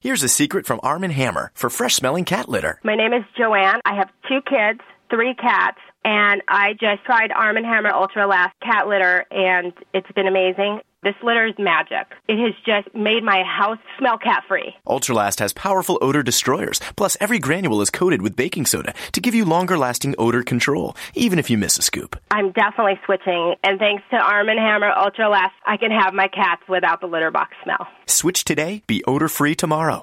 Here's 0.00 0.22
a 0.22 0.28
secret 0.28 0.64
from 0.64 0.78
Arm 0.84 1.02
& 1.02 1.10
Hammer 1.10 1.50
for 1.54 1.68
fresh-smelling 1.68 2.24
cat 2.24 2.48
litter. 2.48 2.78
My 2.84 2.94
name 2.94 3.12
is 3.12 3.24
Joanne. 3.36 3.80
I 3.84 3.96
have 3.96 4.08
two 4.28 4.38
kids, 4.48 4.78
three 5.10 5.34
cats, 5.34 5.78
and 6.04 6.40
I 6.46 6.74
just 6.74 7.04
tried 7.04 7.32
Arm 7.32 7.56
& 7.56 7.64
Hammer 7.64 7.90
Ultra 7.90 8.28
Last 8.28 8.54
cat 8.62 8.86
litter, 8.86 9.26
and 9.32 9.72
it's 9.92 10.10
been 10.12 10.28
amazing. 10.28 10.82
This 11.00 11.14
litter 11.22 11.46
is 11.46 11.54
magic. 11.60 12.08
It 12.26 12.38
has 12.44 12.54
just 12.66 12.92
made 12.92 13.22
my 13.22 13.44
house 13.44 13.78
smell 13.98 14.18
cat-free. 14.18 14.74
Ultralast 14.84 15.38
has 15.38 15.52
powerful 15.52 15.96
odor 16.02 16.24
destroyers, 16.24 16.80
plus 16.96 17.16
every 17.20 17.38
granule 17.38 17.80
is 17.80 17.88
coated 17.88 18.20
with 18.20 18.34
baking 18.34 18.66
soda 18.66 18.92
to 19.12 19.20
give 19.20 19.32
you 19.32 19.44
longer-lasting 19.44 20.16
odor 20.18 20.42
control, 20.42 20.96
even 21.14 21.38
if 21.38 21.50
you 21.50 21.56
miss 21.56 21.78
a 21.78 21.82
scoop. 21.82 22.16
I'm 22.32 22.50
definitely 22.50 22.98
switching, 23.06 23.54
and 23.62 23.78
thanks 23.78 24.02
to 24.10 24.16
Arm 24.16 24.46
& 24.46 24.48
Hammer 24.48 24.90
Ultralast, 24.90 25.54
I 25.64 25.76
can 25.76 25.92
have 25.92 26.14
my 26.14 26.26
cats 26.26 26.62
without 26.68 27.00
the 27.00 27.06
litter 27.06 27.30
box 27.30 27.54
smell. 27.62 27.86
Switch 28.06 28.42
today, 28.42 28.82
be 28.88 29.04
odor-free 29.04 29.54
tomorrow. 29.54 30.02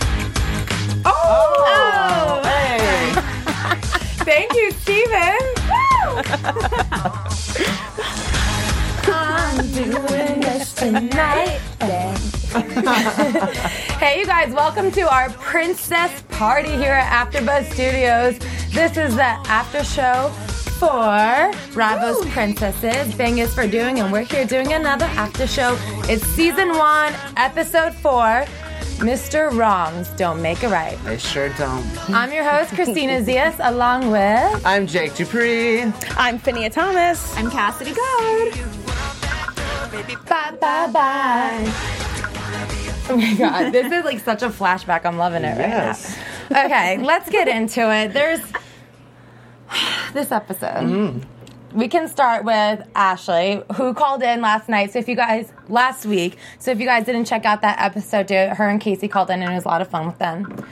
Thank 4.31 4.53
you, 4.53 4.71
Steven. 4.71 5.37
I'm 9.13 9.57
doing 9.73 10.39
this 10.39 10.73
tonight. 10.73 11.59
hey, 13.99 14.19
you 14.19 14.25
guys, 14.25 14.53
welcome 14.53 14.89
to 14.91 15.01
our 15.01 15.29
princess 15.31 16.23
party 16.29 16.71
here 16.71 16.93
at 16.93 17.29
AfterBuzz 17.29 17.73
Studios. 17.73 18.39
This 18.73 18.95
is 18.95 19.17
the 19.17 19.37
after 19.49 19.83
show 19.83 20.29
for 20.79 21.51
Bravo's 21.73 22.25
Princesses. 22.27 23.13
Bing 23.15 23.39
is 23.39 23.53
for 23.53 23.67
doing, 23.67 23.99
and 23.99 24.13
we're 24.13 24.21
here 24.21 24.45
doing 24.45 24.71
another 24.71 25.07
after 25.07 25.45
show. 25.45 25.77
It's 26.03 26.25
season 26.27 26.69
one, 26.69 27.13
episode 27.35 27.93
four. 27.95 28.45
Mr. 29.01 29.51
Wrongs 29.57 30.09
don't 30.09 30.41
make 30.41 30.63
it 30.63 30.67
right. 30.69 30.97
They 31.05 31.17
sure 31.17 31.49
don't. 31.57 31.83
I'm 32.11 32.31
your 32.31 32.43
host, 32.47 32.69
Christina 32.73 33.21
Zias, 33.21 33.55
along 33.59 34.11
with. 34.11 34.65
I'm 34.65 34.85
Jake 34.85 35.15
Dupree. 35.15 35.81
I'm 36.17 36.37
Phinia 36.39 36.71
Thomas. 36.71 37.35
I'm 37.35 37.49
Cassidy 37.49 37.93
God. 37.93 38.53
Bye 40.27 40.51
bye 40.61 40.87
bye. 40.91 41.73
Oh 43.09 43.17
my 43.17 43.33
god, 43.33 43.71
this 43.73 43.91
is 43.91 44.05
like 44.05 44.19
such 44.19 44.43
a 44.43 44.49
flashback. 44.49 45.03
I'm 45.05 45.17
loving 45.17 45.43
it 45.43 45.57
Yes. 45.57 46.15
right 46.51 46.51
now. 46.51 46.65
Okay, 46.65 46.97
let's 47.03 47.29
get 47.29 47.47
into 47.47 47.91
it. 47.93 48.13
There's 48.13 48.39
this 50.13 50.31
episode. 50.31 50.85
Mm. 50.85 51.23
We 51.73 51.87
can 51.87 52.07
start 52.07 52.43
with 52.43 52.85
Ashley, 52.95 53.63
who 53.75 53.93
called 53.93 54.23
in 54.23 54.41
last 54.41 54.67
night. 54.67 54.91
So 54.91 54.99
if 54.99 55.07
you 55.07 55.15
guys 55.15 55.53
last 55.69 56.05
week, 56.05 56.37
so 56.59 56.71
if 56.71 56.79
you 56.79 56.85
guys 56.85 57.05
didn't 57.05 57.25
check 57.25 57.45
out 57.45 57.61
that 57.61 57.79
episode, 57.79 58.27
do 58.27 58.35
her 58.35 58.67
and 58.67 58.81
Casey 58.81 59.07
called 59.07 59.29
in, 59.29 59.41
and 59.41 59.51
it 59.51 59.55
was 59.55 59.65
a 59.65 59.69
lot 59.69 59.81
of 59.81 59.87
fun 59.87 60.05
with 60.05 60.17
them. 60.17 60.65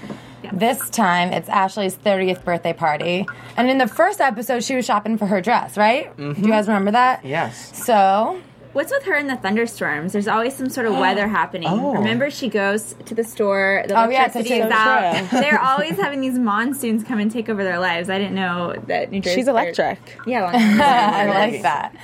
This 0.52 0.90
time, 0.90 1.32
it's 1.32 1.48
Ashley's 1.48 1.96
30th 1.96 2.44
birthday 2.44 2.74
party, 2.74 3.26
and 3.56 3.70
in 3.70 3.78
the 3.78 3.88
first 3.88 4.20
episode, 4.20 4.64
she 4.64 4.76
was 4.76 4.86
shopping 4.86 5.18
for 5.18 5.28
her 5.28 5.42
dress. 5.42 5.78
Right? 5.78 6.16
Do 6.18 6.24
you 6.24 6.30
mm-hmm. 6.34 6.48
guys 6.48 6.68
remember 6.68 6.92
that? 6.92 7.24
Yes. 7.24 7.86
So 7.86 8.42
What's 8.74 8.92
with 8.92 9.04
her 9.04 9.16
in 9.16 9.28
the 9.28 9.36
thunderstorms? 9.36 10.14
There's 10.14 10.28
always 10.28 10.56
some 10.56 10.70
sort 10.70 10.86
of 10.86 10.94
weather 10.94 11.24
oh. 11.26 11.30
happening. 11.30 11.68
Oh. 11.70 11.94
Remember, 11.94 12.30
she 12.30 12.50
goes 12.50 12.96
to 13.06 13.16
the 13.16 13.24
store. 13.24 13.82
Oh, 13.84 13.88
the 13.88 13.94
Oh, 14.00 14.10
yeah, 14.10 14.28
to 14.28 14.40
electricity 14.40 14.50
take 14.50 14.64
is 14.66 14.72
out. 14.72 15.26
store. 15.28 15.42
They're 15.42 15.60
always 15.64 15.98
having 15.98 16.22
these 16.22 16.38
monsoons 16.38 17.04
come 17.04 17.20
and 17.20 17.32
take 17.32 17.50
over 17.50 17.64
their 17.64 17.80
lives. 17.80 18.10
I 18.10 18.18
didn't 18.20 18.36
know 18.36 18.76
that 18.88 19.12
New 19.12 19.22
Jersey. 19.22 19.36
She's 19.38 19.48
electric. 19.48 20.18
Yeah, 20.28 20.46
I 20.54 21.26
like 21.48 21.62
that. 21.64 21.96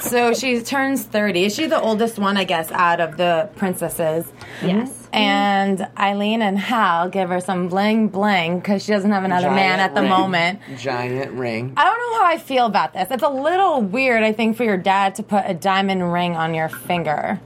so 0.00 0.34
she 0.34 0.60
turns 0.60 1.04
30. 1.04 1.44
Is 1.46 1.54
she 1.54 1.66
the 1.66 1.80
oldest 1.80 2.18
one, 2.18 2.36
I 2.36 2.44
guess, 2.44 2.70
out 2.72 3.00
of 3.00 3.16
the 3.16 3.48
princesses? 3.56 4.30
yes. 4.62 5.07
And 5.12 5.88
Eileen 5.98 6.42
and 6.42 6.58
Hal 6.58 7.08
give 7.08 7.28
her 7.30 7.40
some 7.40 7.68
bling 7.68 8.08
bling 8.08 8.58
because 8.58 8.84
she 8.84 8.92
doesn't 8.92 9.10
have 9.10 9.24
another 9.24 9.50
man 9.50 9.80
at 9.80 9.94
the 9.94 10.02
ring. 10.02 10.10
moment. 10.10 10.60
Giant 10.76 11.32
ring. 11.32 11.72
I 11.76 11.84
don't 11.84 11.98
know 11.98 12.18
how 12.20 12.26
I 12.26 12.38
feel 12.38 12.66
about 12.66 12.92
this. 12.92 13.08
It's 13.10 13.22
a 13.22 13.28
little 13.28 13.80
weird, 13.80 14.22
I 14.22 14.32
think, 14.32 14.56
for 14.56 14.64
your 14.64 14.76
dad 14.76 15.14
to 15.16 15.22
put 15.22 15.44
a 15.46 15.54
diamond 15.54 16.12
ring 16.12 16.36
on 16.36 16.54
your 16.54 16.68
finger. 16.68 17.40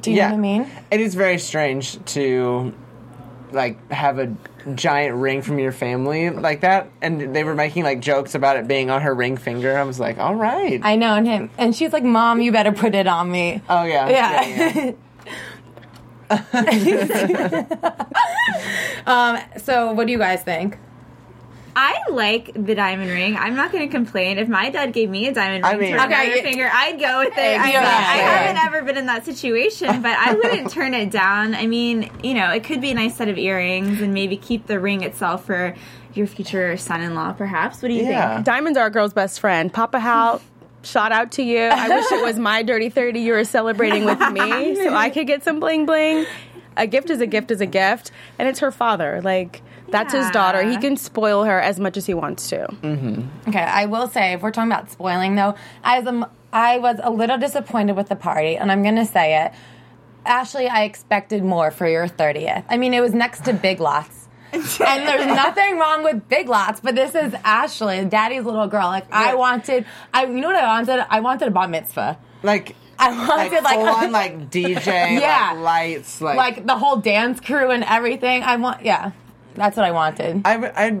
Do 0.00 0.10
you 0.10 0.18
know 0.18 0.24
what 0.24 0.34
I 0.34 0.38
mean? 0.38 0.70
It 0.90 1.00
is 1.00 1.14
very 1.14 1.38
strange 1.38 2.04
to 2.12 2.74
like 3.52 3.90
have 3.90 4.18
a 4.18 4.34
giant 4.74 5.16
ring 5.16 5.40
from 5.42 5.58
your 5.58 5.72
family 5.72 6.30
like 6.30 6.60
that, 6.62 6.90
and 7.00 7.34
they 7.34 7.44
were 7.44 7.54
making 7.54 7.84
like 7.84 8.00
jokes 8.00 8.34
about 8.34 8.56
it 8.56 8.66
being 8.66 8.90
on 8.90 9.02
her 9.02 9.14
ring 9.14 9.36
finger. 9.36 9.78
I 9.78 9.82
was 9.84 10.00
like, 10.00 10.18
all 10.18 10.34
right. 10.34 10.80
I 10.82 10.96
know, 10.96 11.14
and 11.14 11.26
him, 11.26 11.50
and 11.56 11.74
she's 11.74 11.92
like, 11.92 12.04
"Mom, 12.04 12.40
you 12.40 12.52
better 12.52 12.72
put 12.72 12.94
it 12.94 13.06
on 13.06 13.30
me." 13.30 13.62
oh 13.68 13.84
yeah. 13.84 14.08
Yeah. 14.08 14.92
um. 19.06 19.38
So, 19.62 19.92
what 19.92 20.06
do 20.06 20.12
you 20.12 20.18
guys 20.18 20.42
think? 20.42 20.78
I 21.76 21.98
like 22.08 22.52
the 22.54 22.76
diamond 22.76 23.10
ring. 23.10 23.34
I'm 23.36 23.56
not 23.56 23.72
going 23.72 23.88
to 23.88 23.92
complain. 23.92 24.38
If 24.38 24.48
my 24.48 24.70
dad 24.70 24.92
gave 24.92 25.10
me 25.10 25.26
a 25.26 25.34
diamond 25.34 25.66
I 25.66 25.72
ring 25.72 25.90
mean- 25.90 25.98
for 25.98 26.06
Okay, 26.06 26.26
another 26.26 26.42
finger, 26.42 26.70
I'd 26.72 27.00
go 27.00 27.18
with 27.18 27.36
it. 27.36 27.60
I, 27.60 27.64
I 27.64 28.16
haven't 28.18 28.64
ever 28.64 28.82
been 28.82 28.96
in 28.96 29.06
that 29.06 29.24
situation, 29.24 30.00
but 30.00 30.16
I 30.16 30.34
wouldn't 30.34 30.70
turn 30.70 30.94
it 30.94 31.10
down. 31.10 31.52
I 31.56 31.66
mean, 31.66 32.12
you 32.22 32.34
know, 32.34 32.50
it 32.52 32.62
could 32.62 32.80
be 32.80 32.92
a 32.92 32.94
nice 32.94 33.16
set 33.16 33.28
of 33.28 33.38
earrings 33.38 34.00
and 34.00 34.14
maybe 34.14 34.36
keep 34.36 34.68
the 34.68 34.78
ring 34.78 35.02
itself 35.02 35.46
for 35.46 35.74
your 36.14 36.28
future 36.28 36.76
son-in-law, 36.76 37.32
perhaps. 37.32 37.82
What 37.82 37.88
do 37.88 37.94
you 37.94 38.04
Yeah. 38.04 38.36
think? 38.36 38.46
Diamonds 38.46 38.78
are 38.78 38.86
a 38.86 38.90
girl's 38.90 39.12
best 39.12 39.40
friend. 39.40 39.72
Papa 39.72 39.98
Hal, 39.98 40.40
shout 40.84 41.12
out 41.12 41.32
to 41.32 41.42
you. 41.42 41.60
I 41.60 41.88
wish 41.88 42.12
it 42.12 42.24
was 42.24 42.38
my 42.38 42.62
dirty 42.62 42.88
30 42.88 43.20
you 43.20 43.32
were 43.32 43.44
celebrating 43.44 44.04
with 44.04 44.20
me 44.30 44.76
so 44.76 44.94
I 44.94 45.10
could 45.10 45.26
get 45.26 45.42
some 45.42 45.60
bling 45.60 45.86
bling. 45.86 46.26
A 46.76 46.86
gift 46.86 47.10
is 47.10 47.20
a 47.20 47.26
gift 47.26 47.50
is 47.50 47.60
a 47.60 47.66
gift, 47.66 48.10
and 48.38 48.48
it's 48.48 48.58
her 48.58 48.72
father. 48.72 49.20
Like, 49.22 49.62
that's 49.90 50.12
his 50.12 50.28
daughter. 50.30 50.68
He 50.68 50.76
can 50.76 50.96
spoil 50.96 51.44
her 51.44 51.60
as 51.60 51.78
much 51.78 51.96
as 51.96 52.06
he 52.06 52.14
wants 52.14 52.48
to. 52.48 52.66
Mm-hmm. 52.66 53.48
Okay, 53.48 53.62
I 53.62 53.86
will 53.86 54.08
say, 54.08 54.32
if 54.32 54.42
we're 54.42 54.50
talking 54.50 54.72
about 54.72 54.90
spoiling, 54.90 55.36
though, 55.36 55.54
I 55.84 56.00
was, 56.00 56.08
a, 56.08 56.30
I 56.52 56.78
was 56.78 56.98
a 57.02 57.10
little 57.10 57.38
disappointed 57.38 57.94
with 57.94 58.08
the 58.08 58.16
party, 58.16 58.56
and 58.56 58.72
I'm 58.72 58.82
going 58.82 58.96
to 58.96 59.04
say 59.04 59.44
it. 59.44 59.52
Ashley, 60.26 60.68
I 60.68 60.82
expected 60.84 61.44
more 61.44 61.70
for 61.70 61.86
your 61.86 62.08
30th. 62.08 62.64
I 62.68 62.76
mean, 62.76 62.92
it 62.92 63.00
was 63.00 63.12
next 63.12 63.44
to 63.44 63.52
Big 63.52 63.78
Lots. 63.78 64.23
and 64.80 65.08
there's 65.08 65.26
nothing 65.26 65.78
wrong 65.78 66.04
with 66.04 66.28
Big 66.28 66.48
Lots, 66.48 66.80
but 66.80 66.94
this 66.94 67.14
is 67.14 67.34
Ashley, 67.44 68.04
daddy's 68.04 68.44
little 68.44 68.66
girl. 68.68 68.86
Like, 68.86 69.12
I 69.12 69.34
wanted, 69.34 69.84
I 70.12 70.26
you 70.26 70.40
know 70.40 70.48
what 70.48 70.56
I 70.56 70.66
wanted? 70.66 71.06
I 71.10 71.20
wanted 71.20 71.48
a 71.48 71.50
bat 71.50 71.70
mitzvah. 71.70 72.18
Like 72.42 72.76
I 72.98 73.10
like 73.10 73.28
wanted, 73.52 73.64
like, 73.64 73.74
full 73.76 73.88
on 73.88 74.12
like 74.12 74.50
DJ, 74.50 75.20
Yeah. 75.20 75.52
like 75.54 75.58
lights, 75.62 76.20
like, 76.20 76.36
like 76.36 76.66
the 76.66 76.76
whole 76.76 76.96
dance 76.96 77.40
crew 77.40 77.70
and 77.70 77.82
everything. 77.84 78.42
I 78.42 78.56
want, 78.56 78.84
yeah, 78.84 79.10
that's 79.54 79.76
what 79.76 79.84
I 79.86 79.90
wanted. 79.90 80.42
I, 80.44 80.54
I 80.68 81.00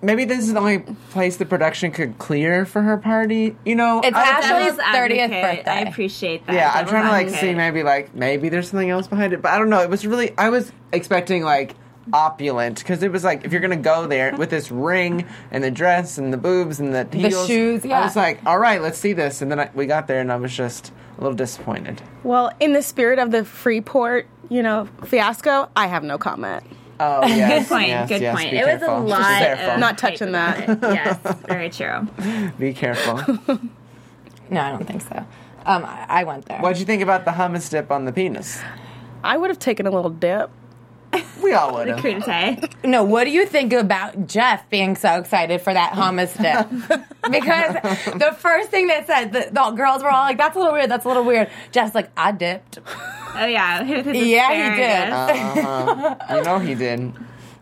maybe 0.00 0.24
this 0.26 0.40
is 0.40 0.52
the 0.52 0.58
only 0.60 0.80
place 1.10 1.36
the 1.38 1.46
production 1.46 1.90
could 1.90 2.18
clear 2.18 2.64
for 2.66 2.82
her 2.82 2.96
party. 2.96 3.56
You 3.64 3.74
know, 3.74 4.00
It's 4.04 4.16
I- 4.16 4.22
Ashley's 4.22 4.78
30th 4.78 5.28
birthday. 5.42 5.70
I 5.70 5.80
appreciate 5.80 6.46
that. 6.46 6.54
Yeah, 6.54 6.72
I'm 6.74 6.86
trying 6.86 7.04
to 7.04 7.10
like 7.10 7.26
advocate. 7.26 7.40
see 7.50 7.54
maybe 7.54 7.82
like 7.82 8.14
maybe 8.14 8.48
there's 8.48 8.68
something 8.70 8.88
else 8.90 9.06
behind 9.06 9.32
it, 9.32 9.42
but 9.42 9.50
I 9.52 9.58
don't 9.58 9.70
know. 9.70 9.80
It 9.80 9.90
was 9.90 10.06
really 10.06 10.32
I 10.38 10.48
was 10.50 10.70
expecting 10.92 11.42
like 11.42 11.74
opulent 12.12 12.78
because 12.78 13.02
it 13.02 13.10
was 13.10 13.24
like 13.24 13.44
if 13.44 13.52
you're 13.52 13.60
gonna 13.60 13.76
go 13.76 14.06
there 14.06 14.36
with 14.36 14.50
this 14.50 14.70
ring 14.70 15.26
and 15.50 15.62
the 15.64 15.70
dress 15.70 16.18
and 16.18 16.32
the 16.32 16.36
boobs 16.36 16.80
and 16.80 16.94
the 16.94 17.06
heels, 17.16 17.46
shoes, 17.46 17.84
yeah. 17.84 18.00
I 18.00 18.04
was 18.04 18.16
like, 18.16 18.40
all 18.46 18.58
right, 18.58 18.80
let's 18.82 18.98
see 18.98 19.12
this, 19.12 19.42
and 19.42 19.50
then 19.50 19.60
I, 19.60 19.70
we 19.74 19.86
got 19.86 20.06
there 20.06 20.20
and 20.20 20.30
I 20.32 20.36
was 20.36 20.54
just 20.54 20.92
a 21.18 21.20
little 21.20 21.36
disappointed. 21.36 22.02
Well, 22.22 22.50
in 22.60 22.72
the 22.72 22.82
spirit 22.82 23.18
of 23.18 23.30
the 23.30 23.44
Freeport, 23.44 24.26
you 24.48 24.62
know, 24.62 24.88
fiasco, 25.04 25.68
I 25.76 25.86
have 25.86 26.04
no 26.04 26.18
comment. 26.18 26.64
Oh 27.00 27.26
yes, 27.26 27.62
Good 27.68 27.74
point. 27.74 27.88
yes, 27.88 28.08
good 28.08 28.22
yes, 28.22 28.36
point. 28.36 28.50
be 28.52 28.58
It 28.58 28.66
was 28.66 28.82
a 28.82 28.98
lot. 28.98 29.42
Of 29.42 29.80
Not 29.80 29.98
touching 29.98 30.32
that. 30.32 30.68
it. 30.68 30.78
yes, 30.82 31.18
very 31.46 31.68
true. 31.70 32.08
Be 32.58 32.72
careful. 32.72 33.16
No, 34.50 34.60
I 34.60 34.70
don't 34.70 34.86
think 34.86 35.02
so. 35.02 35.24
Um, 35.66 35.84
I, 35.84 36.06
I 36.08 36.24
went 36.24 36.44
there. 36.46 36.60
What'd 36.60 36.78
you 36.78 36.84
think 36.84 37.02
about 37.02 37.24
the 37.24 37.32
hummus 37.32 37.70
dip 37.70 37.90
on 37.90 38.04
the 38.04 38.12
penis? 38.12 38.60
I 39.24 39.36
would 39.36 39.50
have 39.50 39.58
taken 39.58 39.86
a 39.86 39.90
little 39.90 40.10
dip. 40.10 40.50
We 41.42 41.52
all 41.52 41.74
would 41.74 41.88
The 41.88 41.96
have. 41.96 42.04
crudité. 42.04 42.84
No, 42.84 43.02
what 43.04 43.24
do 43.24 43.30
you 43.30 43.46
think 43.46 43.72
about 43.72 44.26
Jeff 44.26 44.68
being 44.70 44.96
so 44.96 45.18
excited 45.18 45.60
for 45.60 45.72
that 45.74 45.92
hummus 45.92 46.32
dip? 46.40 46.68
because 47.30 47.74
the 48.18 48.34
first 48.38 48.70
thing 48.70 48.86
they 48.86 49.02
said, 49.06 49.32
the, 49.32 49.48
the 49.52 49.70
girls 49.72 50.02
were 50.02 50.10
all 50.10 50.22
like, 50.22 50.38
"That's 50.38 50.56
a 50.56 50.58
little 50.58 50.72
weird. 50.72 50.90
That's 50.90 51.04
a 51.04 51.08
little 51.08 51.24
weird." 51.24 51.50
Jeff's 51.72 51.94
like, 51.94 52.10
"I 52.16 52.32
dipped." 52.32 52.78
Oh 53.36 53.46
yeah, 53.46 53.82
with 53.88 54.06
his 54.06 54.26
Yeah, 54.26 54.48
he 54.70 54.76
did. 54.76 55.12
asparagus. 55.12 55.64
Uh-huh. 55.64 56.36
You 56.36 56.42
know 56.44 56.58
he 56.58 56.74
did. 56.74 57.12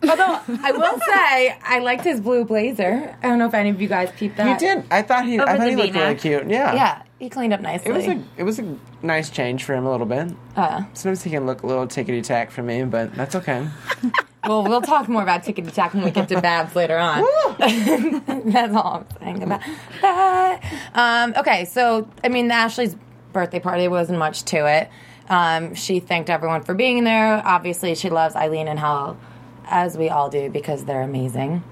Although 0.03 0.39
I 0.61 0.71
will 0.73 0.99
say, 0.99 1.57
I 1.63 1.79
liked 1.79 2.03
his 2.03 2.19
blue 2.19 2.43
blazer. 2.43 3.15
I 3.23 3.27
don't 3.27 3.39
know 3.39 3.47
if 3.47 3.53
any 3.53 3.69
of 3.69 3.81
you 3.81 3.87
guys 3.87 4.11
peeped 4.17 4.35
that. 4.37 4.59
He 4.59 4.67
did. 4.67 4.83
I 4.91 5.01
thought 5.01 5.25
he. 5.25 5.39
I 5.39 5.43
Over 5.43 5.51
thought 5.51 5.59
the 5.63 5.69
he 5.69 5.75
looked 5.77 5.93
really 5.93 6.05
V-neck. 6.13 6.19
cute. 6.19 6.49
Yeah. 6.49 6.73
Yeah, 6.75 7.01
he 7.23 7.29
cleaned 7.29 7.53
up 7.53 7.61
nicely. 7.61 7.89
It 7.89 7.93
was 7.93 8.05
a. 8.05 8.23
It 8.37 8.43
was 8.43 8.59
a 8.59 8.77
nice 9.01 9.29
change 9.29 9.63
for 9.63 9.73
him 9.73 9.85
a 9.85 9.91
little 9.91 10.05
bit. 10.05 10.33
Uh, 10.57 10.83
Sometimes 10.93 11.23
he 11.23 11.29
can 11.29 11.45
look 11.45 11.63
a 11.63 11.67
little 11.67 11.87
tickety 11.87 12.21
tack 12.21 12.51
for 12.51 12.61
me, 12.61 12.83
but 12.83 13.15
that's 13.15 13.33
okay. 13.33 13.65
well, 14.47 14.63
we'll 14.63 14.81
talk 14.81 15.07
more 15.07 15.23
about 15.23 15.43
tickety 15.43 15.71
tack 15.71 15.93
when 15.93 16.03
we 16.03 16.11
get 16.11 16.27
to 16.27 16.41
Babs 16.41 16.75
later 16.75 16.97
on. 16.97 17.23
That's 18.51 18.75
all 18.75 19.05
I'm 19.09 19.19
saying 19.19 19.43
about 19.43 19.61
that. 20.01 20.89
Um, 20.93 21.33
okay, 21.37 21.63
so 21.63 22.09
I 22.25 22.27
mean, 22.27 22.51
Ashley's 22.51 22.97
birthday 23.31 23.61
party 23.61 23.87
wasn't 23.87 24.19
much 24.19 24.43
to 24.43 24.65
it. 24.67 24.89
Um, 25.29 25.75
she 25.75 26.01
thanked 26.01 26.29
everyone 26.29 26.63
for 26.63 26.73
being 26.73 27.05
there. 27.05 27.41
Obviously, 27.45 27.95
she 27.95 28.09
loves 28.09 28.35
Eileen 28.35 28.67
and 28.67 28.77
Hal, 28.77 29.17
as 29.65 29.97
we 29.97 30.09
all 30.09 30.29
do, 30.29 30.49
because 30.49 30.83
they're 30.83 31.03
amazing. 31.03 31.63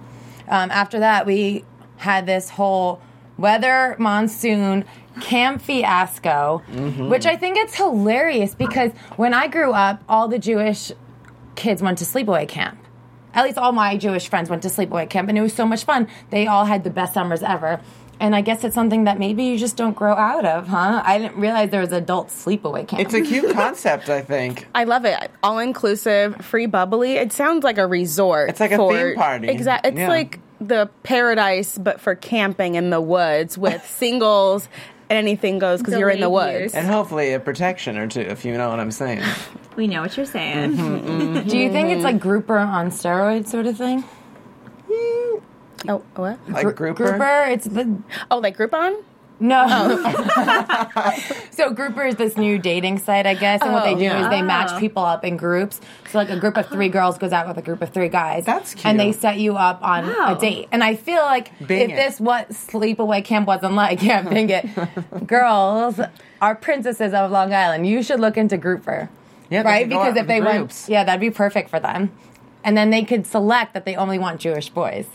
Um, 0.47 0.71
after 0.71 0.99
that, 0.99 1.25
we 1.25 1.65
had 1.97 2.25
this 2.25 2.49
whole 2.49 3.01
weather 3.37 3.95
monsoon 3.99 4.85
camp 5.19 5.61
fiasco, 5.61 6.59
which 7.09 7.25
I 7.25 7.35
think 7.35 7.57
it's 7.57 7.75
hilarious 7.75 8.55
because 8.55 8.91
when 9.17 9.33
I 9.33 9.47
grew 9.47 9.71
up, 9.73 10.03
all 10.07 10.27
the 10.27 10.39
Jewish 10.39 10.91
kids 11.55 11.81
went 11.81 11.97
to 11.97 12.05
sleepaway 12.05 12.47
camp. 12.47 12.77
At 13.33 13.45
least 13.45 13.57
all 13.57 13.71
my 13.71 13.97
Jewish 13.97 14.27
friends 14.29 14.49
went 14.49 14.61
to 14.63 14.69
sleepaway 14.69 15.09
camp, 15.09 15.29
and 15.29 15.37
it 15.37 15.41
was 15.41 15.53
so 15.53 15.65
much 15.65 15.83
fun. 15.85 16.07
They 16.29 16.47
all 16.47 16.65
had 16.65 16.83
the 16.83 16.89
best 16.89 17.13
summers 17.13 17.43
ever. 17.43 17.81
And 18.19 18.35
I 18.35 18.41
guess 18.41 18.63
it's 18.63 18.75
something 18.75 19.05
that 19.05 19.17
maybe 19.17 19.45
you 19.45 19.57
just 19.57 19.75
don't 19.77 19.95
grow 19.95 20.13
out 20.13 20.45
of, 20.45 20.67
huh? 20.67 21.01
I 21.03 21.17
didn't 21.17 21.37
realize 21.37 21.71
there 21.71 21.81
was 21.81 21.91
adult 21.91 22.27
sleepaway 22.27 22.87
camp. 22.87 23.01
It's 23.01 23.15
a 23.15 23.21
cute 23.21 23.51
concept, 23.55 24.09
I 24.09 24.21
think. 24.21 24.67
I 24.75 24.83
love 24.83 25.05
it. 25.05 25.31
All 25.41 25.57
inclusive, 25.57 26.35
free 26.45 26.67
bubbly. 26.67 27.13
It 27.13 27.33
sounds 27.33 27.63
like 27.63 27.79
a 27.79 27.87
resort. 27.87 28.49
It's 28.51 28.59
like 28.59 28.73
a 28.73 28.77
for, 28.77 28.93
theme 28.93 29.15
party. 29.15 29.47
Exactly. 29.47 29.89
It's 29.91 29.99
Yeah. 29.99 30.07
like 30.09 30.39
the 30.59 30.87
paradise, 31.01 31.79
but 31.79 31.99
for 31.99 32.13
camping 32.13 32.75
in 32.75 32.91
the 32.91 33.01
woods 33.01 33.57
with 33.57 33.83
singles 33.89 34.69
and 35.11 35.17
anything 35.17 35.59
goes 35.59 35.79
because 35.81 35.99
you're 35.99 36.09
in 36.09 36.19
the 36.21 36.27
Delayed 36.27 36.53
woods. 36.53 36.59
years. 36.59 36.73
And 36.75 36.87
hopefully 36.87 37.33
a 37.33 37.39
protection 37.39 37.97
or 37.97 38.07
two, 38.07 38.21
if 38.21 38.45
you 38.45 38.57
know 38.57 38.69
what 38.69 38.79
I'm 38.79 38.91
saying. 38.91 39.21
We 39.77 39.87
know 39.87 40.01
what 40.01 40.17
you're 40.17 40.25
saying. 40.25 40.73
Mm-hmm. 40.75 41.47
Do 41.47 41.57
you 41.57 41.71
think 41.71 41.91
it's 41.91 42.03
like 42.03 42.19
grouper 42.19 42.57
on 42.57 42.91
steroids 42.91 43.47
sort 43.47 43.65
of 43.67 43.77
thing? 43.77 44.03
Oh, 45.87 46.03
what? 46.15 46.37
Like 46.49 46.75
grouper. 46.75 47.05
Grouper, 47.05 47.45
it's 47.49 47.65
the 47.65 47.97
Oh, 48.29 48.39
like 48.39 48.57
Groupon? 48.57 49.01
No. 49.41 49.65
Oh. 49.67 51.37
so 51.51 51.71
Grouper 51.71 52.03
is 52.03 52.15
this 52.15 52.37
new 52.37 52.59
dating 52.59 52.99
site, 52.99 53.25
I 53.25 53.33
guess, 53.33 53.61
and 53.61 53.73
what 53.73 53.83
they 53.83 53.95
oh, 53.95 53.97
do 53.97 54.03
yeah. 54.03 54.23
is 54.23 54.29
they 54.29 54.41
match 54.41 54.69
Oh. 54.73 54.79
people 54.79 55.03
up 55.03 55.25
in 55.25 55.35
groups. 55.35 55.81
So 56.11 56.19
like 56.19 56.29
a 56.29 56.39
group 56.39 56.57
of 56.57 56.67
three 56.67 56.89
oh. 56.89 56.91
girls 56.91 57.17
goes 57.17 57.31
out 57.31 57.47
with 57.47 57.57
a 57.57 57.61
group 57.61 57.81
of 57.81 57.89
three 57.89 58.09
guys. 58.09 58.45
That's 58.45 58.73
cute. 58.73 58.85
And 58.85 58.99
they 58.99 59.11
set 59.11 59.39
you 59.39 59.57
up 59.57 59.81
on 59.83 60.07
Wow. 60.07 60.35
a 60.37 60.39
date. 60.39 60.67
And 60.71 60.83
I 60.83 60.95
feel 60.95 61.21
like 61.21 61.51
Bing 61.65 61.89
if 61.89 61.89
it. 61.91 61.95
this 61.95 62.19
what 62.19 62.49
sleepaway 62.49 63.25
camp 63.25 63.47
wasn't 63.47 63.73
like, 63.73 64.01
yeah, 64.03 64.21
bing 64.21 64.49
it. 64.49 64.65
girls 65.27 65.99
are 66.41 66.55
princesses 66.55 67.13
of 67.13 67.31
Long 67.31 67.53
Island. 67.53 67.87
You 67.87 68.03
should 68.03 68.19
look 68.19 68.37
into 68.37 68.57
Grouper. 68.57 69.09
Yeah, 69.49 69.63
right? 69.63 69.89
Because 69.89 70.15
if 70.15 70.27
they 70.27 70.39
groups. 70.39 70.87
yeah, 70.87 71.03
that'd 71.03 71.19
be 71.19 71.29
perfect 71.29 71.69
for 71.69 71.79
them. 71.79 72.11
And 72.63 72.77
then 72.77 72.89
they 72.89 73.03
could 73.03 73.27
select 73.27 73.73
that 73.73 73.85
they 73.85 73.95
only 73.95 74.17
want 74.17 74.39
Jewish 74.39 74.69
boys. 74.69 75.07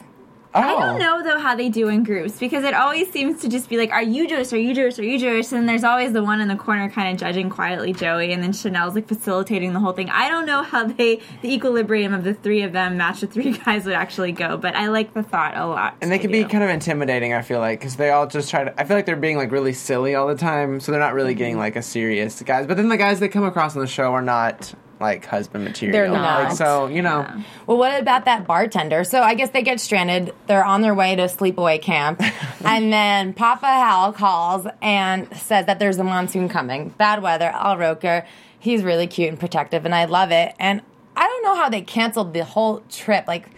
Oh. 0.57 0.61
I 0.61 0.71
don't 0.71 0.95
oh. 0.95 0.97
know 0.97 1.23
though 1.23 1.39
how 1.39 1.55
they 1.55 1.69
do 1.69 1.89
in 1.89 2.03
groups 2.03 2.39
because 2.39 2.65
it 2.65 2.73
always 2.73 3.11
seems 3.13 3.43
to 3.43 3.49
just 3.49 3.69
be 3.69 3.77
like, 3.77 3.91
"Are 3.91 4.03
you 4.03 4.27
Jewish? 4.27 4.53
Are 4.55 4.57
you 4.57 4.75
Jewish? 4.75 4.99
Are 4.99 5.05
you 5.05 5.19
Jewish?" 5.19 5.53
And 5.53 5.69
there's 5.69 5.85
always 5.85 6.15
the 6.15 6.23
one 6.23 6.41
in 6.41 6.49
the 6.49 6.57
corner 6.57 6.89
kind 6.89 7.13
of 7.13 7.21
judging 7.21 7.51
quietly 7.51 7.93
Joey, 7.93 8.33
and 8.33 8.43
then 8.43 8.55
Chanel's 8.55 8.95
like 8.95 9.07
facilitating 9.07 9.75
the 9.75 9.81
whole 9.81 9.93
thing. 9.93 10.09
I 10.09 10.31
don't 10.31 10.47
know 10.47 10.63
how 10.63 10.85
they 10.85 11.21
the 11.43 11.53
equilibrium 11.53 12.15
of 12.15 12.25
the 12.25 12.33
three 12.33 12.63
of 12.63 12.73
them 12.73 12.97
match 12.97 13.21
the 13.21 13.27
three 13.27 13.59
guys 13.65 13.85
would 13.85 13.95
actually 13.95 14.33
go, 14.33 14.57
but 14.57 14.75
I 14.75 14.89
like 14.89 15.13
the 15.13 15.23
thought 15.23 15.57
a 15.57 15.67
lot. 15.67 15.97
And 16.01 16.11
they 16.11 16.19
can 16.19 16.33
be 16.33 16.45
kind 16.45 16.65
of 16.65 16.71
intimidating, 16.71 17.35
I 17.35 17.43
feel 17.43 17.61
like, 17.61 17.81
because 17.81 17.97
they 17.97 18.09
all 18.09 18.27
just 18.27 18.49
try 18.49 18.65
to. 18.65 18.81
I 18.81 18.85
feel 18.85 18.97
like 18.97 19.05
they're 19.05 19.17
being 19.17 19.37
like 19.37 19.53
really 19.53 19.75
silly 19.75 20.15
all 20.15 20.27
the 20.27 20.37
time, 20.37 20.81
so 20.81 20.91
they're 20.91 21.01
not 21.01 21.13
really 21.13 21.35
getting 21.35 21.55
mm-hmm. 21.55 21.61
like 21.61 21.77
a 21.77 21.83
serious 21.83 22.41
guys. 22.43 22.67
But 22.67 22.79
then 22.79 22.89
the 22.89 22.97
guys 22.97 23.21
they 23.21 23.29
come 23.29 23.45
across 23.45 23.77
on 23.77 23.83
the 23.83 23.87
show 23.87 24.15
are 24.15 24.23
not 24.23 24.75
like 25.01 25.27
husband 25.27 25.65
material. 25.65 25.93
They're 25.93 26.09
not. 26.09 26.45
Like, 26.45 26.57
so 26.57 26.87
you 26.87 27.03
know, 27.03 27.27
Well, 27.67 27.77
what 27.77 28.01
about 28.01 28.25
that 28.25 28.47
bartender? 28.47 29.05
So 29.05 29.23
I 29.23 29.35
guess 29.35 29.51
they 29.51 29.63
get 29.63 29.81
stranded. 29.81 30.35
They're 30.47 30.65
on 30.65 30.83
their 30.83 30.95
way 30.95 31.17
to 31.17 31.23
sleepaway 31.25 31.81
camp. 31.81 32.23
and 32.65 32.93
then 32.93 33.35
Papa 33.35 33.67
Hal 33.67 34.13
calls 34.13 34.67
and 34.81 35.35
says 35.37 35.67
that 35.67 35.79
there's 35.79 35.99
a 35.99 36.05
monsoon 36.05 36.49
coming. 36.49 36.91
Bad 36.91 37.23
weather. 37.23 37.47
Al 37.47 37.77
Roker. 37.77 38.27
He's 38.59 38.83
really 38.83 39.07
cute 39.07 39.29
and 39.29 39.39
protective, 39.39 39.85
and 39.85 39.95
I 39.95 40.07
love 40.07 40.33
it. 40.33 40.55
And 40.59 40.83
I 41.17 41.27
don't 41.27 41.45
know 41.45 41.55
how 41.55 41.69
they 41.69 41.83
canceled 41.83 42.33
the 42.35 42.45
whole 42.45 42.81
trip 42.91 43.27
like 43.29 43.49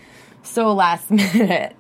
so 0.43 0.73
last 0.75 1.11
minute. 1.11 1.75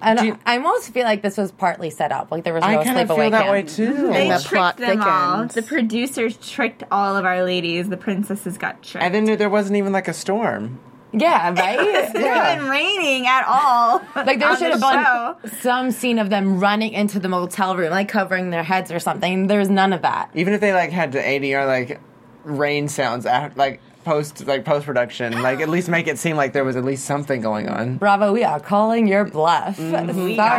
And 0.00 0.20
you- 0.20 0.38
I 0.46 0.56
almost 0.56 0.92
feel 0.92 1.04
like 1.04 1.22
this 1.22 1.36
was 1.36 1.50
partly 1.52 1.90
set 1.90 2.12
up. 2.12 2.30
Like 2.30 2.44
there 2.44 2.54
was 2.54 2.62
no 2.62 2.68
I 2.68 2.84
kind 2.84 2.98
of 2.98 3.08
feel 3.08 3.30
that 3.30 3.50
way 3.50 3.62
too. 3.62 4.08
They 4.12 4.28
And 4.30 4.40
the 4.40 4.48
plot 4.48 4.76
tricked 4.76 5.00
them 5.00 5.02
all. 5.02 5.46
The 5.46 5.62
producers 5.62 6.36
tricked 6.36 6.84
all 6.90 7.16
of 7.16 7.24
our 7.24 7.42
ladies. 7.44 7.88
The 7.88 7.96
princesses 7.96 8.58
got 8.58 8.82
tricked. 8.82 9.04
I 9.04 9.08
didn't 9.08 9.26
know 9.28 9.36
there 9.36 9.48
wasn't 9.50 9.76
even 9.76 9.92
like 9.92 10.08
a 10.08 10.12
storm. 10.14 10.78
Yeah, 11.12 11.48
right? 11.54 11.80
It 11.80 11.94
hasn't 12.16 12.60
been 12.60 12.68
raining 12.68 13.26
at 13.26 13.44
all. 13.46 14.02
Like 14.14 14.38
there 14.38 14.54
should 14.56 14.74
the 14.78 14.86
have 14.86 15.40
been 15.42 15.50
some 15.52 15.90
scene 15.90 16.18
of 16.18 16.28
them 16.28 16.60
running 16.60 16.92
into 16.92 17.18
the 17.18 17.28
motel 17.28 17.76
room, 17.76 17.90
like 17.90 18.08
covering 18.08 18.50
their 18.50 18.62
heads 18.62 18.92
or 18.92 18.98
something. 18.98 19.46
There's 19.46 19.70
none 19.70 19.92
of 19.94 20.02
that. 20.02 20.30
Even 20.34 20.52
if 20.52 20.60
they 20.60 20.72
like 20.74 20.90
had 20.90 21.12
to 21.12 21.18
ADR 21.22 21.66
like 21.66 21.98
rain 22.44 22.88
sounds, 22.88 23.24
at, 23.24 23.56
like 23.56 23.80
post 24.08 24.46
like 24.46 24.64
post 24.64 24.86
production, 24.86 25.42
like 25.42 25.60
at 25.60 25.68
least 25.68 25.88
make 25.90 26.06
it 26.06 26.18
seem 26.18 26.34
like 26.34 26.54
there 26.54 26.64
was 26.64 26.76
at 26.76 26.84
least 26.84 27.04
something 27.04 27.42
going 27.42 27.68
on. 27.68 27.98
Bravo, 27.98 28.32
we 28.32 28.42
are 28.42 28.58
calling 28.58 29.06
your 29.06 29.26
bluff. 29.26 29.78
We 29.78 29.90
got 29.90 30.06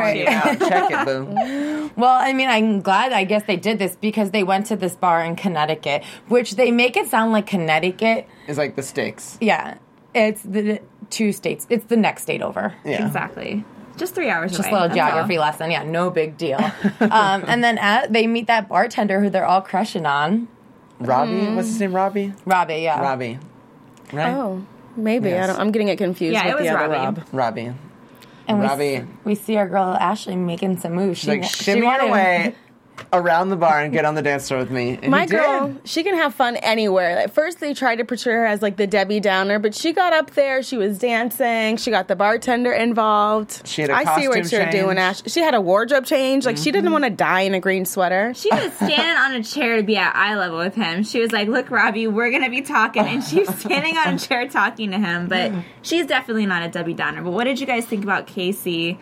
Sorry. 0.03 0.19
you. 0.19 0.25
Check 0.69 0.91
it, 0.91 1.05
boo. 1.05 1.91
Well, 1.95 2.17
I 2.19 2.33
mean, 2.33 2.47
I'm 2.47 2.81
glad 2.81 3.11
I 3.11 3.23
guess 3.23 3.43
they 3.47 3.57
did 3.57 3.79
this 3.79 3.95
because 3.95 4.29
they 4.29 4.43
went 4.43 4.67
to 4.67 4.75
this 4.75 4.95
bar 4.95 5.23
in 5.23 5.35
Connecticut, 5.35 6.03
which 6.27 6.55
they 6.57 6.69
make 6.69 6.95
it 6.95 7.07
sound 7.07 7.31
like 7.31 7.47
Connecticut. 7.47 8.27
is 8.47 8.59
like 8.59 8.75
the 8.75 8.83
stakes. 8.83 9.37
Yeah, 9.41 9.77
it's 10.13 10.43
the 10.43 10.79
two 11.09 11.31
states. 11.31 11.65
It's 11.71 11.85
the 11.85 11.97
next 11.97 12.21
state 12.21 12.43
over. 12.43 12.75
Yeah. 12.85 13.05
Exactly. 13.05 13.65
Just 13.97 14.15
three 14.15 14.29
hours 14.29 14.51
Just 14.51 14.61
away. 14.61 14.69
a 14.69 14.73
little 14.73 14.87
that's 14.89 14.95
geography 14.95 15.37
all. 15.37 15.45
lesson. 15.45 15.71
Yeah, 15.71 15.83
no 15.83 16.09
big 16.11 16.37
deal. 16.37 16.59
um, 17.01 17.43
and 17.47 17.63
then 17.63 17.77
at, 17.79 18.13
they 18.13 18.27
meet 18.27 18.47
that 18.47 18.69
bartender 18.69 19.19
who 19.19 19.29
they're 19.29 19.45
all 19.45 19.61
crushing 19.61 20.05
on. 20.05 20.47
Robbie, 20.99 21.47
what's 21.55 21.67
mm. 21.67 21.71
his 21.71 21.79
name? 21.79 21.95
Robbie. 21.95 22.33
Robbie, 22.45 22.75
yeah. 22.75 22.99
Robbie. 23.01 23.39
Right. 24.11 24.33
Oh, 24.33 24.65
maybe. 24.95 25.33
I 25.33 25.47
don't, 25.47 25.59
I'm 25.59 25.71
getting 25.71 25.87
it 25.87 25.97
confused 25.97 26.33
Yeah, 26.33 26.45
with 26.45 26.53
it 26.53 26.55
was 26.55 26.63
the 26.69 26.77
other 26.77 26.89
Robbie. 26.93 27.21
Rob. 27.21 27.27
Robbie. 27.31 27.73
And 28.47 28.61
Robbie. 28.61 28.95
s- 28.95 29.05
we 29.23 29.35
see 29.35 29.55
our 29.57 29.67
girl 29.69 29.95
Ashley 29.99 30.35
making 30.35 30.79
some 30.79 30.93
moves. 30.93 31.19
She's 31.19 31.27
like 31.27 31.41
wa- 31.41 31.47
shimmy 31.47 31.83
wanted- 31.83 32.09
away 32.09 32.55
around 33.11 33.49
the 33.49 33.55
bar 33.55 33.81
and 33.81 33.93
get 33.93 34.05
on 34.05 34.15
the 34.15 34.21
dance 34.21 34.47
floor 34.47 34.59
with 34.59 34.71
me. 34.71 34.99
And 35.01 35.11
My 35.11 35.21
he 35.21 35.27
did. 35.27 35.37
girl, 35.37 35.75
she 35.83 36.03
can 36.03 36.15
have 36.15 36.33
fun 36.33 36.57
anywhere. 36.57 37.19
At 37.19 37.33
first, 37.33 37.59
they 37.59 37.73
tried 37.73 37.97
to 37.97 38.05
portray 38.05 38.33
her 38.33 38.45
as 38.45 38.61
like 38.61 38.77
the 38.77 38.87
Debbie 38.87 39.19
Downer, 39.19 39.59
but 39.59 39.75
she 39.75 39.93
got 39.93 40.13
up 40.13 40.31
there. 40.31 40.63
She 40.63 40.77
was 40.77 40.97
dancing. 40.97 41.77
She 41.77 41.91
got 41.91 42.07
the 42.07 42.15
bartender 42.15 42.71
involved. 42.71 43.67
She 43.67 43.81
had 43.81 43.89
a 43.89 43.95
I 43.95 44.19
see 44.19 44.27
what 44.27 44.39
costume 44.39 44.61
you're 44.61 44.71
doing. 44.71 44.97
Ash. 44.97 45.21
She 45.27 45.39
had 45.39 45.53
a 45.53 45.61
wardrobe 45.61 46.05
change. 46.05 46.45
Like 46.45 46.57
she 46.57 46.71
didn't 46.71 46.85
mm-hmm. 46.85 46.93
want 46.93 47.03
to 47.05 47.09
die 47.09 47.41
in 47.41 47.53
a 47.53 47.59
green 47.59 47.85
sweater. 47.85 48.33
She 48.33 48.49
was 48.51 48.73
standing 48.75 48.99
on 48.99 49.33
a 49.33 49.43
chair 49.43 49.77
to 49.77 49.83
be 49.83 49.97
at 49.97 50.15
eye 50.15 50.35
level 50.35 50.57
with 50.57 50.75
him. 50.75 51.03
She 51.03 51.19
was 51.19 51.31
like, 51.31 51.47
"Look, 51.47 51.71
Robbie, 51.71 52.07
we're 52.07 52.31
gonna 52.31 52.49
be 52.49 52.61
talking," 52.61 53.05
and 53.05 53.23
she 53.23 53.39
was 53.39 53.49
standing 53.59 53.97
on 53.97 54.15
a 54.15 54.19
chair 54.19 54.47
talking 54.47 54.91
to 54.91 54.99
him. 54.99 55.27
But 55.27 55.51
she's 55.81 56.05
definitely 56.05 56.45
not 56.45 56.63
a 56.63 56.69
Debbie 56.69 56.93
Downer. 56.93 57.21
But 57.21 57.31
what 57.31 57.45
did 57.45 57.59
you 57.59 57.65
guys 57.65 57.85
think 57.85 58.03
about 58.03 58.27
Casey 58.27 58.97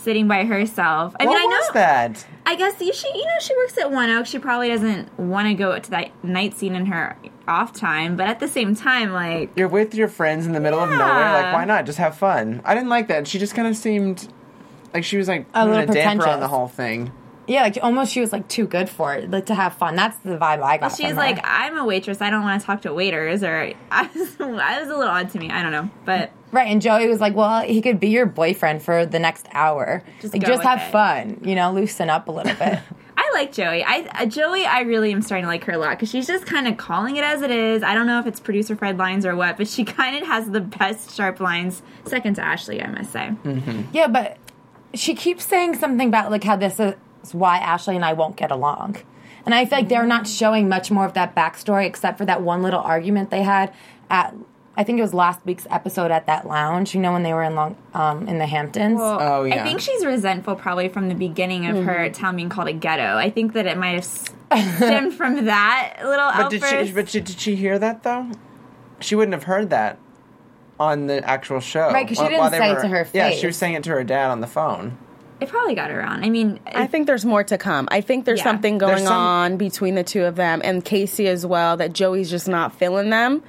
sitting 0.00 0.26
by 0.28 0.44
herself? 0.44 1.14
I 1.20 1.24
What 1.26 1.34
mean, 1.34 1.42
I 1.42 1.46
was 1.46 1.68
know. 1.68 1.74
that? 1.74 2.26
I 2.46 2.56
guess 2.56 2.78
she, 2.78 2.86
you 2.86 3.24
know, 3.24 3.38
she 3.40 3.54
works 3.56 3.78
at 3.78 3.90
One 3.90 4.10
Oak. 4.10 4.26
She 4.26 4.38
probably 4.38 4.68
doesn't 4.68 5.18
want 5.18 5.48
to 5.48 5.54
go 5.54 5.78
to 5.78 5.90
that 5.90 6.24
night 6.24 6.54
scene 6.56 6.74
in 6.74 6.86
her 6.86 7.16
off 7.46 7.72
time. 7.72 8.16
But 8.16 8.26
at 8.28 8.40
the 8.40 8.48
same 8.48 8.74
time, 8.74 9.12
like, 9.12 9.50
You're 9.56 9.68
with 9.68 9.94
your 9.94 10.08
friends 10.08 10.46
in 10.46 10.52
the 10.52 10.60
middle 10.60 10.80
of 10.80 10.90
nowhere. 10.90 11.32
Like, 11.32 11.52
why 11.54 11.64
not? 11.64 11.86
Just 11.86 11.98
have 11.98 12.16
fun. 12.16 12.60
I 12.64 12.74
didn't 12.74 12.88
like 12.88 13.08
that. 13.08 13.26
She 13.28 13.38
just 13.38 13.54
kind 13.54 13.68
of 13.68 13.76
seemed 13.76 14.28
like 14.92 15.04
she 15.04 15.16
was 15.16 15.28
like 15.28 15.42
A 15.54 15.64
putting 15.64 15.74
a, 15.74 15.78
little 15.78 15.94
damper 15.94 16.26
on 16.26 16.40
the 16.40 16.48
whole 16.48 16.68
thing. 16.68 17.12
Yeah, 17.50 17.62
like 17.62 17.78
almost 17.82 18.12
she 18.12 18.20
was 18.20 18.32
like 18.32 18.46
too 18.46 18.64
good 18.64 18.88
for 18.88 19.12
it, 19.12 19.28
like 19.28 19.46
to 19.46 19.56
have 19.56 19.74
fun. 19.74 19.96
That's 19.96 20.16
the 20.18 20.38
vibe 20.38 20.62
I 20.62 20.78
got. 20.78 20.94
she's 20.94 21.08
from 21.08 21.16
like, 21.16 21.40
"I'm 21.42 21.76
a 21.76 21.84
waitress. 21.84 22.20
I 22.20 22.30
don't 22.30 22.42
want 22.42 22.60
to 22.60 22.64
talk 22.64 22.82
to 22.82 22.94
waiters." 22.94 23.42
Or 23.42 23.72
I 23.90 24.08
was, 24.14 24.40
I 24.40 24.78
was 24.78 24.88
a 24.88 24.96
little 24.96 25.02
odd 25.02 25.30
to 25.30 25.38
me. 25.40 25.50
I 25.50 25.60
don't 25.60 25.72
know, 25.72 25.90
but 26.04 26.30
right. 26.52 26.68
And 26.68 26.80
Joey 26.80 27.08
was 27.08 27.20
like, 27.20 27.34
well, 27.34 27.62
he 27.62 27.82
could 27.82 27.98
be 27.98 28.10
your 28.10 28.24
boyfriend 28.24 28.84
for 28.84 29.04
the 29.04 29.18
next 29.18 29.48
hour. 29.50 30.04
Just 30.20 30.32
like, 30.32 30.46
just 30.46 30.62
have 30.62 30.80
it. 30.80 30.92
fun, 30.92 31.40
you 31.42 31.56
know, 31.56 31.72
loosen 31.72 32.08
up 32.08 32.28
a 32.28 32.30
little 32.30 32.54
bit. 32.54 32.78
I 33.16 33.30
like 33.34 33.50
Joey. 33.50 33.82
I 33.82 34.08
uh, 34.14 34.26
Joey, 34.26 34.64
I 34.64 34.82
really 34.82 35.10
am 35.10 35.20
starting 35.20 35.46
to 35.46 35.48
like 35.48 35.64
her 35.64 35.72
a 35.72 35.78
lot 35.78 35.90
because 35.90 36.08
she's 36.08 36.28
just 36.28 36.46
kind 36.46 36.68
of 36.68 36.76
calling 36.76 37.16
it 37.16 37.24
as 37.24 37.42
it 37.42 37.50
is. 37.50 37.82
I 37.82 37.94
don't 37.94 38.06
know 38.06 38.20
if 38.20 38.28
it's 38.28 38.38
producer 38.38 38.76
Fred 38.76 38.96
lines 38.96 39.26
or 39.26 39.34
what, 39.34 39.56
but 39.56 39.66
she 39.66 39.84
kind 39.98 40.16
of 40.16 40.24
has 40.28 40.48
the 40.48 40.60
best 40.60 41.16
sharp 41.16 41.40
lines, 41.40 41.82
second 42.04 42.34
to 42.34 42.42
Ashley, 42.42 42.80
I 42.80 42.88
must 42.90 43.10
say. 43.10 43.32
Yeah, 43.92 44.06
but 44.06 44.38
she 44.94 45.16
keeps 45.16 45.44
saying 45.44 45.78
something 45.78 46.06
about 46.06 46.30
like 46.30 46.44
how 46.44 46.54
this 46.54 46.78
is 47.22 47.34
why 47.34 47.58
Ashley 47.58 47.96
and 47.96 48.04
I 48.04 48.12
won't 48.12 48.36
get 48.36 48.50
along. 48.50 48.96
And 49.46 49.54
I 49.54 49.64
feel 49.64 49.78
like 49.78 49.88
they're 49.88 50.06
not 50.06 50.26
showing 50.26 50.68
much 50.68 50.90
more 50.90 51.06
of 51.06 51.14
that 51.14 51.34
backstory 51.34 51.86
except 51.86 52.18
for 52.18 52.24
that 52.26 52.42
one 52.42 52.62
little 52.62 52.80
argument 52.80 53.30
they 53.30 53.42
had 53.42 53.72
at 54.10 54.34
I 54.76 54.84
think 54.84 54.98
it 54.98 55.02
was 55.02 55.12
last 55.12 55.40
week's 55.44 55.66
episode 55.68 56.10
at 56.10 56.26
that 56.26 56.46
lounge, 56.46 56.94
you 56.94 57.00
know, 57.00 57.12
when 57.12 57.22
they 57.22 57.34
were 57.34 57.42
in 57.42 57.54
long 57.54 57.76
um, 57.92 58.26
in 58.28 58.38
the 58.38 58.46
Hamptons. 58.46 58.98
Well, 58.98 59.18
Oh, 59.20 59.44
yeah. 59.44 59.56
I 59.62 59.64
think 59.64 59.80
she's 59.80 60.06
resentful 60.06 60.54
probably 60.54 60.88
from 60.88 61.08
the 61.08 61.14
beginning 61.14 61.66
of 61.66 61.84
her 61.84 62.08
town 62.10 62.36
being 62.36 62.48
called 62.48 62.68
a 62.68 62.72
ghetto. 62.72 63.16
I 63.16 63.30
think 63.30 63.52
that 63.54 63.66
it 63.66 63.76
might 63.76 63.96
have 63.96 64.04
stemmed 64.76 65.12
from 65.14 65.44
that 65.46 65.96
little 66.02 66.30
But 66.34 66.50
did 66.50 66.64
she? 66.64 66.92
But 66.92 67.08
she, 67.10 67.20
did 67.20 67.38
she 67.38 67.56
hear 67.56 67.78
that 67.78 68.04
though? 68.04 68.30
She 69.00 69.16
wouldn't 69.16 69.34
have 69.34 69.44
heard 69.44 69.70
that 69.70 69.98
on 70.78 71.08
the 71.08 71.22
actual 71.28 71.60
show, 71.60 71.90
Right, 71.90 72.06
'cause 72.08 72.16
she 72.16 72.22
didn't 72.24 72.38
while 72.38 72.50
they 72.50 72.58
say 72.58 72.70
it 72.72 72.80
to 72.80 72.88
her 72.88 73.04
face. 73.04 73.14
Yeah, 73.14 73.30
she 73.32 73.46
was 73.46 73.56
saying 73.56 73.74
it 73.74 73.84
to 73.84 73.90
her 73.90 74.04
dad 74.04 74.30
on 74.30 74.40
the 74.40 74.46
phone. 74.46 74.96
It 75.40 75.48
probably 75.48 75.74
got 75.74 75.90
around. 75.90 76.24
I 76.24 76.30
mean, 76.30 76.60
I 76.66 76.86
think 76.86 77.06
there's 77.06 77.24
more 77.24 77.42
to 77.44 77.56
come. 77.58 77.88
I 77.90 78.00
think 78.00 78.24
there's 78.24 78.40
Yeah. 78.40 78.44
something 78.44 78.78
There's 78.78 78.90
going 78.92 79.04
some- 79.06 79.16
on 79.16 79.56
between 79.56 79.94
the 79.94 80.04
two 80.04 80.24
of 80.24 80.36
them 80.36 80.60
and 80.64 80.84
Casey 80.84 81.28
as 81.28 81.46
well 81.46 81.76
that 81.78 81.92
Joey's 81.92 82.30
just 82.30 82.48
not 82.48 82.74
feeling 82.74 83.10
them. 83.10 83.42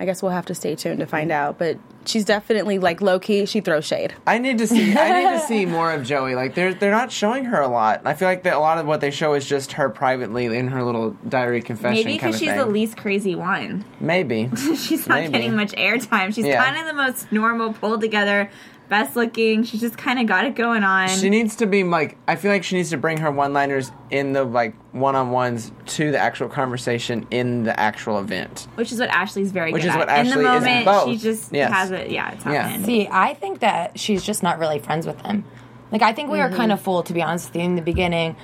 I 0.00 0.06
guess 0.06 0.22
we'll 0.22 0.32
have 0.32 0.46
to 0.46 0.56
stay 0.56 0.74
tuned 0.74 0.98
to 0.98 1.06
find 1.06 1.30
out, 1.30 1.56
but 1.56 1.78
she's 2.04 2.24
definitely 2.24 2.80
like 2.80 3.00
low 3.00 3.20
key. 3.20 3.46
She 3.46 3.60
throws 3.60 3.84
shade. 3.84 4.12
I 4.26 4.38
need 4.38 4.58
to 4.58 4.66
see. 4.66 4.92
I 4.92 5.22
need 5.22 5.40
to 5.40 5.40
see 5.46 5.66
more 5.66 5.92
of 5.92 6.02
Joey. 6.02 6.34
Like 6.34 6.54
they're 6.56 6.74
they're 6.74 6.90
not 6.90 7.12
showing 7.12 7.44
her 7.44 7.60
a 7.60 7.68
lot. 7.68 8.02
I 8.04 8.14
feel 8.14 8.26
like 8.26 8.42
that 8.42 8.54
a 8.54 8.58
lot 8.58 8.78
of 8.78 8.86
what 8.86 9.00
they 9.00 9.12
show 9.12 9.34
is 9.34 9.46
just 9.46 9.72
her 9.74 9.88
privately 9.88 10.46
in 10.46 10.66
her 10.68 10.82
little 10.82 11.10
diary 11.28 11.62
confession 11.62 11.94
maybe 12.04 12.14
because 12.14 12.38
she's 12.40 12.48
thing. 12.48 12.58
the 12.58 12.66
least 12.66 12.96
crazy 12.96 13.36
one. 13.36 13.84
Maybe 14.00 14.50
She's 14.76 15.06
not 15.06 15.20
Maybe. 15.20 15.32
getting 15.32 15.54
much 15.54 15.70
airtime. 15.74 16.34
She's 16.34 16.44
Yeah. 16.46 16.62
kind 16.64 16.76
of 16.76 16.86
the 16.86 17.00
most 17.00 17.30
normal, 17.30 17.72
pulled 17.72 18.00
together, 18.00 18.50
best 18.94 19.16
looking. 19.16 19.64
She's 19.64 19.80
just 19.80 19.98
kind 19.98 20.18
of 20.20 20.26
got 20.26 20.44
it 20.46 20.54
going 20.54 20.84
on. 20.84 21.08
She 21.08 21.28
needs 21.30 21.56
to 21.56 21.66
be 21.66 21.82
like. 21.82 22.16
I 22.28 22.36
feel 22.36 22.50
like 22.52 22.62
she 22.64 22.76
needs 22.76 22.90
to 22.90 22.96
bring 22.96 23.18
her 23.18 23.30
one-liners 23.30 23.90
in 24.10 24.32
the 24.32 24.44
like 24.44 24.74
one-on-ones 24.92 25.72
to 25.86 26.10
the 26.12 26.18
actual 26.18 26.48
conversation 26.48 27.26
in 27.30 27.64
the 27.64 27.78
actual 27.78 28.18
event. 28.20 28.68
which 28.76 28.92
is 28.92 29.00
what 29.00 29.08
Ashley's 29.10 29.50
very 29.52 29.72
Which 29.72 29.82
good 29.82 29.88
is 29.88 29.94
at. 29.94 29.98
what 29.98 30.08
in 30.08 30.14
Ashley 30.14 30.42
the 30.44 30.54
is 30.54 30.62
in 30.62 30.68
moment, 30.68 30.84
both. 30.84 31.08
she 31.08 31.16
just 31.16 31.52
Yes. 31.52 31.72
has 31.72 31.90
it. 31.90 32.10
Yeah, 32.10 32.32
it's 32.32 32.44
Yeah. 32.44 32.68
happening. 32.68 32.86
See, 32.86 33.08
I 33.10 33.34
think 33.34 33.60
that 33.60 33.98
she's 33.98 34.22
just 34.22 34.42
not 34.42 34.58
really 34.58 34.78
friends 34.78 35.06
with 35.06 35.20
him. 35.22 35.44
Like, 35.90 36.02
I 36.02 36.12
think 36.12 36.30
we 36.30 36.38
were 36.38 36.48
kind 36.48 36.72
of 36.72 36.78
mm-hmm. 36.78 36.84
fooled, 36.84 37.06
to 37.06 37.12
be 37.12 37.22
honest 37.22 37.48
with 37.48 37.56
you, 37.56 37.62
in 37.62 37.76
the 37.76 37.82
beginning. 37.82 38.36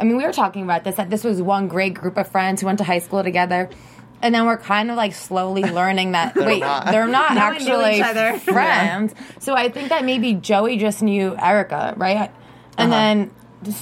I 0.00 0.04
mean, 0.04 0.16
we 0.16 0.24
were 0.24 0.32
talking 0.32 0.62
about 0.62 0.84
this, 0.84 0.96
that 0.96 1.10
this 1.10 1.24
was 1.24 1.40
one 1.42 1.68
great 1.68 1.94
group 1.94 2.16
of 2.16 2.28
friends 2.28 2.60
who 2.60 2.66
went 2.66 2.78
to 2.78 2.84
high 2.84 2.98
school 3.00 3.22
together. 3.22 3.68
And 4.22 4.34
then 4.34 4.46
we're 4.46 4.56
kind 4.56 4.90
of 4.90 4.96
like 4.96 5.14
slowly 5.14 5.62
learning 5.70 6.12
that, 6.12 6.36
wait, 6.36 6.60
not. 6.60 6.86
they're 6.86 7.08
not 7.08 7.34
No 7.34 7.40
actually 7.40 7.96
each 7.96 8.02
other. 8.02 8.38
friends. 8.38 9.14
So 9.40 9.54
I 9.54 9.68
think 9.68 9.88
that 9.90 10.04
maybe 10.04 10.34
Joey 10.34 10.78
just 10.78 11.02
knew 11.02 11.36
Erica, 11.36 11.94
right? 11.96 12.30
And 12.78 12.92
uh-huh. 12.92 13.30
then, 13.64 13.74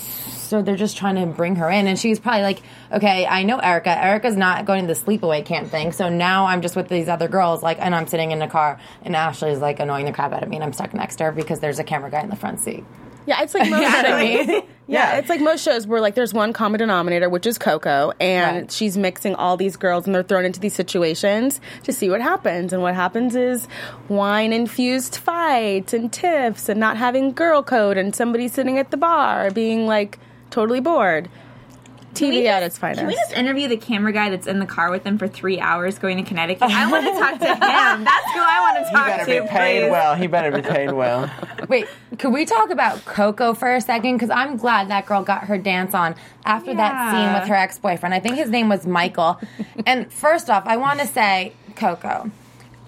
so 0.51 0.63
they're 0.63 0.77
just 0.77 0.97
trying 0.97 1.15
to 1.15 1.27
bring 1.27 1.57
her 1.57 1.71
in. 1.71 1.87
And 1.87 1.99
she's 1.99 2.19
probably 2.19 2.43
like, 2.43 2.63
okay, 2.91 3.25
I 3.27 3.45
know 3.45 3.59
Erica. 3.59 3.97
Erica's 3.97 4.37
not 4.37 4.67
going 4.67 4.87
to 4.87 4.95
the 4.95 5.01
sleepaway 5.01 5.45
camp 5.45 5.69
thing. 5.69 5.93
So 5.93 6.09
now 6.09 6.47
I'm 6.47 6.61
just 6.61 6.75
with 6.75 6.89
these 6.89 7.09
other 7.09 7.29
girls, 7.29 7.63
like, 7.63 7.79
and 7.81 7.95
I'm 7.95 8.07
sitting 8.07 8.33
in 8.33 8.41
the 8.41 8.49
car, 8.49 8.81
and 9.03 9.15
Ashley's 9.15 9.61
like 9.61 9.79
annoying 9.79 10.07
the 10.07 10.13
crap 10.13 10.33
out 10.33 10.43
of 10.43 10.49
me, 10.49 10.57
and 10.57 10.65
I'm 10.65 10.73
stuck 10.73 10.93
next 10.93 11.17
to 11.17 11.25
her 11.25 11.33
because 11.33 11.61
there's 11.61 11.79
a 11.79 11.85
camera 11.85 12.11
guy 12.11 12.23
in 12.23 12.31
the 12.31 12.37
front 12.37 12.61
seat. 12.61 12.85
Yeah, 13.31 13.43
it's 13.43 13.55
like 13.55 13.71
most 13.71 13.81
You 13.83 14.03
know 14.03 14.19
shows. 14.19 14.47
mean? 14.49 14.63
Yeah, 14.91 15.19
it's 15.19 15.29
like 15.29 15.41
most 15.41 15.63
shows 15.65 15.87
where 15.87 16.01
like 16.01 16.17
there's 16.17 16.35
one 16.35 16.53
common 16.53 16.81
denominator, 16.81 17.29
which 17.29 17.47
is 17.47 17.59
Coco, 17.59 18.13
and 18.19 18.57
Right. 18.63 18.73
she's 18.73 18.97
mixing 18.99 19.37
all 19.37 19.57
these 19.57 19.77
girls, 19.77 20.05
and 20.07 20.13
they're 20.13 20.25
thrown 20.25 20.45
into 20.45 20.59
these 20.59 20.75
situations 20.75 21.61
to 21.85 21.93
see 21.93 22.11
what 22.11 22.21
happens. 22.21 22.73
And 22.73 22.83
what 22.83 22.97
happens 22.97 23.37
is 23.37 23.69
wine 24.09 24.53
infused 24.53 25.15
fights 25.15 25.93
and 25.95 26.13
tiffs, 26.13 26.69
and 26.69 26.81
not 26.81 26.97
having 26.97 27.31
girl 27.33 27.63
code, 27.63 27.99
and 27.99 28.17
somebody 28.17 28.49
sitting 28.49 28.79
at 28.79 28.91
the 28.91 28.97
bar 28.97 29.53
being 29.53 29.87
like 29.87 30.19
totally 30.51 30.81
bored. 30.81 31.29
Can 32.15 32.31
we 32.31 32.43
TV 32.43 32.47
at 32.47 32.63
its 32.63 32.79
finest. 32.79 33.01
Can 33.01 33.07
we 33.09 33.15
just 33.15 33.33
interview 33.33 33.69
the 33.69 33.77
camera 33.77 34.13
guy 34.13 34.31
that's 34.31 34.47
in 34.47 34.59
the 34.59 34.67
car 34.67 34.91
with 34.91 35.05
them 35.05 35.19
for 35.19 35.29
three 35.29 35.61
hours 35.61 35.99
going 35.99 36.17
to 36.17 36.23
Connecticut? 36.23 36.63
I 36.71 36.91
want 36.91 37.05
to 37.05 37.13
talk 37.19 37.39
to 37.39 37.47
him. 37.47 38.05
That's 38.05 38.33
who 38.33 38.41
I 38.41 38.61
want 38.61 38.79
to 38.85 38.89
He 38.89 38.95
talk 38.95 39.07
better 39.07 39.25
to. 39.25 39.43
be 39.43 39.49
paid 39.49 39.81
please. 39.83 39.91
well. 39.91 40.15
He 40.15 40.27
better 40.27 40.51
be 40.51 40.63
paid 40.63 40.93
well. 40.93 41.31
Wait, 41.69 41.87
could 42.19 42.33
we 42.33 42.45
talk 42.45 42.71
about 42.71 43.05
Coco 43.05 43.55
for 43.55 43.75
a 43.75 43.81
second? 43.81 44.17
Because 44.17 44.31
I'm 44.31 44.57
glad 44.57 44.89
that 44.89 45.07
girl 45.07 45.23
got 45.23 45.45
her 45.45 45.59
dance 45.59 45.95
on 45.95 46.15
after 46.45 46.75
that 46.75 47.13
scene 47.13 47.41
with 47.41 47.49
her 47.49 47.55
ex 47.55 47.79
boyfriend. 47.79 48.15
I 48.15 48.21
think 48.21 48.37
his 48.37 48.51
name 48.51 48.69
was 48.69 48.87
Michael. 48.87 49.41
and 49.87 50.13
first 50.13 50.51
off, 50.51 50.65
I 50.67 50.77
want 50.77 51.01
to 51.01 51.07
say, 51.07 51.53
Coco, 51.77 52.31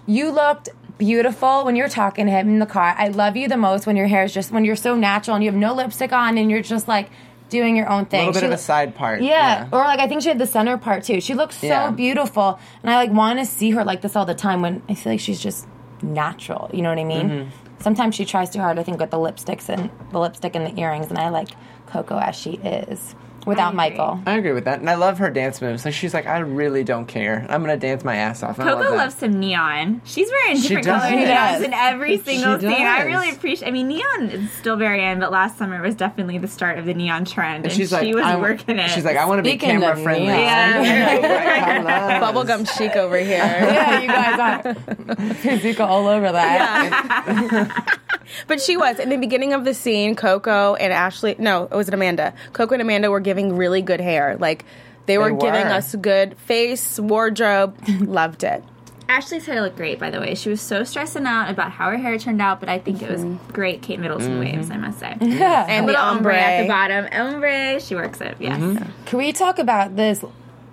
you 0.06 0.30
looked 0.30 0.68
beautiful 0.98 1.64
when 1.64 1.74
you 1.74 1.82
were 1.82 1.88
talking 1.88 2.26
to 2.26 2.32
him 2.32 2.48
in 2.48 2.58
the 2.58 2.66
car. 2.66 2.94
I 2.96 3.08
love 3.08 3.36
you 3.36 3.48
the 3.48 3.56
most 3.56 3.86
when 3.86 3.96
your 3.96 4.06
hair 4.06 4.24
is 4.24 4.34
just, 4.34 4.52
when 4.52 4.64
you're 4.64 4.76
so 4.76 4.94
natural 4.96 5.34
and 5.36 5.44
you 5.44 5.50
have 5.50 5.58
no 5.58 5.74
lipstick 5.74 6.12
on 6.12 6.38
and 6.38 6.50
you're 6.50 6.62
just 6.62 6.86
like 6.86 7.10
doing 7.52 7.76
your 7.76 7.88
own 7.88 8.06
thing. 8.06 8.22
A 8.22 8.26
little 8.26 8.32
bit 8.32 8.40
She 8.40 8.46
of 8.46 8.52
a 8.52 8.58
side 8.58 8.94
part. 8.96 9.22
yeah. 9.22 9.68
or 9.72 9.78
like 9.84 10.00
I 10.00 10.08
think 10.08 10.22
she 10.22 10.28
had 10.28 10.38
the 10.40 10.46
center 10.46 10.76
part 10.78 11.04
too. 11.04 11.20
She 11.20 11.34
looks 11.34 11.56
so 11.58 11.66
Yeah. 11.68 11.90
beautiful, 11.92 12.58
and 12.82 12.90
I 12.90 12.96
like 12.96 13.12
want 13.12 13.38
to 13.38 13.44
see 13.46 13.70
her 13.70 13.84
like 13.84 14.00
this 14.00 14.16
all 14.16 14.24
the 14.26 14.34
time. 14.34 14.60
When 14.62 14.82
I 14.88 14.94
feel 14.94 15.12
like 15.12 15.20
she's 15.20 15.38
just 15.40 15.68
natural, 16.02 16.68
you 16.72 16.82
know 16.82 16.88
what 16.88 16.98
I 16.98 17.04
mean? 17.04 17.28
Mm-hmm. 17.30 17.50
Sometimes 17.80 18.14
she 18.14 18.24
tries 18.24 18.50
too 18.50 18.60
hard. 18.60 18.78
I 18.78 18.82
think 18.82 18.98
with 19.00 19.10
the 19.10 19.18
lipsticks 19.18 19.68
and 19.68 19.90
the 20.10 20.18
lipstick 20.18 20.56
and 20.56 20.66
the 20.66 20.80
earrings, 20.80 21.08
and 21.10 21.18
I 21.18 21.28
like 21.28 21.48
Coco 21.86 22.18
as 22.18 22.34
she 22.36 22.52
is 22.52 23.14
without 23.46 23.68
agree. 23.68 23.76
Michael. 23.76 24.20
I 24.26 24.36
agree 24.36 24.52
with 24.52 24.64
that, 24.64 24.80
and 24.80 24.88
I 24.88 24.94
love 24.94 25.18
her 25.18 25.30
dance 25.30 25.60
moves. 25.60 25.84
Like 25.84 25.94
she's 25.94 26.14
like, 26.14 26.26
I 26.26 26.38
really 26.38 26.84
don't 26.84 27.06
care. 27.06 27.46
I'm 27.48 27.60
gonna 27.62 27.76
dance 27.76 28.04
my 28.04 28.16
ass 28.16 28.42
off. 28.42 28.58
I 28.60 28.64
love 28.64 28.78
Coco 28.78 28.90
that. 28.90 28.96
loves 28.96 29.14
some 29.16 29.38
neon. 29.40 30.00
She's 30.04 30.30
wearing 30.30 30.56
She 30.56 30.68
different 30.68 30.86
does. 30.86 31.02
color 31.02 31.16
neons 31.16 31.64
in 31.64 31.72
every 31.74 32.18
single 32.18 32.58
She 32.58 32.66
scene. 32.66 32.86
I 32.86 33.02
really 33.04 33.30
appreciate. 33.30 33.68
I 33.68 33.70
mean, 33.70 33.88
neon 33.88 34.28
is 34.30 34.50
still 34.52 34.76
very 34.76 35.04
in, 35.04 35.18
but 35.20 35.30
last 35.32 35.58
summer 35.58 35.80
was 35.82 35.94
definitely 35.94 36.38
the 36.38 36.48
start 36.48 36.78
of 36.78 36.84
the 36.86 36.94
neon 36.94 37.24
trend, 37.24 37.56
and, 37.56 37.64
And 37.66 37.72
she's 37.72 37.92
like, 37.92 38.04
she 38.04 38.14
was 38.14 38.24
I'm- 38.24 38.40
working 38.40 38.78
it. 38.78 38.90
She's 38.90 39.04
like, 39.04 39.16
I 39.16 39.26
want 39.26 39.38
to 39.38 39.42
be 39.50 39.56
camera 39.58 39.92
of 39.92 40.02
friendly. 40.02 40.26
neon. 40.26 40.38
Yeah. 40.84 42.20
Bubblegum 42.32 42.68
chic 42.76 42.96
over 42.96 43.16
here. 43.18 43.38
yeah, 43.38 44.00
you 44.00 44.08
guys 44.08 44.64
are 44.66 44.74
Zuka 45.62 45.80
all 45.80 46.06
over 46.06 46.30
that. 46.32 47.98
But 48.46 48.60
she 48.60 48.76
was 48.76 48.98
in 48.98 49.08
the 49.08 49.16
beginning 49.16 49.52
of 49.52 49.64
the 49.64 49.74
scene. 49.74 50.16
Coco 50.16 50.74
and 50.74 50.92
Ashley, 50.92 51.36
no, 51.38 51.64
it 51.64 51.74
was 51.74 51.88
it 51.88 51.94
Amanda. 51.94 52.34
Coco 52.52 52.74
and 52.74 52.82
Amanda 52.82 53.10
were 53.10 53.20
giving 53.20 53.56
really 53.56 53.82
good 53.82 54.00
hair. 54.00 54.36
Like 54.38 54.64
they 55.06 55.18
were, 55.18 55.32
They 55.32 55.38
giving 55.38 55.66
were. 55.66 55.72
us 55.74 55.94
good 55.96 56.36
face, 56.38 56.98
wardrobe. 56.98 57.76
Loved 58.00 58.44
it. 58.44 58.64
Ashley's 59.08 59.44
hair 59.44 59.60
looked 59.60 59.76
great, 59.76 59.98
by 59.98 60.10
the 60.10 60.20
way. 60.20 60.34
She 60.34 60.48
was 60.48 60.60
so 60.60 60.84
stressing 60.84 61.26
out 61.26 61.50
about 61.50 61.70
how 61.70 61.90
her 61.90 61.98
hair 61.98 62.16
turned 62.18 62.40
out, 62.40 62.60
but 62.60 62.68
I 62.68 62.78
think 62.78 63.02
it 63.02 63.10
was 63.10 63.20
mm-hmm. 63.20 63.52
great 63.52 63.82
Kate 63.82 64.00
Middleton 64.00 64.30
mm-hmm. 64.30 64.56
waves, 64.56 64.70
I 64.70 64.76
must 64.78 65.00
say. 65.00 65.16
Yeah. 65.20 65.66
And 65.68 65.86
the 65.86 65.92
Little 65.92 66.06
ombre 66.06 66.34
at 66.34 66.62
the 66.62 66.68
bottom. 66.68 67.08
Ombre, 67.12 67.80
she 67.80 67.94
works 67.94 68.20
it, 68.20 68.36
yes. 68.40 68.58
Mm-hmm. 68.58 69.04
Can 69.04 69.18
we 69.18 69.32
talk 69.32 69.58
about 69.58 69.96
this 69.96 70.24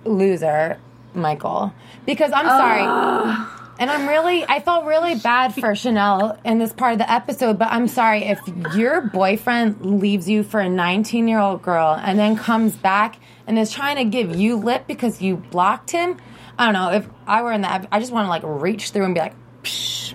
loser, 0.04 0.78
Michael? 1.12 1.74
Because 2.06 2.32
I'm 2.32 2.46
oh. 2.46 3.44
sorry. 3.46 3.56
And 3.80 3.90
I'm 3.90 4.06
really, 4.06 4.44
I 4.46 4.60
felt 4.60 4.84
really 4.84 5.14
bad 5.14 5.54
for 5.54 5.74
Chanel 5.74 6.38
in 6.44 6.58
this 6.58 6.70
part 6.70 6.92
of 6.92 6.98
the 6.98 7.10
episode, 7.10 7.58
but 7.58 7.68
I'm 7.72 7.88
sorry 7.88 8.24
if 8.24 8.38
your 8.76 9.00
boyfriend 9.00 10.00
leaves 10.00 10.28
you 10.28 10.42
for 10.42 10.60
a 10.60 10.68
19 10.68 11.26
year 11.26 11.38
old 11.38 11.62
girl 11.62 11.98
and 11.98 12.18
then 12.18 12.36
comes 12.36 12.76
back 12.76 13.18
and 13.46 13.58
is 13.58 13.72
trying 13.72 13.96
to 13.96 14.04
give 14.04 14.36
you 14.36 14.56
lip 14.56 14.86
because 14.86 15.22
you 15.22 15.36
blocked 15.38 15.92
him. 15.92 16.18
I 16.58 16.66
don't 16.66 16.74
know. 16.74 16.90
If 16.90 17.08
I 17.26 17.40
were 17.40 17.52
in 17.52 17.62
that, 17.62 17.88
I 17.90 18.00
just 18.00 18.12
want 18.12 18.26
to 18.26 18.28
like 18.28 18.42
reach 18.44 18.90
through 18.90 19.06
and 19.06 19.14
be 19.14 19.20
like, 19.20 19.34
Psh, 19.62 20.14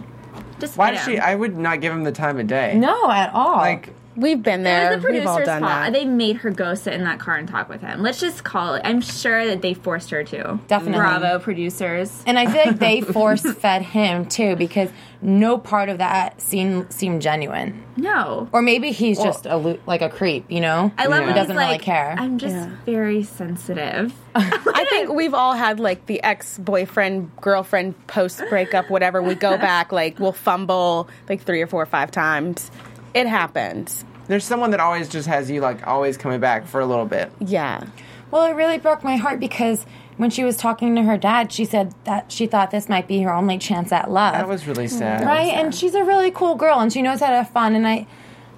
Just 0.60 0.78
Why 0.78 0.92
does 0.92 1.04
she? 1.04 1.18
I 1.18 1.34
would 1.34 1.58
not 1.58 1.82
give 1.82 1.92
him 1.92 2.04
the 2.04 2.12
time 2.12 2.40
of 2.40 2.46
day. 2.46 2.76
no, 2.78 3.10
at 3.10 3.34
all. 3.34 3.58
Like 3.58 3.95
We've 4.16 4.42
been 4.42 4.62
It 4.62 4.64
there. 4.64 4.96
was 4.96 5.04
the 5.04 5.12
We've 5.12 5.28
all 5.28 5.36
producer's 5.36 5.46
done 5.48 5.62
fault. 5.62 5.72
that. 5.72 5.94
They 5.94 6.06
made 6.06 6.38
her 6.38 6.50
go 6.52 6.74
sit 6.76 6.94
in 6.94 7.04
that 7.04 7.20
car 7.20 7.36
and 7.36 7.48
talk 7.48 7.68
with 7.70 7.82
him. 7.82 8.02
Let's 8.02 8.20
just 8.20 8.44
call 8.44 8.76
it. 8.76 8.82
I'm 8.86 9.02
sure 9.02 9.46
that 9.48 9.62
they 9.62 9.74
forced 9.74 10.10
her 10.12 10.24
to. 10.24 10.60
Definitely. 10.68 11.00
Bravo, 11.00 11.40
producers. 11.40 12.24
And 12.26 12.40
I 12.40 12.46
feel 12.46 12.64
like 12.66 12.80
they 12.80 13.02
force 13.14 13.42
fed 13.42 13.82
him 13.82 14.26
too 14.26 14.56
because 14.56 14.90
no 15.22 15.58
part 15.58 15.90
of 15.90 15.98
that 15.98 16.40
scene 16.40 16.90
seemed 16.90 17.22
genuine. 17.22 17.84
No. 17.98 18.48
Or 18.52 18.62
maybe 18.62 18.92
he's 18.92 19.18
just 19.22 19.46
a 19.46 19.78
like 19.86 20.02
a 20.02 20.10
creep, 20.10 20.46
you 20.50 20.62
know? 20.62 20.92
I 20.98 21.08
love 21.08 21.20
Yeah. 21.22 21.26
when 21.26 21.28
He 21.30 21.34
doesn't 21.34 21.52
he's 21.56 21.60
really 21.60 21.72
like, 21.74 21.82
care. 21.82 22.16
I'm 22.18 22.38
just 22.38 22.56
Yeah. 22.56 22.70
very 22.86 23.24
sensitive. 23.24 24.14
I 24.36 24.86
think 24.90 25.10
we've 25.12 25.34
all 25.34 25.54
had 25.54 25.80
like 25.80 26.06
the 26.06 26.22
ex 26.24 26.58
boyfriend, 26.58 27.32
girlfriend 27.42 27.96
post 28.08 28.42
breakup, 28.50 28.90
whatever. 28.90 29.22
We 29.22 29.36
go 29.36 29.58
back, 29.70 29.92
like 29.92 30.20
we'll 30.20 30.32
fumble 30.32 31.10
like 31.30 31.42
three 31.44 31.62
or 31.62 31.68
four 31.68 31.82
or 31.82 31.86
five 31.88 32.12
times. 32.12 32.70
It 33.16 33.28
happens. 33.28 34.04
there's 34.28 34.44
someone 34.44 34.72
that 34.72 34.80
always 34.80 35.08
just 35.08 35.28
has 35.28 35.50
you 35.50 35.62
like 35.62 35.88
always 35.88 36.18
coming 36.18 36.40
back 36.40 36.68
for 36.68 36.82
a 36.82 36.86
little 36.86 37.06
bit. 37.06 37.32
Yeah. 37.40 37.86
Well, 38.30 38.46
it 38.46 38.56
really 38.56 38.78
broke 38.78 39.04
my 39.04 39.16
heart 39.16 39.40
because 39.40 39.86
when 40.18 40.30
she 40.30 40.44
was 40.44 40.58
talking 40.58 40.96
to 40.96 41.04
her 41.04 41.18
dad, 41.18 41.52
she 41.52 41.64
said 41.64 41.94
that 42.04 42.32
she 42.32 42.46
thought 42.46 42.72
this 42.72 42.90
might 42.90 43.08
be 43.08 43.22
her 43.22 43.34
only 43.34 43.58
chance 43.58 43.92
at 43.92 44.12
love. 44.12 44.34
That 44.34 44.48
was 44.48 44.68
really 44.68 44.86
mm. 44.86 44.90
sad. 44.90 45.26
right? 45.26 45.54
And 45.54 45.74
she's 45.74 45.96
a 45.96 46.04
really 46.04 46.32
cool 46.32 46.56
girl 46.56 46.80
and 46.80 46.92
she 46.92 47.02
knows 47.02 47.22
how 47.22 47.30
to 47.30 47.38
have 47.38 47.50
fun. 47.50 47.76
And 47.76 47.88
I, 47.88 48.08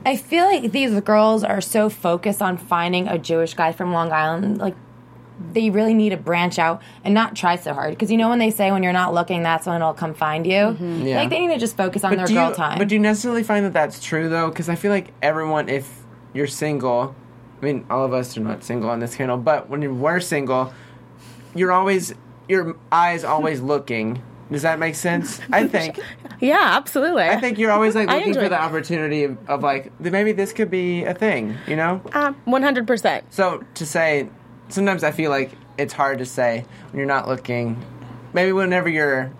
I 0.05 0.15
feel 0.15 0.45
like 0.45 0.71
these 0.71 0.99
girls 1.01 1.43
are 1.43 1.61
so 1.61 1.89
focused 1.89 2.41
on 2.41 2.57
finding 2.57 3.07
a 3.07 3.19
Jewish 3.19 3.53
guy 3.53 3.71
from 3.71 3.93
Long 3.93 4.11
Island, 4.11 4.57
like 4.57 4.75
they 5.53 5.69
really 5.69 5.93
need 5.93 6.09
to 6.09 6.17
branch 6.17 6.57
out 6.59 6.81
and 7.03 7.13
not 7.13 7.35
try 7.35 7.55
so 7.55 7.73
hard. 7.73 7.91
Because 7.91 8.11
you 8.11 8.17
know 8.17 8.29
when 8.29 8.39
they 8.39 8.51
say 8.51 8.71
when 8.71 8.83
you're 8.83 8.93
not 8.93 9.13
looking, 9.13 9.43
that's 9.43 9.65
when 9.67 9.75
it'll 9.75 9.93
come 9.93 10.13
find 10.13 10.45
you. 10.45 10.75
Yeah. 10.79 11.17
Like 11.17 11.29
they 11.29 11.39
need 11.39 11.53
to 11.53 11.59
just 11.59 11.77
focus 11.77 12.03
on 12.03 12.15
their 12.15 12.25
do 12.25 12.33
girl 12.33 12.49
you, 12.49 12.55
time. 12.55 12.77
But 12.77 12.87
do 12.87 12.95
you 12.95 13.01
necessarily 13.01 13.43
find 13.43 13.65
that 13.65 13.73
that's 13.73 13.99
true 14.03 14.29
though? 14.29 14.49
Because 14.49 14.69
I 14.69 14.75
feel 14.75 14.91
like 14.91 15.13
everyone, 15.21 15.69
if 15.69 16.03
you're 16.33 16.47
single, 16.47 17.15
I 17.61 17.65
mean, 17.65 17.85
all 17.89 18.05
of 18.05 18.13
us 18.13 18.37
are 18.37 18.41
not 18.41 18.63
single 18.63 18.89
on 18.89 18.99
this 18.99 19.15
channel, 19.15 19.37
but 19.37 19.69
when 19.69 19.81
you 19.81 19.93
were 19.93 20.19
single, 20.19 20.73
you're 21.55 21.71
always 21.71 22.13
your 22.47 22.75
eyes 22.91 23.23
always 23.23 23.61
looking. 23.73 24.21
Does 24.51 24.61
that 24.61 24.79
make 24.79 24.95
sense? 24.95 25.41
I 25.51 25.67
think. 25.67 25.99
Yeah, 26.39 26.59
absolutely. 26.61 27.23
I 27.23 27.39
think 27.39 27.57
you're 27.57 27.71
always 27.71 27.95
like 27.95 28.09
looking 28.11 28.35
for 28.35 28.41
the 28.41 28.49
that. 28.49 28.61
opportunity 28.61 29.23
of, 29.23 29.37
of 29.49 29.63
like 29.63 29.99
maybe 29.99 30.33
this 30.33 30.53
could 30.53 30.69
be 30.69 31.03
a 31.03 31.15
thing, 31.15 31.57
you 31.65 31.75
know? 31.75 31.99
Uh, 32.13 32.33
100%. 32.45 33.23
So 33.31 33.63
to 33.73 33.85
say, 33.87 34.29
sometimes 34.69 35.03
I 35.03 35.11
feel 35.11 35.29
like 35.31 35.51
it's 35.77 35.93
hard 35.93 36.19
to 36.19 36.25
say 36.25 36.65
when 36.91 36.97
you're 36.97 37.07
not 37.07 37.27
looking. 37.27 37.81
Maybe 38.33 38.51
whenever 38.51 38.89
you're, 38.89 39.31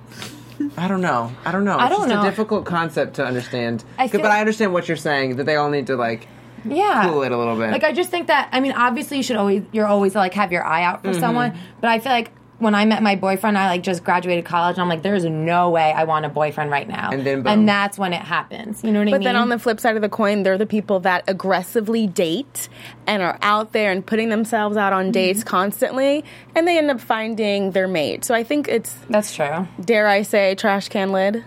I 0.78 0.88
don't 0.88 1.02
know. 1.02 1.32
I 1.46 1.52
don't 1.52 1.66
know. 1.66 1.76
It's 1.76 1.84
I 1.84 1.90
don't 1.90 2.00
just 2.08 2.10
know. 2.10 2.22
a 2.22 2.24
difficult 2.30 2.66
concept 2.66 3.16
to 3.16 3.26
understand. 3.26 3.84
I 3.98 4.08
but 4.08 4.26
I 4.26 4.40
understand 4.40 4.74
what 4.74 4.88
you're 4.88 4.98
saying 4.98 5.36
that 5.38 5.46
they 5.46 5.56
all 5.56 5.70
need 5.70 5.88
to 5.88 5.96
like 5.96 6.28
yeah. 6.66 7.08
cool 7.08 7.22
it 7.24 7.32
a 7.32 7.38
little 7.38 7.56
bit. 7.56 7.72
Like 7.72 7.84
I 7.84 7.92
just 7.94 8.10
think 8.10 8.28
that 8.28 8.50
I 8.52 8.60
mean 8.60 8.72
obviously 8.72 9.18
you 9.18 9.24
should 9.24 9.36
always 9.36 9.64
you're 9.72 9.86
always 9.88 10.16
like 10.16 10.34
have 10.34 10.52
your 10.52 10.66
eye 10.66 10.84
out 10.84 11.02
for 11.04 11.10
Mm-hmm. 11.10 11.20
someone, 11.20 11.58
but 11.82 11.90
I 11.90 12.00
feel 12.00 12.12
like 12.12 12.32
when 12.60 12.74
I 12.74 12.86
met 12.86 13.04
my 13.04 13.16
boyfriend, 13.16 13.58
I 13.58 13.68
like 13.68 13.84
just 13.84 14.04
graduated 14.04 14.46
college, 14.46 14.76
and 14.78 14.82
I'm 14.82 14.90
like, 14.90 15.04
there's 15.04 15.24
no 15.26 15.70
way 15.70 15.92
I 15.94 16.06
want 16.06 16.26
a 16.26 16.30
boyfriend 16.30 16.72
right 16.72 16.88
now. 16.88 17.12
And 17.12 17.26
then 17.26 17.44
boom. 17.44 17.52
and 17.54 17.70
that's 17.70 17.98
when 18.00 18.14
it 18.14 18.22
happens. 18.22 18.84
You 18.84 18.92
know 18.92 19.00
what 19.00 19.04
I 19.10 19.12
mean? 19.12 19.16
But 19.16 19.24
then 19.24 19.36
on 19.36 19.50
the 19.50 19.60
flip 19.60 19.80
side 19.80 19.96
of 19.96 20.02
the 20.02 20.10
coin, 20.10 20.44
they're 20.44 20.58
the 20.58 20.66
people 20.66 21.00
that 21.02 21.24
aggressively 21.28 22.08
date 22.08 22.68
and 23.06 23.22
are 23.22 23.38
out 23.42 23.74
there 23.74 23.92
and 23.92 24.06
putting 24.06 24.30
themselves 24.30 24.76
out 24.78 24.94
on 24.94 25.12
dates 25.12 25.40
Mm-hmm. 25.42 25.48
constantly, 25.50 26.26
and 26.56 26.68
they 26.68 26.78
end 26.78 26.90
up 26.90 27.00
finding 27.00 27.72
their 27.72 27.88
mate. 27.88 28.26
So 28.26 28.34
I 28.34 28.44
think 28.44 28.68
it's, 28.68 28.96
that's 29.10 29.36
true. 29.36 29.68
dare 29.80 30.08
I 30.08 30.24
say, 30.24 30.56
trash 30.56 30.90
can 30.90 31.12
lid. 31.12 31.44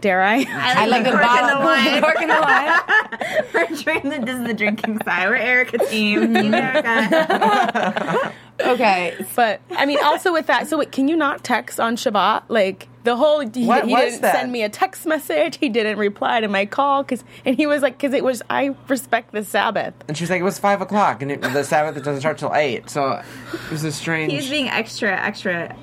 Dare 0.00 0.22
I? 0.22 0.46
I 0.48 0.86
like 0.86 1.02
the 1.02 1.10
cork 1.10 1.22
in 1.22 1.28
bottle 1.28 1.58
the 1.58 1.64
wine. 1.66 2.00
cork 2.00 2.22
in 2.22 2.28
the 2.28 2.40
wine. 2.40 3.44
We're 3.52 3.82
drinking 3.82 4.10
the, 4.10 4.18
this 4.24 4.38
is 4.38 4.46
the 4.46 4.54
drinking 4.54 5.00
side. 5.04 5.28
We're 5.28 5.34
Erica 5.34 5.78
team. 5.78 6.32
Team 6.34 6.54
Erica. 6.54 8.32
Okay, 8.60 9.14
But 9.36 9.60
I 9.70 9.86
mean, 9.86 9.98
also 10.02 10.32
with 10.32 10.46
that, 10.46 10.66
so 10.66 10.78
wait, 10.78 10.90
can 10.92 11.08
you 11.08 11.16
not 11.16 11.44
text 11.44 11.78
on 11.78 11.96
Shabbat? 11.96 12.44
Like 12.48 12.87
the 13.04 13.16
whole 13.16 13.40
he, 13.40 13.66
What 13.66 13.86
he 13.86 13.92
was 13.92 14.02
didn't 14.04 14.22
that? 14.22 14.34
send 14.34 14.52
me 14.52 14.62
a 14.62 14.68
text 14.68 15.06
message. 15.06 15.56
He 15.58 15.68
didn't 15.68 15.98
reply 15.98 16.40
to 16.40 16.48
my 16.48 16.66
call 16.66 17.02
because, 17.02 17.24
and 17.44 17.56
he 17.56 17.66
was 17.66 17.80
like, 17.82 17.96
because 17.96 18.12
it 18.12 18.24
was 18.24 18.42
I 18.50 18.74
respect 18.88 19.32
the 19.32 19.44
Sabbath. 19.44 19.94
and 20.08 20.16
she's 20.16 20.30
like, 20.30 20.40
it 20.40 20.44
was 20.44 20.58
five 20.58 20.80
o'clock, 20.80 21.22
and 21.22 21.30
it, 21.32 21.40
the 21.42 21.62
Sabbath 21.64 21.96
it 21.96 22.04
doesn't 22.04 22.20
start 22.20 22.38
till 22.38 22.54
eight. 22.54 22.90
So 22.90 23.12
it 23.52 23.70
was 23.70 23.84
a 23.84 23.92
strange. 23.92 24.32
He's 24.32 24.50
being 24.50 24.68
extra, 24.68 25.10
extra, 25.12 25.74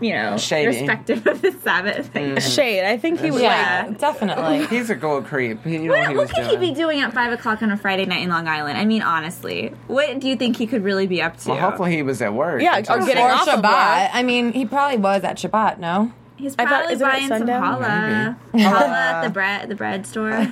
you 0.00 0.12
know, 0.14 0.36
Shady. 0.38 0.66
respective 0.68 1.26
of 1.26 1.40
the 1.42 1.52
Sabbath. 1.52 2.12
Mm-hmm. 2.12 2.38
Shade. 2.50 2.84
I 2.84 2.96
think 2.96 3.20
he 3.20 3.30
was 3.30 3.42
yeah, 3.42 3.84
like, 3.88 3.98
definitely. 3.98 4.66
He's 4.76 4.90
a 4.90 4.94
gold 4.96 5.26
creep. 5.26 5.62
He, 5.64 5.72
you 5.74 5.78
know 5.84 5.92
what, 5.92 5.98
What, 6.00 6.08
he 6.10 6.16
what 6.16 6.22
was 6.22 6.32
could 6.32 6.48
doing. 6.48 6.60
he 6.62 6.68
be 6.70 6.74
doing 6.74 7.00
at 7.00 7.12
five 7.12 7.32
o'clock 7.32 7.62
on 7.62 7.70
a 7.70 7.76
Friday 7.76 8.06
night 8.06 8.22
in 8.22 8.28
Long 8.30 8.48
Island? 8.48 8.78
I 8.78 8.84
mean, 8.84 9.02
honestly, 9.02 9.72
what 9.86 10.18
do 10.18 10.28
you 10.28 10.36
think 10.36 10.56
he 10.56 10.66
could 10.66 10.82
really 10.82 11.06
be 11.06 11.22
up 11.22 11.36
to? 11.38 11.50
Well, 11.50 11.58
hopefully 11.60 11.92
he 11.94 12.02
was 12.02 12.20
at 12.22 12.32
work. 12.34 12.60
Yeah, 12.62 12.78
until 12.78 12.96
or 13.02 13.06
getting 13.06 13.22
or 13.24 13.30
off 13.30 13.46
of 13.46 13.60
Shabbat. 13.60 13.62
work. 14.04 14.10
I 14.14 14.22
mean, 14.22 14.52
he 14.52 14.64
probably 14.66 14.98
was 14.98 15.22
at 15.24 15.36
Shabbat. 15.36 15.78
No. 15.78 16.12
He's 16.42 16.54
I 16.58 16.64
thought- 16.64 16.68
probably 16.68 16.94
isn't 16.94 17.06
buying 17.08 17.28
some 17.28 17.38
sundown? 17.46 17.82
challah. 17.82 18.36
Challah 18.54 18.88
at 18.90 19.22
the 19.24 19.30
bread, 19.30 19.68
the 19.68 19.74
bread 19.74 20.06
store. 20.06 20.30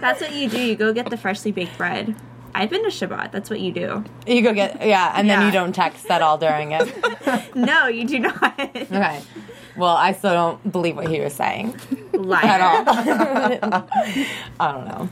That's 0.00 0.20
what 0.20 0.32
you 0.34 0.48
do. 0.48 0.60
You 0.60 0.74
go 0.76 0.92
get 0.92 1.08
the 1.10 1.16
freshly 1.16 1.52
baked 1.52 1.76
bread. 1.78 2.14
I've 2.54 2.70
been 2.70 2.82
to 2.84 2.90
Shabbat. 2.90 3.32
That's 3.32 3.50
what 3.50 3.60
you 3.60 3.72
do. 3.72 4.04
You 4.26 4.40
go 4.42 4.54
get 4.54 4.84
yeah, 4.86 5.12
and 5.14 5.28
then 5.28 5.44
you 5.44 5.52
don't 5.52 5.74
text 5.74 6.10
at 6.10 6.22
all 6.22 6.38
during 6.38 6.72
it. 6.72 6.90
No, 7.54 7.86
you 7.86 8.06
do 8.06 8.18
not. 8.18 8.42
Okay. 8.58 9.20
Well, 9.76 9.94
I 9.96 10.12
still 10.12 10.32
don't 10.32 10.72
believe 10.72 10.96
what 10.96 11.08
he 11.08 11.20
was 11.20 11.34
saying 11.34 11.78
Liar. 12.14 12.44
at 12.44 12.60
all. 12.62 12.88
I 14.58 14.72
don't 14.72 14.88
know. 14.88 15.08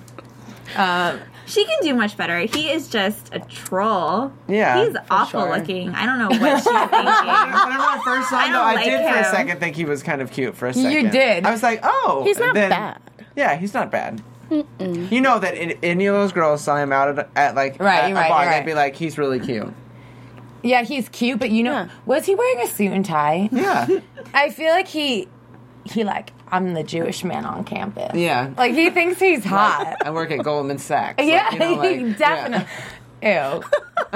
Um, 0.76 1.20
She 1.46 1.64
can 1.64 1.78
do 1.82 1.94
much 1.94 2.16
better. 2.16 2.38
He 2.40 2.70
is 2.70 2.88
just 2.88 3.34
a 3.34 3.40
troll. 3.40 4.32
Yeah, 4.48 4.84
He's 4.84 4.96
awful 5.10 5.42
sure. 5.42 5.56
looking. 5.58 5.90
I 5.90 6.06
don't 6.06 6.18
know 6.18 6.28
what 6.28 6.56
she's 6.56 6.64
thinking. 6.64 7.04
Whenever 7.04 7.82
I 7.82 8.00
first 8.04 8.30
saw 8.30 8.38
I 8.38 8.46
him, 8.46 8.52
though, 8.52 8.58
don't 8.58 8.66
I 8.68 8.74
like 8.74 8.84
did 8.84 9.12
for 9.12 9.18
a 9.18 9.24
second 9.24 9.60
think 9.60 9.76
he 9.76 9.84
was 9.84 10.02
kind 10.02 10.22
of 10.22 10.30
cute 10.30 10.56
for 10.56 10.66
a 10.68 10.72
second. 10.74 10.90
You 10.92 11.10
did. 11.10 11.44
I 11.46 11.50
was 11.50 11.62
like, 11.62 11.80
oh. 11.82 12.22
He's 12.24 12.38
not 12.38 12.48
and 12.48 12.56
then- 12.56 12.70
bad. 12.70 13.00
Yeah, 13.36 13.56
he's 13.56 13.74
not 13.74 13.90
bad. 13.90 14.22
You 14.78 15.20
know 15.20 15.38
that 15.38 15.54
in, 15.56 15.72
any 15.82 16.06
of 16.06 16.14
those 16.14 16.30
girls 16.32 16.62
saw 16.62 16.76
him 16.76 16.92
out 16.92 17.18
at, 17.18 17.28
at 17.34 17.54
like 17.56 17.80
Right, 17.80 18.04
at 18.04 18.10
a 18.10 18.14
right, 18.14 18.28
bar, 18.28 18.46
right. 18.46 18.60
they'd 18.60 18.66
be 18.70 18.74
like, 18.74 18.94
he's 18.94 19.18
really 19.18 19.40
cute. 19.40 19.72
yeah, 20.62 20.82
he's 20.84 21.08
cute, 21.08 21.38
but 21.40 21.50
you 21.50 21.62
know, 21.64 21.72
Yeah. 21.72 21.88
was 22.06 22.24
he 22.26 22.34
wearing 22.34 22.60
a 22.60 22.66
suit 22.68 22.92
and 22.92 23.04
tie? 23.04 23.48
Yeah, 23.50 23.86
I 24.34 24.50
feel 24.50 24.70
like 24.70 24.86
he, 24.86 25.28
he 25.84 26.04
like, 26.04 26.30
I'm 26.54 26.74
the 26.74 26.82
Jewish 26.82 27.24
man 27.24 27.44
on 27.44 27.64
campus. 27.64 28.14
yeah. 28.14 28.50
Like 28.56 28.72
he 28.72 28.90
thinks 28.90 29.18
he's 29.20 29.44
hot. 29.44 29.96
I 30.04 30.10
work 30.10 30.30
at 30.30 30.42
Goldman 30.44 30.78
Sachs. 30.78 31.18
Like, 31.18 31.28
yeah, 31.28 31.52
you 31.52 31.58
know, 31.58 31.72
like, 31.74 32.00
yeah. 32.00 32.12
definitely. 32.16 32.68
Ew. 33.22 33.62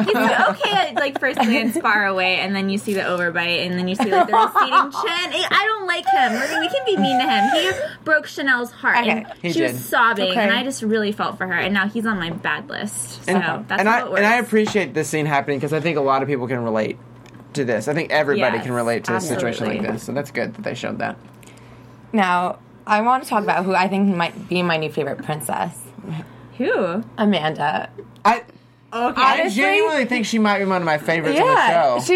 He's 0.05 0.15
okay 0.15 0.71
at 0.71 0.95
like 0.97 1.19
first 1.19 1.39
glance 1.39 1.79
far 1.79 2.07
away, 2.07 2.37
and 2.41 2.55
then 2.55 2.69
you 2.69 2.77
see 2.77 2.93
the 2.93 3.01
overbite, 3.01 3.65
and 3.67 3.79
then 3.79 3.89
you 3.89 3.95
see 3.95 4.11
like 4.11 4.27
the 4.27 4.35
receding 4.35 4.69
chin. 4.93 5.33
I 5.33 5.47
I 5.51 5.65
don't 5.65 5.87
like 5.87 6.05
him. 6.07 6.33
We're- 6.33 6.69
can 6.69 6.85
be 6.85 6.97
mean 6.99 7.19
to 7.19 7.27
him. 7.27 7.49
He 7.55 8.05
broke 8.05 8.27
Chanel's 8.27 8.71
heart, 8.71 8.99
Okay. 8.99 9.11
and 9.11 9.27
He 9.41 9.53
she 9.53 9.61
did. 9.61 9.73
was 9.73 9.85
sobbing, 9.85 10.31
Okay. 10.33 10.41
and 10.43 10.53
I 10.53 10.63
just 10.63 10.83
really 10.83 11.13
felt 11.13 11.39
for 11.39 11.47
her. 11.47 11.55
And 11.55 11.73
now 11.73 11.89
he's 11.89 12.05
on 12.05 12.19
my 12.19 12.29
bad 12.31 12.69
list. 12.69 13.25
So 13.25 13.33
And, 13.33 13.67
that's 13.67 13.81
and 13.81 13.89
how 13.89 13.97
I 13.97 14.01
it 14.01 14.05
works. 14.11 14.19
and 14.19 14.27
I 14.27 14.37
appreciate 14.37 14.93
this 14.93 15.09
scene 15.09 15.25
happening 15.25 15.59
because 15.59 15.73
I 15.73 15.81
think 15.81 15.97
a 15.97 16.03
lot 16.03 16.21
of 16.23 16.29
people 16.29 16.47
can 16.47 16.63
relate 16.63 16.99
to 17.55 17.65
this. 17.65 17.89
I 17.89 17.95
think 17.95 18.11
everybody 18.11 18.57
Yes, 18.59 18.67
can 18.67 18.75
relate 18.75 19.05
to 19.05 19.17
a 19.17 19.21
situation 19.23 19.67
like 19.69 19.81
this. 19.81 20.03
So 20.03 20.13
that's 20.13 20.31
good 20.31 20.53
that 20.55 20.63
they 20.65 20.75
showed 20.75 20.99
that. 20.99 21.17
Now, 22.13 22.59
I 22.87 23.01
want 23.03 23.23
to 23.25 23.29
talk 23.29 23.43
about 23.43 23.65
who 23.65 23.75
I 23.75 23.89
think 23.89 24.15
might 24.17 24.49
be 24.49 24.63
my 24.63 24.77
new 24.77 24.91
favorite 24.91 25.23
princess, 25.23 25.77
Who? 26.57 27.05
Amanda. 27.17 27.91
I 28.25 28.43
Okay. 28.91 29.21
I 29.21 29.41
Honestly- 29.43 29.61
genuinely 29.63 30.05
think 30.07 30.25
she 30.25 30.39
might 30.39 30.61
be 30.61 30.65
one 30.65 30.81
of 30.81 30.87
my 30.87 30.97
favorites 30.97 31.37
Yeah, 31.39 31.45
on 31.45 31.99
the 31.99 32.01
show. 32.01 32.07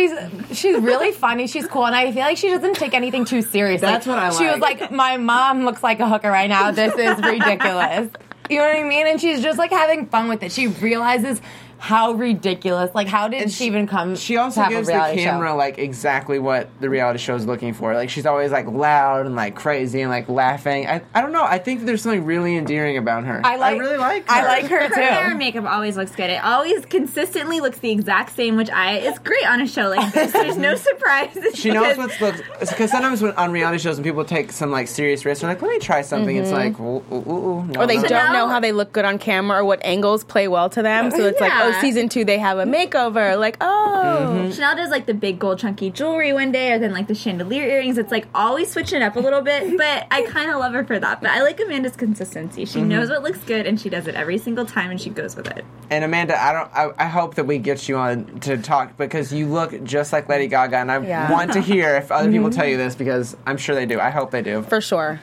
she's 0.48 0.58
she's 0.58 0.76
really 0.82 1.12
funny. 1.12 1.46
She's 1.46 1.66
cool, 1.66 1.84
and 1.84 1.94
I 1.94 2.10
feel 2.12 2.22
like 2.22 2.38
she 2.38 2.48
doesn't 2.48 2.76
take 2.76 2.94
anything 2.94 3.26
too 3.26 3.42
seriously. 3.42 3.86
That's 3.86 4.06
what 4.06 4.18
I 4.18 4.30
like. 4.30 4.38
She 4.38 4.46
was 4.46 4.58
like. 4.58 4.80
like, 4.80 4.90
"My 4.90 5.18
mom 5.18 5.66
looks 5.66 5.82
like 5.82 6.00
a 6.00 6.08
hooker 6.08 6.30
right 6.30 6.48
now. 6.48 6.70
This 6.70 6.94
is 6.94 7.22
ridiculous." 7.22 8.08
You 8.50 8.58
know 8.58 8.64
what 8.66 8.76
I 8.76 8.82
mean? 8.82 9.06
And 9.06 9.20
she's 9.20 9.40
just 9.40 9.56
like 9.56 9.70
having 9.70 10.06
fun 10.06 10.28
with 10.28 10.42
it. 10.42 10.50
She 10.50 10.66
realizes 10.66 11.40
how 11.82 12.12
ridiculous. 12.12 12.94
Like, 12.94 13.08
how 13.08 13.26
did 13.26 13.42
And 13.42 13.52
she, 13.52 13.66
even 13.66 13.88
come? 13.88 14.14
She 14.14 14.36
also 14.36 14.60
to 14.60 14.64
have 14.66 14.70
gives 14.70 14.88
a 14.88 14.92
the 14.92 15.20
camera 15.20 15.48
Show? 15.48 15.56
like 15.56 15.78
exactly 15.78 16.38
what 16.38 16.68
the 16.80 16.88
reality 16.88 17.18
show 17.18 17.34
is 17.34 17.44
looking 17.44 17.74
for. 17.74 17.92
Like 17.92 18.08
she's 18.08 18.24
always 18.24 18.52
like 18.52 18.68
loud 18.68 19.26
and 19.26 19.34
like 19.34 19.56
crazy 19.56 20.00
and 20.00 20.08
like 20.08 20.28
laughing. 20.28 20.86
I, 20.86 21.02
I 21.12 21.20
don't 21.20 21.32
know. 21.32 21.42
I 21.42 21.58
think 21.58 21.84
there's 21.84 22.02
something 22.02 22.24
really 22.24 22.56
endearing 22.56 22.98
about 22.98 23.24
her. 23.24 23.40
I 23.44 23.56
like. 23.56 23.80
really 23.80 23.96
like. 23.96 24.28
Her. 24.28 24.32
I 24.32 24.44
like 24.44 24.66
her 24.66 24.88
too. 24.90 24.94
Her 24.94 25.02
hair 25.02 25.30
and 25.30 25.40
makeup 25.40 25.64
always 25.64 25.96
looks 25.96 26.14
good. 26.14 26.30
It 26.30 26.44
always 26.44 26.86
consistently 26.86 27.58
looks 27.58 27.78
the 27.78 27.90
exact 27.90 28.36
same, 28.36 28.54
which 28.54 28.70
I 28.70 28.98
it's 28.98 29.18
great 29.18 29.44
on 29.44 29.60
a 29.60 29.66
show 29.66 29.88
like 29.88 30.14
this. 30.14 30.32
There's 30.32 30.56
no 30.56 30.76
surprises. 30.76 31.56
She 31.56 31.72
knows 31.72 31.96
because- 31.96 32.20
what's 32.20 32.38
looks 32.38 32.70
because 32.70 32.92
sometimes 32.92 33.22
when 33.22 33.32
on 33.32 33.50
reality 33.50 33.78
shows 33.78 33.96
when 33.96 34.04
people 34.04 34.24
take 34.24 34.52
some 34.52 34.70
like 34.70 34.86
serious 34.86 35.24
risks, 35.24 35.40
they're 35.40 35.50
like, 35.50 35.60
"Let 35.60 35.72
me 35.72 35.80
try 35.80 36.02
something." 36.02 36.36
It's 36.36 36.50
mm-hmm. 36.50 36.56
like, 36.56 36.78
ooh, 36.78 37.02
ooh, 37.12 37.28
ooh, 37.28 37.48
ooh, 37.48 37.64
no, 37.64 37.80
or 37.80 37.86
they 37.88 37.96
no. 37.96 38.02
don't 38.02 38.32
know 38.32 38.46
now- 38.46 38.48
how 38.48 38.60
they 38.60 38.70
look 38.70 38.92
good 38.92 39.04
on 39.04 39.18
camera 39.18 39.58
or 39.58 39.64
what 39.64 39.84
angles 39.84 40.22
play 40.22 40.46
well 40.46 40.70
to 40.70 40.80
them. 40.80 41.10
So 41.10 41.26
it's 41.26 41.40
like, 41.40 41.50
oh, 41.52 41.71
Yeah. 41.72 41.80
season 41.80 42.08
two 42.08 42.24
they 42.24 42.38
have 42.38 42.58
a 42.58 42.64
makeover. 42.64 43.38
Like, 43.38 43.56
oh, 43.60 43.78
Mm-hmm. 44.02 44.50
Chanel 44.52 44.76
does 44.76 44.90
like 44.90 45.06
the 45.06 45.14
big 45.14 45.38
gold 45.38 45.58
chunky 45.58 45.90
jewelry 45.90 46.32
one 46.32 46.52
day, 46.52 46.72
or 46.72 46.78
then 46.78 46.92
like 46.92 47.06
the 47.08 47.14
chandelier 47.14 47.62
earrings. 47.64 47.98
It's 47.98 48.10
like 48.10 48.26
always 48.34 48.70
switching 48.70 49.02
up 49.02 49.16
a 49.16 49.20
little 49.20 49.40
bit, 49.42 49.76
but 49.78 50.06
I 50.10 50.22
kind 50.28 50.50
of 50.50 50.58
love 50.58 50.72
her 50.72 50.84
for 50.84 50.98
that. 50.98 51.20
But 51.20 51.30
I 51.30 51.42
like 51.42 51.60
Amanda's 51.60 51.96
consistency. 51.96 52.64
Mm-hmm. 52.64 52.72
She 52.78 52.82
knows 52.82 53.08
what 53.10 53.22
looks 53.22 53.38
good, 53.40 53.66
and 53.66 53.80
she 53.80 53.88
does 53.88 54.06
it 54.06 54.14
every 54.14 54.38
single 54.38 54.64
time, 54.66 54.90
and 54.90 55.00
she 55.00 55.10
goes 55.10 55.36
with 55.36 55.48
it. 55.48 55.64
And 55.90 56.04
Amanda, 56.04 56.40
I 56.42 56.52
don't. 56.52 56.70
I, 56.74 57.04
I 57.04 57.08
hope 57.08 57.34
that 57.36 57.44
we 57.44 57.58
get 57.58 57.88
you 57.88 57.96
on 57.96 58.40
to 58.40 58.56
talk 58.58 58.96
because 58.96 59.32
you 59.32 59.46
look 59.46 59.82
just 59.84 60.12
like 60.12 60.28
Lady 60.28 60.46
Gaga, 60.48 60.76
and 60.78 60.90
I 60.92 61.00
Yeah. 61.02 61.30
want 61.30 61.52
to 61.52 61.60
hear 61.60 61.96
if 61.96 62.10
other 62.12 62.30
people 62.30 62.50
tell 62.58 62.66
you 62.66 62.76
this 62.76 62.94
because 62.94 63.36
I'm 63.46 63.56
sure 63.56 63.74
they 63.74 63.86
do. 63.86 64.00
I 64.00 64.10
hope 64.10 64.30
they 64.30 64.42
do. 64.42 64.62
for 64.62 64.80
sure. 64.80 65.20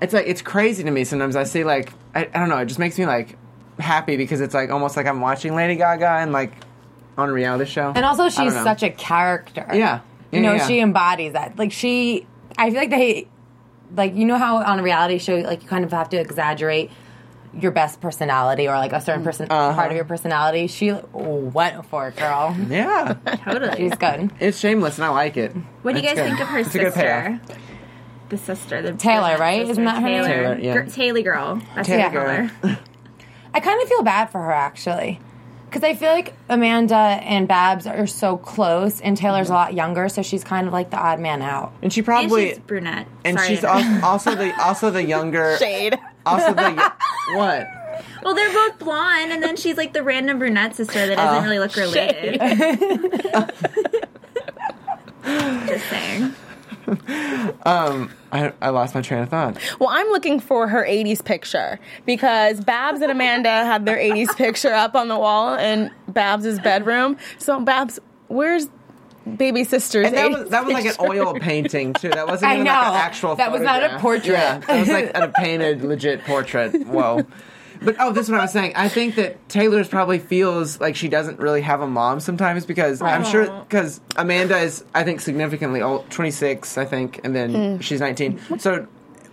It's 0.00 0.14
like 0.14 0.26
it's 0.26 0.40
crazy 0.42 0.82
to 0.84 0.90
me 0.90 1.04
sometimes. 1.04 1.36
I 1.36 1.44
see 1.44 1.64
like 1.64 1.92
I, 2.14 2.20
I 2.34 2.38
don't 2.38 2.48
know. 2.48 2.56
It 2.58 2.66
just 2.66 2.78
makes 2.78 2.98
me 2.98 3.04
like 3.06 3.36
happy 3.80 4.16
because 4.16 4.40
it's 4.40 4.54
like 4.54 4.70
almost 4.70 4.96
like 4.96 5.06
I'm 5.06 5.20
watching 5.20 5.54
Lady 5.54 5.76
Gaga 5.76 6.08
and 6.08 6.32
like 6.32 6.52
on 7.18 7.28
a 7.28 7.32
reality 7.32 7.64
show. 7.70 7.92
And 7.94 8.04
also, 8.04 8.28
she's 8.28 8.52
such 8.54 8.82
a 8.82 8.90
character. 8.90 9.66
Yeah. 9.72 10.00
you 10.30 10.40
know, 10.40 10.54
yeah. 10.54 10.66
she 10.66 10.80
embodies 10.80 11.32
that. 11.34 11.58
Like 11.58 11.72
she, 11.72 12.26
I 12.56 12.70
feel 12.70 12.78
like 12.80 12.90
they, 12.90 13.28
like 13.96 14.14
you 14.14 14.24
know 14.24 14.38
how 14.38 14.58
on 14.58 14.78
a 14.78 14.82
reality 14.82 15.18
show, 15.18 15.36
like 15.36 15.62
you 15.62 15.68
kind 15.68 15.84
of 15.84 15.90
have 15.92 16.08
to 16.10 16.16
exaggerate 16.20 16.90
your 17.60 17.72
best 17.72 18.00
personality 18.00 18.68
or 18.68 18.76
like 18.76 18.92
a 18.92 19.00
certain 19.00 19.24
person 19.24 19.48
Uh-huh. 19.50 19.74
part 19.74 19.90
of 19.90 19.96
your 19.96 20.04
personality. 20.04 20.68
She 20.68 20.92
went 21.12 21.84
for 21.86 22.06
it, 22.08 22.16
girl. 22.16 22.56
yeah. 22.68 23.14
Totally. 23.44 23.76
She's 23.76 23.94
good. 23.96 24.30
It's 24.38 24.56
shameless 24.58 24.98
and 24.98 25.04
I 25.06 25.08
like 25.08 25.36
it. 25.36 25.52
what 25.82 25.94
do 25.96 26.00
you 26.00 26.08
It's 26.08 26.14
guys 26.14 26.28
good. 26.30 26.36
think 26.36 26.40
of 26.40 26.46
her 26.48 26.58
It's 26.60 26.74
a 26.74 26.78
good 26.78 26.92
sister? 26.94 27.40
the 28.28 28.38
sister, 28.38 28.82
the 28.82 28.92
Taylor, 28.92 29.36
right? 29.36 29.66
sister, 29.66 29.72
Isn't 29.72 29.84
that 29.86 29.96
her 30.00 30.08
name? 30.08 30.22
Taylor, 30.24 30.54
Taylor, 30.54 30.58
yeah. 30.60 30.74
Gr- 30.84 30.90
Taylor 30.90 31.22
girl. 31.22 31.62
That's 31.74 31.88
Taylor 31.88 32.50
what 32.60 32.78
I 33.54 33.60
call 33.60 33.60
girl. 33.60 33.60
her. 33.60 33.60
I 33.60 33.60
kind 33.60 33.82
of 33.82 33.88
feel 33.88 34.02
bad 34.02 34.30
for 34.30 34.38
her 34.38 34.52
actually. 34.52 35.20
Because 35.68 35.84
I 35.84 35.94
feel 35.94 36.10
like 36.10 36.34
Amanda 36.48 36.96
and 36.96 37.46
Babs 37.46 37.86
are 37.86 38.08
so 38.08 38.36
close, 38.36 39.00
and 39.00 39.16
Taylor's 39.16 39.50
a 39.50 39.52
mm-hmm. 39.52 39.54
lot 39.54 39.74
younger, 39.74 40.08
so 40.08 40.20
she's 40.20 40.42
kind 40.42 40.66
of 40.66 40.72
like 40.72 40.90
the 40.90 40.96
odd 40.96 41.20
man 41.20 41.42
out. 41.42 41.72
And 41.80 41.92
she 41.92 42.00
And 42.00 42.06
probably 42.06 42.48
she's 42.48 42.58
brunette. 42.58 43.06
and 43.24 43.38
Sorry. 43.38 43.48
she's 43.48 43.62
al- 43.62 44.04
also 44.04 44.34
the 44.34 44.52
also 44.60 44.90
the 44.90 45.04
younger 45.04 45.56
Shade. 45.58 45.96
also 46.26 46.54
the 46.54 46.92
what 47.34 47.68
well, 48.22 48.34
they're 48.34 48.52
both 48.52 48.78
blonde, 48.78 49.32
and 49.32 49.42
then 49.42 49.56
she's 49.56 49.76
like 49.76 49.92
the 49.92 50.02
random 50.02 50.38
brunette 50.38 50.76
sister 50.76 51.06
that 51.06 51.16
doesn't 51.16 51.42
oh. 51.42 51.44
really 51.44 51.58
look 51.58 51.74
related. 51.76 52.40
Just 55.68 55.88
saying. 55.88 56.34
Um 57.64 58.10
I, 58.32 58.52
I 58.62 58.70
lost 58.70 58.94
my 58.94 59.02
train 59.02 59.22
of 59.22 59.28
thought. 59.28 59.58
Well, 59.80 59.88
I'm 59.90 60.06
looking 60.08 60.40
for 60.40 60.68
her 60.68 60.84
80s 60.84 61.24
picture 61.24 61.80
because 62.06 62.60
Babs 62.60 63.00
and 63.00 63.10
Amanda 63.10 63.48
had 63.50 63.86
their 63.86 63.96
80s 63.98 64.36
picture 64.36 64.72
up 64.72 64.94
on 64.94 65.08
the 65.08 65.18
wall 65.18 65.56
in 65.56 65.90
Babs' 66.08 66.60
bedroom. 66.60 67.16
So, 67.38 67.60
Babs, 67.60 67.98
where's 68.28 68.68
baby 69.36 69.64
sister's 69.64 70.06
And 70.06 70.16
that 70.16 70.30
80s 70.30 70.38
was 70.38 70.50
that 70.50 70.64
was 70.64 70.74
like 70.74 70.84
an 70.86 70.94
oil 71.00 71.34
painting 71.34 71.92
too. 71.92 72.10
That 72.10 72.26
wasn't 72.26 72.50
I 72.50 72.54
even 72.54 72.66
like 72.66 72.74
know. 72.74 72.92
an 72.92 72.96
actual. 72.96 73.36
That 73.36 73.52
was 73.52 73.62
not 73.62 73.82
a 73.82 73.98
portrait. 73.98 74.32
Yeah, 74.32 74.58
that 74.58 74.80
was 74.80 74.88
like 74.88 75.10
a 75.14 75.28
painted 75.28 75.82
legit 75.82 76.24
portrait. 76.24 76.86
Whoa. 76.86 77.26
But 77.82 77.96
oh, 77.98 78.12
this 78.12 78.26
is 78.26 78.30
what 78.30 78.40
I 78.40 78.44
was 78.44 78.52
saying. 78.52 78.74
I 78.76 78.88
think 78.88 79.14
that 79.14 79.48
Taylor's 79.48 79.88
probably 79.88 80.18
feels 80.18 80.80
like 80.80 80.96
she 80.96 81.08
doesn't 81.08 81.38
really 81.38 81.62
have 81.62 81.80
a 81.80 81.86
mom 81.86 82.20
sometimes 82.20 82.66
because 82.66 83.00
I'm 83.00 83.24
sure 83.24 83.46
because 83.62 84.00
Amanda 84.16 84.58
is 84.58 84.84
I 84.94 85.02
think 85.04 85.20
significantly 85.20 85.80
old, 85.80 86.10
26 86.10 86.76
I 86.76 86.84
think, 86.84 87.20
and 87.24 87.34
then 87.34 87.54
hmm. 87.76 87.80
she's 87.80 88.00
19. 88.00 88.58
So 88.58 88.86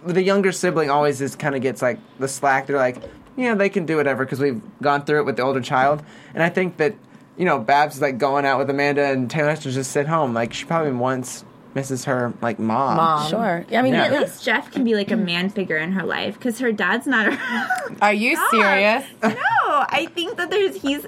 the 0.05 0.23
younger 0.23 0.51
sibling 0.51 0.89
always 0.89 1.21
is 1.21 1.35
kind 1.35 1.55
of 1.55 1.61
gets 1.61 1.81
like 1.81 1.99
the 2.19 2.27
slack. 2.27 2.67
They're 2.67 2.77
like, 2.77 2.97
yeah, 3.35 3.55
they 3.55 3.69
can 3.69 3.85
do 3.85 3.97
whatever 3.97 4.23
because 4.23 4.39
we've 4.39 4.61
gone 4.81 5.03
through 5.03 5.19
it 5.19 5.25
with 5.25 5.35
the 5.35 5.43
older 5.43 5.61
child, 5.61 6.01
and 6.33 6.41
I 6.41 6.49
think 6.49 6.77
that 6.77 6.95
you 7.37 7.45
know 7.45 7.59
Babs 7.59 7.95
is 7.95 8.01
like 8.01 8.17
going 8.17 8.45
out 8.45 8.59
with 8.59 8.69
Amanda 8.69 9.05
and 9.05 9.29
Taylor 9.29 9.49
has 9.49 9.59
to 9.61 9.71
just 9.71 9.91
sit 9.91 10.07
home. 10.07 10.33
Like 10.33 10.53
she 10.53 10.65
probably 10.65 10.93
once 10.93 11.43
misses 11.77 12.03
her 12.05 12.33
like 12.41 12.57
mom. 12.59 12.97
Mom. 12.97 13.29
Sure. 13.29 13.65
I 13.71 13.81
mean, 13.81 13.93
Yeah. 13.93 14.05
At 14.05 14.11
least 14.11 14.43
Jeff 14.43 14.71
can 14.71 14.83
be 14.83 14.95
like 14.95 15.11
a 15.11 15.15
man 15.15 15.49
figure 15.49 15.77
in 15.77 15.91
her 15.93 16.03
life 16.03 16.33
because 16.33 16.59
her 16.59 16.71
dad's 16.71 17.05
not 17.07 17.27
around. 17.27 17.97
Are 18.01 18.13
you 18.13 18.35
serious? 18.51 19.05
no, 19.23 19.31
I 19.67 20.09
think 20.13 20.37
that 20.37 20.49
there's 20.49 20.81
he's 20.81 21.05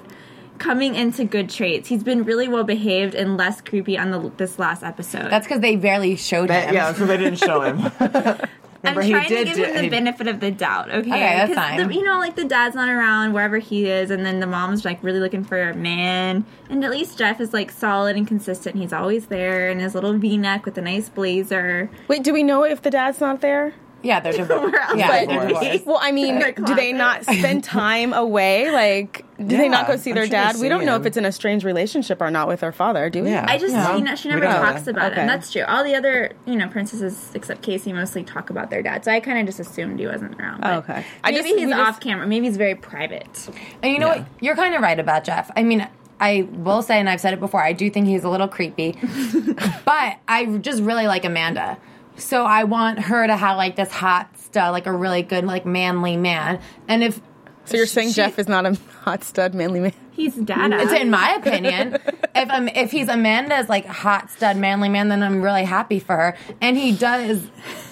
coming 0.58 0.94
into 0.94 1.24
good 1.24 1.48
traits. 1.50 1.88
He's 1.88 2.04
been 2.04 2.22
really 2.24 2.46
well 2.46 2.64
behaved 2.64 3.14
and 3.14 3.36
less 3.36 3.60
creepy 3.60 3.98
on 3.98 4.10
the 4.10 4.30
this 4.36 4.58
last 4.58 4.82
episode. 4.82 5.30
That's 5.30 5.46
because 5.46 5.60
they 5.60 5.74
barely 5.76 6.16
showed 6.16 6.50
That, 6.50 6.68
him. 6.68 6.74
yeah, 6.74 6.92
so 6.92 7.04
they 7.06 7.16
didn't 7.16 7.38
show 7.38 7.62
him. 7.62 7.90
I'm 8.82 8.96
Remember, 8.96 9.02
he 9.02 9.10
trying 9.12 9.28
to 9.28 9.44
give 9.44 9.56
do- 9.56 9.64
him 9.64 9.74
the 9.74 9.82
he- 9.82 9.88
benefit 9.90 10.26
of 10.26 10.40
the 10.40 10.50
doubt. 10.50 10.88
Okay, 10.88 10.98
Okay, 11.00 11.10
that's 11.10 11.48
'Cause 11.54 11.56
fine. 11.56 11.86
The, 11.88 11.94
you 11.94 12.02
know, 12.02 12.18
like 12.18 12.34
the 12.34 12.44
dad's 12.44 12.74
not 12.74 12.88
around 12.88 13.34
wherever 13.34 13.58
he 13.58 13.86
is, 13.90 14.10
and 14.10 14.24
then 14.24 14.40
the 14.40 14.46
mom's 14.46 14.84
like 14.86 14.98
really 15.02 15.20
looking 15.20 15.44
for 15.44 15.60
a 15.70 15.74
man. 15.74 16.46
And 16.70 16.82
at 16.82 16.90
least 16.90 17.18
Jeff 17.18 17.40
is 17.40 17.52
like 17.52 17.70
solid 17.70 18.16
and 18.16 18.26
consistent. 18.26 18.76
He's 18.76 18.92
always 18.92 19.26
there 19.26 19.68
in 19.68 19.80
his 19.80 19.94
little 19.94 20.14
V-neck 20.14 20.64
with 20.64 20.78
a 20.78 20.82
nice 20.82 21.08
blazer. 21.10 21.90
wait, 22.08 22.22
do 22.22 22.32
we 22.32 22.42
know 22.42 22.64
if 22.64 22.80
the 22.80 22.90
dad's 22.90 23.20
not 23.20 23.42
there? 23.42 23.74
Yeah, 24.02 24.20
they're 24.20 24.32
divorced. 24.36 24.72
Where 24.72 24.80
else 24.82 24.96
Yeah, 24.96 25.20
would 25.20 25.28
they're 25.28 25.48
divorced. 25.48 25.86
Well, 25.86 25.98
I 26.00 26.12
mean, 26.12 26.38
do 26.64 26.74
they 26.74 26.92
not 26.92 27.22
spend 27.24 27.64
time 27.64 28.12
away? 28.12 28.70
Like, 28.70 29.24
do 29.38 29.56
they 29.56 29.68
not 29.68 29.86
go 29.86 29.96
see 29.96 30.12
their 30.12 30.24
sure 30.24 30.28
they 30.30 30.36
dad? 30.36 30.56
We 30.60 30.68
don't 30.68 30.80
see 30.80 30.86
know 30.86 30.96
if 30.96 31.06
it's 31.06 31.16
an 31.16 31.24
estranged 31.26 31.64
relationship 31.64 32.20
or 32.20 32.30
not 32.30 32.48
with 32.48 32.60
her 32.62 32.72
father, 32.72 33.10
do 33.10 33.22
we? 33.24 33.30
Yeah. 33.30 33.44
I 33.48 33.58
just 33.58 33.72
Yeah. 33.74 33.96
you 33.96 34.04
know, 34.04 34.14
she 34.14 34.28
never 34.28 34.40
don't 34.40 34.50
know 34.52 34.60
talks 34.60 34.82
that. 34.82 34.90
about 34.92 35.12
it. 35.12 35.18
And 35.18 35.28
that's 35.28 35.52
true. 35.52 35.62
All 35.68 35.84
the 35.84 35.94
other 35.94 36.32
you 36.46 36.56
know 36.56 36.68
princesses 36.68 37.30
except 37.34 37.62
Casey 37.62 37.92
mostly 37.92 38.22
talk 38.24 38.50
about 38.50 38.70
their 38.70 38.82
dad. 38.82 39.04
So 39.04 39.12
I 39.12 39.20
kind 39.20 39.38
of 39.38 39.46
just 39.46 39.60
assumed 39.60 39.98
he 40.00 40.06
wasn't 40.06 40.38
around. 40.40 40.60
Oh, 40.64 40.82
But 40.86 40.90
okay. 40.90 41.04
I 41.24 41.30
Maybe 41.30 41.36
just- 41.42 41.48
he's 41.58 41.66
we 41.66 41.72
just- 41.72 41.80
off 41.88 42.00
camera. 42.00 42.26
Maybe 42.26 42.46
he's 42.46 42.56
very 42.56 42.74
private. 42.74 43.48
And 43.82 43.92
you 43.92 43.98
know 43.98 44.08
Yeah. 44.12 44.18
what? 44.18 44.26
You're 44.40 44.56
kind 44.56 44.74
of 44.74 44.80
right 44.82 44.98
about 44.98 45.24
Jeff. 45.24 45.50
I 45.56 45.62
mean, 45.62 45.86
I 46.22 46.46
will 46.52 46.82
say, 46.82 46.98
and 47.00 47.08
I've 47.08 47.20
said 47.20 47.32
it 47.32 47.40
before, 47.40 47.62
I 47.62 47.72
do 47.72 47.88
think 47.88 48.06
he's 48.06 48.24
a 48.24 48.28
little 48.28 48.48
creepy. 48.48 48.98
but 49.86 50.18
I 50.28 50.58
just 50.60 50.82
really 50.82 51.06
like 51.06 51.24
Amanda. 51.24 51.78
So 52.20 52.44
I 52.44 52.64
want 52.64 52.98
her 53.00 53.26
to 53.26 53.36
have 53.36 53.56
like 53.56 53.76
this 53.76 53.90
hot 53.90 54.28
stud, 54.38 54.72
like 54.72 54.86
a 54.86 54.92
really 54.92 55.22
good, 55.22 55.44
like 55.44 55.64
manly 55.66 56.16
man. 56.16 56.60
And 56.88 57.02
if 57.02 57.20
So 57.64 57.76
you're 57.76 57.86
saying 57.86 58.08
she- 58.08 58.14
Jeff 58.14 58.38
is 58.38 58.48
not 58.48 58.66
a 58.66 58.78
hot 59.02 59.24
stud 59.24 59.54
manly 59.54 59.80
man? 59.80 59.92
He's 60.12 60.34
dad. 60.34 60.72
It's 60.74 60.92
in 60.92 61.08
my 61.10 61.32
opinion. 61.34 61.94
if 62.34 62.50
I'm 62.50 62.68
if 62.68 62.90
he's 62.90 63.08
Amanda's 63.08 63.70
like 63.70 63.86
hot 63.86 64.30
stud 64.30 64.58
manly 64.58 64.90
man, 64.90 65.08
then 65.08 65.22
I'm 65.22 65.40
really 65.40 65.64
happy 65.64 65.98
for 65.98 66.14
her. 66.14 66.36
And 66.60 66.76
he 66.76 66.92
does 66.92 67.42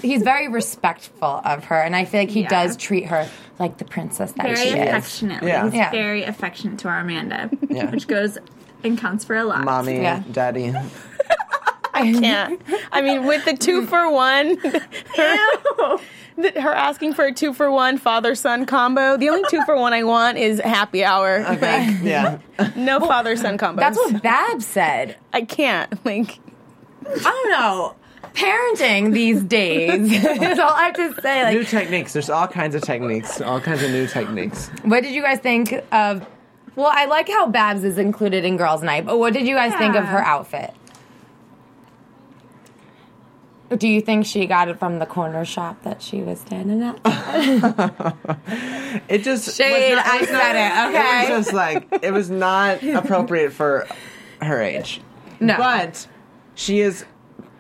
he's 0.03 0.23
very 0.23 0.47
respectful 0.49 1.41
of 1.45 1.65
her, 1.65 1.81
and 1.81 1.97
I 1.97 2.05
feel 2.05 2.21
like 2.21 2.29
he 2.31 2.43
Yeah. 2.43 2.49
does 2.51 2.77
treat 2.77 3.07
her 3.07 3.27
like 3.59 3.79
the 3.79 3.87
princess 3.87 4.33
that 4.33 4.43
very 4.45 4.57
she 4.57 4.69
is. 4.69 4.75
affectionately. 4.75 5.49
Yeah. 5.49 5.65
He's 5.65 5.75
Yeah. 5.75 5.91
very 5.91 6.23
affectionate 6.25 6.79
to 6.81 6.89
our 6.89 7.01
Amanda, 7.01 7.49
Yeah. 7.71 7.91
which 7.91 8.07
goes 8.07 8.37
and 8.85 8.99
counts 8.99 9.25
for 9.25 9.35
a 9.35 9.45
lot. 9.45 9.65
Mommy, 9.65 10.03
Yeah. 10.03 10.23
daddy. 10.31 10.75
can't. 12.21 12.61
I 12.93 13.03
mean, 13.03 13.25
with 13.27 13.45
the 13.45 13.55
two 13.55 13.87
for 13.87 14.11
one, 14.11 14.57
her, 15.17 15.99
her 16.61 16.73
asking 16.73 17.15
for 17.15 17.27
a 17.27 17.33
two 17.33 17.53
for 17.53 17.71
one 17.71 17.99
father 17.99 18.35
son 18.35 18.67
combo. 18.67 19.17
The 19.17 19.29
only 19.29 19.45
two 19.51 19.63
for 19.65 19.77
one 19.77 19.93
I 19.93 20.05
want 20.05 20.39
is 20.39 20.61
happy 20.61 21.05
hour. 21.05 21.45
Okay. 21.47 21.99
yeah. 22.03 22.39
No 22.77 23.01
father 23.01 23.37
son 23.37 23.59
combos. 23.59 23.77
That's 23.77 23.97
what 23.97 24.23
Babs 24.23 24.67
said. 24.67 25.17
I 25.33 25.43
can't. 25.43 26.05
Like, 26.05 26.39
I 27.07 27.19
don't 27.23 27.51
know. 27.51 27.95
Parenting 28.35 29.13
these 29.13 29.43
days 29.43 30.13
is 30.13 30.59
all 30.59 30.71
I 30.71 30.85
have 30.85 30.95
to 30.95 31.21
say. 31.21 31.43
Like, 31.45 31.55
New 31.55 31.65
techniques. 31.65 32.13
There's 32.13 32.31
all 32.31 32.47
kinds 32.47 32.75
of 32.75 32.83
techniques. 32.83 33.41
All 33.41 33.61
kinds 33.61 33.83
of 33.83 33.91
new 33.91 34.07
techniques. 34.07 34.69
what 34.83 35.03
did 35.03 35.13
you 35.13 35.23
guys 35.23 35.39
think 35.41 35.73
of? 35.93 36.27
Well, 36.77 36.91
I 36.93 37.07
like 37.07 37.29
how 37.29 37.49
Babs 37.49 37.83
is 37.83 37.99
included 37.99 38.45
in 38.45 38.57
Girls' 38.57 38.83
Night, 38.85 39.05
but 39.05 39.19
what 39.19 39.33
did 39.33 39.47
you 39.49 39.57
guys 39.57 39.75
think 39.75 39.97
of 39.97 40.05
her 40.05 40.21
outfit? 40.21 40.73
Do 43.77 43.87
you 43.87 44.01
think 44.01 44.25
she 44.25 44.47
got 44.47 44.69
it 44.69 44.79
from 44.79 44.99
the 44.99 45.05
corner 45.07 45.45
shop 45.45 45.83
that 45.83 46.01
she 46.01 46.23
was 46.23 46.41
standing 46.41 46.83
at? 46.83 46.99
It 49.09 49.23
just 49.23 49.55
Shade, 49.57 49.95
was 49.95 50.05
not- 50.05 50.07
I 50.07 50.25
said 50.25 50.57
it, 50.57 50.89
okay? 50.97 51.33
It 51.33 51.37
was 51.37 51.45
just 51.47 51.53
like 51.55 51.87
it 52.03 52.11
was 52.13 52.31
not 52.31 52.83
appropriate 53.03 53.53
for 53.53 53.87
her 54.41 54.63
age. 54.63 55.01
No. 55.41 55.57
But 55.59 56.07
she 56.55 56.81
is 56.81 57.05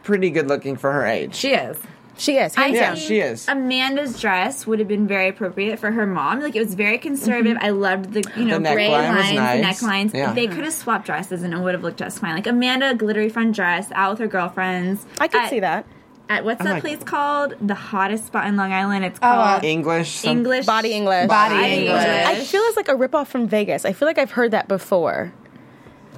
pretty 0.02 0.30
good 0.30 0.48
looking 0.48 0.76
for 0.76 0.90
her 0.92 1.04
age. 1.04 1.34
She 1.34 1.50
is. 1.52 1.76
she 2.16 2.38
is. 2.38 2.54
Hands 2.54 2.74
Yeah, 2.74 2.94
she 2.94 3.20
is. 3.20 3.46
Amanda's 3.46 4.18
dress 4.18 4.66
would 4.66 4.78
have 4.78 4.88
been 4.88 5.06
very 5.06 5.28
appropriate 5.28 5.78
for 5.78 5.90
her 5.90 6.06
mom. 6.06 6.40
Like 6.40 6.56
it 6.56 6.64
was 6.64 6.74
very 6.74 6.96
conservative. 6.98 7.58
Mm-hmm. 7.58 7.66
I 7.66 7.70
loved 7.70 8.14
the 8.14 8.24
you 8.36 8.46
know 8.46 8.58
The 8.58 8.72
gray 8.72 8.88
neckline 8.88 9.14
lines, 9.14 9.34
nice. 9.62 9.82
necklines. 9.82 10.14
Yeah. 10.14 10.32
They 10.32 10.46
could 10.46 10.64
have 10.64 10.72
swapped 10.72 11.04
dresses 11.06 11.42
and 11.42 11.52
it 11.52 11.58
would 11.58 11.74
have 11.74 11.82
looked 11.82 11.98
just 11.98 12.18
fine. 12.20 12.34
Like 12.34 12.46
Amanda, 12.46 12.94
glittery 12.94 13.28
front 13.28 13.54
dress, 13.54 13.92
out 13.92 14.12
with 14.12 14.18
her 14.20 14.26
girlfriends. 14.28 15.04
I 15.20 15.28
could 15.28 15.42
At- 15.42 15.50
see 15.50 15.60
that. 15.60 15.84
At 16.30 16.44
what's 16.44 16.60
I 16.60 16.64
that 16.64 16.72
like- 16.74 16.82
place 16.82 17.02
called? 17.04 17.54
The 17.60 17.74
hottest 17.74 18.26
spot 18.26 18.46
in 18.46 18.56
Long 18.56 18.72
Island. 18.72 19.04
It's 19.04 19.18
Oh, 19.22 19.26
uh, 19.28 19.52
called 19.52 19.64
English. 19.64 20.10
some- 20.10 20.30
English 20.30 20.66
Body 20.66 20.92
English. 20.92 21.28
Body 21.28 21.54
Body 21.54 21.72
English. 21.86 22.04
I 22.04 22.34
feel 22.44 22.60
it's 22.64 22.76
like 22.76 22.88
a 22.88 22.94
ripoff 22.94 23.28
from 23.28 23.46
Vegas. 23.48 23.84
I 23.84 23.92
feel 23.92 24.06
like 24.06 24.18
I've 24.18 24.32
heard 24.32 24.50
that 24.50 24.68
before. 24.68 25.32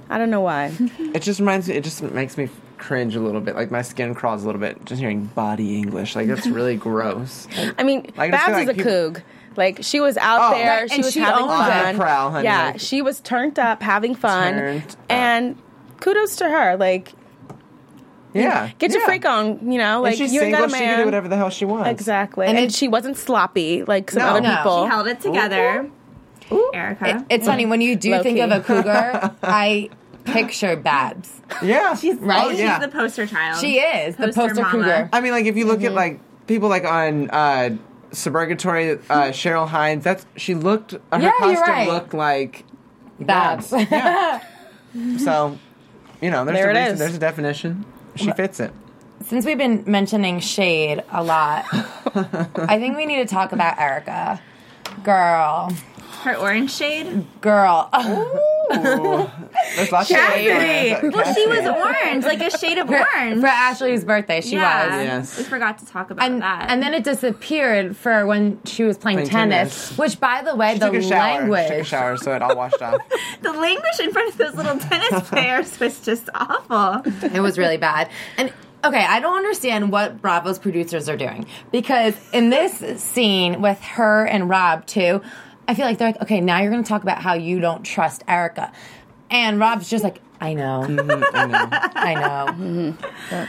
I 0.08 0.18
don't 0.18 0.30
know 0.30 0.40
why. 0.40 0.72
It 1.14 1.22
just 1.22 1.38
reminds 1.40 1.68
me. 1.68 1.76
It 1.76 1.84
just 1.84 2.02
makes 2.02 2.36
me 2.36 2.48
cringe 2.78 3.14
a 3.14 3.20
little 3.20 3.40
bit. 3.40 3.54
Like 3.54 3.70
my 3.70 3.82
skin 3.82 4.14
crawls 4.14 4.42
a 4.42 4.46
little 4.46 4.60
bit 4.60 4.84
just 4.84 5.00
hearing 5.00 5.26
body 5.26 5.76
English. 5.76 6.16
Like 6.16 6.26
that's 6.26 6.46
really 6.46 6.76
gross. 6.88 7.46
I 7.78 7.82
mean, 7.84 8.06
I 8.18 8.28
just 8.28 8.46
Babs 8.46 8.46
feel 8.58 8.58
is 8.58 8.68
a 8.68 8.74
people- 8.74 8.90
coog. 8.90 9.22
Like 9.56 9.78
she 9.82 10.00
was 10.00 10.16
out 10.16 10.52
Oh, 10.52 10.56
there, 10.56 10.80
right, 10.82 10.88
she 10.90 10.94
and 10.96 11.04
was 11.04 11.12
she 11.12 11.20
having 11.20 11.46
fun. 11.46 11.94
it. 11.94 11.98
Proud, 11.98 12.30
honey, 12.30 12.44
yeah, 12.44 12.66
like- 12.70 12.80
she 12.80 13.02
was 13.02 13.20
turned 13.20 13.58
up, 13.58 13.82
having 13.82 14.14
fun, 14.14 14.54
Turned 14.54 14.82
up. 14.82 14.96
and 15.08 15.56
kudos 16.00 16.36
to 16.36 16.48
her. 16.48 16.76
Like, 16.76 17.12
Yeah. 18.32 18.70
get 18.78 18.92
your 18.92 19.02
freak 19.06 19.24
on. 19.26 19.70
You 19.72 19.78
know, 19.78 20.02
like 20.02 20.12
and 20.12 20.18
she's 20.18 20.32
you 20.32 20.40
ain't 20.40 20.54
single. 20.54 20.68
got 20.68 20.68
a 20.68 20.72
man. 20.72 20.80
She 20.80 20.86
can 20.86 20.98
do 21.00 21.04
whatever 21.06 21.28
the 21.28 21.36
hell 21.36 21.50
she 21.50 21.64
wants. 21.64 21.88
Exactly, 21.90 22.46
And 22.46 22.56
and, 22.58 22.66
it- 22.66 22.72
she 22.74 22.88
wasn't 22.88 23.16
sloppy 23.16 23.84
like 23.84 24.10
some 24.10 24.22
No. 24.22 24.28
other 24.30 24.40
No. 24.40 24.56
people. 24.56 24.84
She 24.84 24.90
held 24.90 25.06
it 25.08 25.20
together. 25.20 25.90
Erica. 26.74 27.08
It- 27.08 27.24
it's 27.30 27.46
funny 27.46 27.66
when 27.66 27.80
you 27.80 27.96
do 27.96 28.10
Low 28.12 28.22
think 28.22 28.36
key. 28.38 28.42
of 28.42 28.50
a 28.50 28.60
cougar. 28.60 29.30
I 29.42 29.88
picture 30.24 30.76
Babs. 30.76 31.32
Yeah. 31.62 31.94
She's 31.94 32.16
Right? 32.16 32.44
Oh, 32.46 32.50
she's 32.50 32.78
the 32.80 32.88
poster 32.88 33.26
child. 33.26 33.60
She 33.60 33.78
is 33.78 34.16
the 34.16 34.26
Poster 34.26 34.40
poster 34.40 34.62
mama. 34.62 34.70
cougar. 34.84 35.08
I 35.12 35.20
mean, 35.20 35.32
like 35.32 35.46
if 35.46 35.56
you 35.56 35.64
look 35.66 35.78
Mm-hmm. 35.78 35.86
at 35.86 35.92
like 35.94 36.20
people 36.46 36.68
like 36.68 36.84
on 36.84 37.30
uh, 37.30 37.70
Suburgatory, 38.12 39.00
uh, 39.08 39.22
Cheryl 39.30 39.68
Hines. 39.68 40.02
That's 40.04 40.26
she 40.36 40.54
looked. 40.54 40.94
Uh, 40.94 40.98
her 41.12 41.22
Yeah, 41.22 41.32
you're 41.46 41.54
costume 41.56 41.74
right. 41.74 41.88
looked 41.88 42.14
like 42.14 42.64
Babs. 43.20 43.72
Yeah. 43.72 44.40
So, 45.18 45.56
you 46.20 46.30
know, 46.32 46.44
there's 46.44 46.58
There 46.58 46.70
a 46.70 46.74
reason, 46.74 46.98
there's 46.98 47.14
a 47.14 47.18
definition. 47.20 47.84
She 48.16 48.32
fits 48.32 48.60
it. 48.60 48.72
Since 49.24 49.44
we've 49.44 49.58
been 49.58 49.84
mentioning 49.86 50.40
shade 50.40 51.04
a 51.10 51.22
lot, 51.22 51.64
I 51.72 52.78
think 52.78 52.96
we 52.96 53.06
need 53.06 53.18
to 53.18 53.26
talk 53.26 53.52
about 53.52 53.78
Erica. 53.78 54.40
Girl, 55.04 55.72
Her 56.22 56.36
orange 56.36 56.72
shade. 56.72 57.24
girl. 57.40 57.88
There's 58.70 59.90
lots 59.92 60.08
Cassidy. 60.08 60.90
of 61.08 61.12
Well, 61.14 61.34
she 61.34 61.46
was 61.46 61.66
orange, 61.66 62.24
like 62.24 62.40
a 62.40 62.56
shade 62.56 62.78
of 62.78 62.88
orange. 62.90 63.40
For 63.40 63.46
Ashley's 63.46 64.04
birthday, 64.04 64.40
she 64.40 64.56
yeah, 64.56 64.96
was. 64.96 65.04
Yes. 65.04 65.38
we 65.38 65.44
forgot 65.44 65.78
to 65.78 65.86
talk 65.86 66.10
about 66.10 66.24
And, 66.24 66.42
that. 66.42 66.66
and 66.70 66.82
then 66.82 66.94
it 66.94 67.04
disappeared 67.04 67.96
for 67.96 68.26
when 68.26 68.60
she 68.64 68.84
was 68.84 68.96
playing, 68.98 69.18
Playing 69.18 69.30
tennis, 69.30 69.86
tennis. 69.88 69.98
which, 69.98 70.20
by 70.20 70.42
the 70.42 70.54
way, 70.54 70.74
She 70.74 70.78
the 70.78 70.86
took 70.90 70.94
a 70.96 71.02
shower. 71.02 71.02
She 71.02 71.08
took 71.08 71.50
a 71.50 71.52
language. 71.56 71.86
shower, 71.86 72.16
so 72.16 72.34
it 72.34 72.42
all 72.42 72.56
washed 72.56 72.80
off. 72.82 73.00
the 73.42 73.52
language 73.52 74.00
in 74.00 74.12
front 74.12 74.30
of 74.30 74.38
those 74.38 74.54
little 74.54 74.78
tennis 74.78 75.28
players 75.28 75.78
was 75.80 76.00
just 76.00 76.28
awful. 76.34 77.02
It 77.34 77.40
was 77.40 77.58
really 77.58 77.76
bad. 77.76 78.08
And 78.36 78.52
okay, 78.84 79.04
I 79.04 79.20
don't 79.20 79.36
understand 79.36 79.90
what 79.90 80.20
Bravo's 80.22 80.58
producers 80.58 81.08
are 81.08 81.16
doing 81.16 81.46
because 81.72 82.14
in 82.32 82.50
this 82.50 83.02
scene 83.02 83.60
with 83.62 83.80
her 83.82 84.26
and 84.26 84.48
Rob 84.48 84.86
too, 84.86 85.22
I 85.70 85.74
feel 85.74 85.84
like 85.86 85.98
they're 85.98 86.08
like, 86.08 86.22
okay, 86.22 86.40
now 86.40 86.60
you're 86.60 86.70
going 86.70 86.82
to 86.82 86.88
talk 86.88 87.02
about 87.02 87.18
how 87.22 87.34
you 87.34 87.60
don't 87.60 87.84
trust 87.84 88.22
Erica, 88.28 88.72
and 89.30 89.58
Rob's 89.60 89.88
just 89.88 90.02
like, 90.04 90.20
I 90.42 90.54
know, 90.54 90.84
Mm-hmm, 90.88 91.36
I 91.36 91.46
know. 91.46 91.68
I 91.94 92.14
know. 92.14 92.96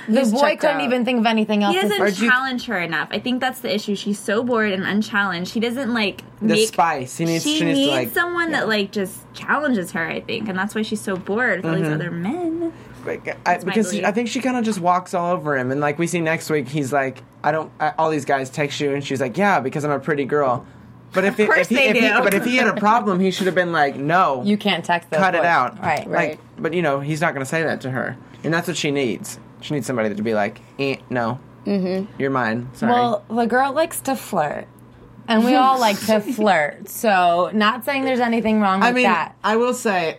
The 0.10 0.30
boy 0.32 0.40
checked 0.42 0.62
couldn't 0.62 0.78
out. 0.78 0.82
even 0.84 1.06
think 1.06 1.20
of 1.22 1.26
anything 1.26 1.64
else. 1.64 1.74
He 1.74 1.82
to 1.82 1.88
doesn't 1.88 2.16
say. 2.16 2.28
challenge 2.28 2.66
her 2.66 2.80
enough. 2.80 3.08
I 3.12 3.20
think 3.20 3.40
that's 3.40 3.62
the 3.62 3.74
issue. 3.74 3.96
She's 3.96 4.20
so 4.20 4.44
bored 4.44 4.74
and 4.74 4.84
unchallenged. 4.84 5.54
He 5.54 5.62
doesn't 5.62 5.94
like 5.94 6.22
The 6.42 6.48
make 6.48 6.68
spice. 6.68 7.18
He 7.18 7.24
needs. 7.26 7.44
she, 7.46 7.60
She, 7.60 7.64
needs 7.66 7.78
needs 7.80 7.90
to 7.92 7.96
like. 7.96 8.10
someone 8.10 8.52
that 8.52 8.68
like 8.68 8.92
just 8.92 9.22
challenges 9.34 9.92
her. 9.94 10.06
I 10.06 10.20
think, 10.20 10.50
and 10.50 10.58
that's 10.60 10.76
why 10.76 10.82
she's 10.82 11.00
so 11.02 11.16
bored 11.16 11.64
with 11.64 11.66
all 11.72 11.76
these 11.78 11.86
Mm-hmm. 11.86 11.94
other 11.94 12.12
men. 12.12 12.74
Like, 13.06 13.38
I, 13.48 13.58
because 13.58 13.90
belief. 13.92 14.06
I 14.06 14.12
think 14.12 14.28
she 14.28 14.42
kind 14.42 14.58
of 14.58 14.64
just 14.66 14.80
walks 14.82 15.14
all 15.14 15.32
over 15.32 15.58
him, 15.58 15.72
and 15.72 15.80
like 15.82 15.98
we 15.98 16.06
see 16.08 16.20
next 16.22 16.50
week, 16.52 16.68
he's 16.68 16.92
like, 16.94 17.24
"I 17.44 17.52
don't." 17.54 17.72
I, 17.80 17.94
all 17.98 18.12
these 18.12 18.26
guys 18.26 18.50
text 18.52 18.80
you, 18.82 18.94
and 18.94 19.04
she's 19.04 19.20
like, 19.22 19.38
"Yeah, 19.38 19.60
because 19.62 19.84
I'm 19.86 19.92
a 19.92 20.00
pretty 20.00 20.26
girl." 20.26 20.68
But 21.14 21.26
if, 21.26 21.40
it, 21.40 21.48
course 21.48 21.60
if, 21.62 21.70
he, 21.70 21.76
they 21.76 21.90
if 21.90 21.98
he, 21.98 22.10
but 22.10 22.34
if 22.34 22.46
he 22.46 22.56
had 22.56 22.68
a 22.68 22.80
problem, 22.80 23.20
he 23.20 23.32
should 23.32 23.46
have 23.46 23.56
been 23.56 23.72
like, 23.72 23.96
"No, 23.96 24.44
You 24.44 24.58
can't 24.58 24.84
text 24.84 25.10
those 25.10 25.20
cut 25.20 25.36
it 25.36 25.44
out." 25.44 25.80
Right, 25.80 26.10
Like, 26.10 26.40
but 26.58 26.74
you 26.74 26.82
know, 26.82 27.00
he's 27.00 27.20
not 27.20 27.34
going 27.34 27.46
to 27.46 27.50
say 27.50 27.64
that 27.64 27.82
to 27.82 27.92
her, 27.92 28.18
and 28.44 28.54
that's 28.54 28.68
what 28.68 28.78
she 28.78 28.92
needs. 28.92 29.40
She 29.60 29.74
needs 29.74 29.86
somebody 29.86 30.14
to 30.14 30.24
be 30.24 30.34
like, 30.34 30.62
eh, 30.80 30.98
"No, 31.10 31.40
mm-hmm. 31.66 32.12
you're 32.20 32.30
mine." 32.30 32.70
Sorry. 32.74 32.94
Well, 32.94 33.26
the 33.30 33.46
girl 33.46 33.74
likes 33.74 34.00
to 34.02 34.16
flirt. 34.16 34.68
And 35.28 35.46
we 35.46 35.56
all 35.56 35.80
like 35.80 36.00
to 36.08 36.20
flirt. 36.36 36.90
So, 36.90 37.52
not 37.54 37.86
saying 37.86 38.06
there's 38.06 38.20
anything 38.20 38.60
wrong 38.60 38.80
with 38.80 38.90
I 38.90 38.92
mean, 38.92 39.04
that. 39.04 39.36
I 39.44 39.56
will 39.56 39.74
say, 39.74 40.18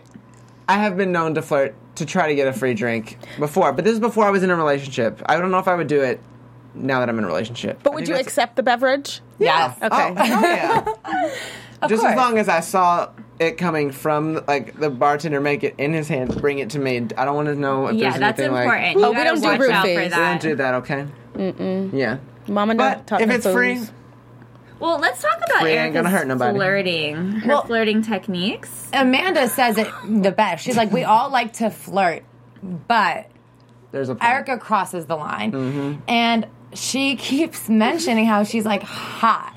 I 0.67 0.77
have 0.77 0.97
been 0.97 1.11
known 1.11 1.35
to 1.35 1.41
flirt 1.41 1.75
to 1.95 2.05
try 2.05 2.27
to 2.27 2.35
get 2.35 2.47
a 2.47 2.53
free 2.53 2.73
drink 2.73 3.17
before, 3.37 3.73
but 3.73 3.85
this 3.85 3.93
is 3.93 3.99
before 3.99 4.25
I 4.25 4.31
was 4.31 4.43
in 4.43 4.49
a 4.49 4.55
relationship. 4.55 5.21
I 5.25 5.37
don't 5.37 5.51
know 5.51 5.59
if 5.59 5.67
I 5.67 5.75
would 5.75 5.87
do 5.87 6.01
it 6.01 6.19
now 6.73 6.99
that 6.99 7.09
I'm 7.09 7.17
in 7.17 7.23
a 7.23 7.27
relationship. 7.27 7.79
But 7.83 7.91
I 7.91 7.95
would 7.95 8.07
you 8.07 8.15
accept 8.15 8.55
the 8.55 8.63
beverage? 8.63 9.21
Yes. 9.39 9.77
Okay. 9.81 9.87
Oh, 9.91 10.15
hell 10.15 10.41
yeah. 10.41 10.85
Just 11.87 12.01
course. 12.01 12.13
as 12.13 12.17
long 12.17 12.37
as 12.37 12.47
I 12.47 12.61
saw 12.61 13.09
it 13.39 13.57
coming 13.57 13.91
from 13.91 14.41
like 14.47 14.79
the 14.79 14.89
bartender 14.89 15.41
make 15.41 15.63
it 15.63 15.75
in 15.77 15.91
his 15.93 16.07
hand, 16.07 16.39
bring 16.39 16.59
it 16.59 16.69
to 16.71 16.79
me. 16.79 16.97
I 17.17 17.25
don't 17.25 17.35
want 17.35 17.47
to 17.49 17.55
know 17.55 17.87
if 17.87 17.95
Yeah, 17.95 18.09
there's 18.11 18.19
that's 18.21 18.39
anything 18.39 18.55
important. 18.57 18.85
like. 18.87 18.95
You 18.97 19.05
Oh, 19.05 19.11
we 19.11 19.23
don't 19.23 19.35
do 19.41 19.41
watch 19.47 19.59
out 19.59 19.59
roofies. 19.59 19.81
for 19.81 19.87
We 19.87 19.95
We 20.03 20.07
that. 20.09 20.17
don't 20.17 20.41
do 20.41 20.55
that, 20.55 20.73
okay? 20.75 21.05
Mm-mm. 21.35 21.93
Yeah. 21.93 22.17
Mom 22.47 22.69
and 22.69 22.79
dad 22.79 22.95
But 22.99 23.07
taught 23.07 23.21
if 23.21 23.27
me 23.29 23.35
it's 23.35 23.43
fools. 23.45 23.55
free, 23.55 23.81
Well, 24.79 24.99
let's 24.99 25.21
talk 25.21 25.37
about 25.37 25.61
Free 25.61 25.71
ain't 25.71 25.79
Erica's 25.79 25.95
gonna 25.95 26.09
hurt 26.09 26.27
nobody. 26.27 26.55
flirting, 26.57 27.15
her 27.15 27.47
Well- 27.49 27.65
flirting 27.65 28.01
techniques. 28.01 28.87
Amanda 28.93 29.49
says 29.49 29.77
it 29.77 29.87
the 30.07 30.31
best. 30.31 30.63
She's 30.63 30.77
like, 30.77 30.91
we 30.91 31.03
all 31.03 31.29
like 31.29 31.53
to 31.53 31.69
flirt, 31.69 32.23
but 32.87 33.27
there's 33.91 34.09
a 34.09 34.15
point. 34.15 34.29
Erica 34.29 34.57
crosses 34.57 35.05
the 35.05 35.15
line. 35.15 35.51
Mm-hmm. 35.51 35.93
And 36.07 36.47
she 36.75 37.15
keeps 37.15 37.69
mentioning 37.69 38.25
how 38.25 38.43
she's 38.43 38.65
like 38.65 38.83
hot. 38.83 39.51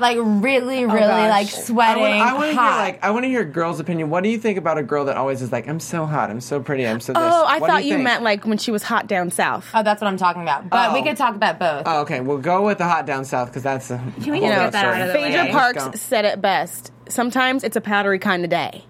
Like 0.00 0.16
really, 0.20 0.84
really 0.84 1.04
Oh, 1.04 1.28
like 1.28 1.46
sweating. 1.48 2.02
I 2.02 2.32
want 2.32 2.44
to 2.46 2.52
hear 2.52 2.70
like 2.70 3.04
I 3.04 3.10
want 3.10 3.24
to 3.24 3.28
hear 3.28 3.44
girls' 3.44 3.78
opinion. 3.78 4.10
What 4.10 4.24
do 4.24 4.30
you 4.30 4.38
think 4.38 4.58
about 4.58 4.76
a 4.78 4.82
girl 4.82 5.04
that 5.04 5.16
always 5.16 5.42
is 5.42 5.52
like, 5.52 5.68
"I'm 5.68 5.78
so 5.78 6.06
hot, 6.06 6.28
I'm 6.28 6.40
so 6.40 6.60
pretty, 6.60 6.86
I'm 6.88 6.98
so 6.98 7.12
this." 7.12 7.22
Oh, 7.22 7.44
I 7.46 7.58
What 7.58 7.66
do 7.68 7.72
thought 7.72 7.84
you, 7.84 7.92
think? 7.94 8.04
meant 8.04 8.22
like 8.24 8.44
when 8.44 8.58
she 8.58 8.72
was 8.72 8.82
hot 8.82 9.06
down 9.06 9.30
south. 9.30 9.68
oh, 9.74 9.82
that's 9.84 10.00
what 10.00 10.08
I'm 10.08 10.16
talking 10.16 10.42
about. 10.42 10.68
But 10.68 10.92
we 10.92 11.00
Oh. 11.00 11.02
could 11.04 11.16
talk 11.16 11.36
about 11.36 11.58
both. 11.60 11.82
Oh, 11.86 12.00
okay, 12.00 12.20
we'll 12.20 12.38
go 12.38 12.64
with 12.66 12.78
the 12.78 12.84
hot 12.88 13.06
down 13.06 13.24
south 13.24 13.48
because 13.48 13.62
that's 13.62 13.90
a. 13.92 13.98
Can 14.22 14.32
we 14.32 14.40
whole 14.40 14.48
just 14.48 14.60
get 14.60 14.72
that 14.72 14.84
out 14.86 15.00
of 15.02 15.08
the 15.08 15.14
way? 15.14 15.24
Phaedra 15.26 15.42
Let's 15.44 15.54
Parks 15.54 15.84
go. 15.84 15.92
said 15.94 16.24
it 16.24 16.40
best. 16.40 16.90
Sometimes 17.08 17.62
it's 17.62 17.76
a 17.76 17.80
powdery 17.80 18.18
kind 18.18 18.42
of 18.42 18.50
day. 18.50 18.84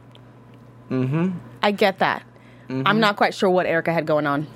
Mm-hmm. 0.90 1.36
I 1.62 1.72
get 1.72 1.98
that. 1.98 2.22
Mm-hmm. 2.68 2.86
I'm 2.86 3.00
not 3.00 3.16
quite 3.16 3.34
sure 3.34 3.50
what 3.50 3.66
Erica 3.66 3.92
had 3.92 4.06
going 4.06 4.26
on. 4.26 4.46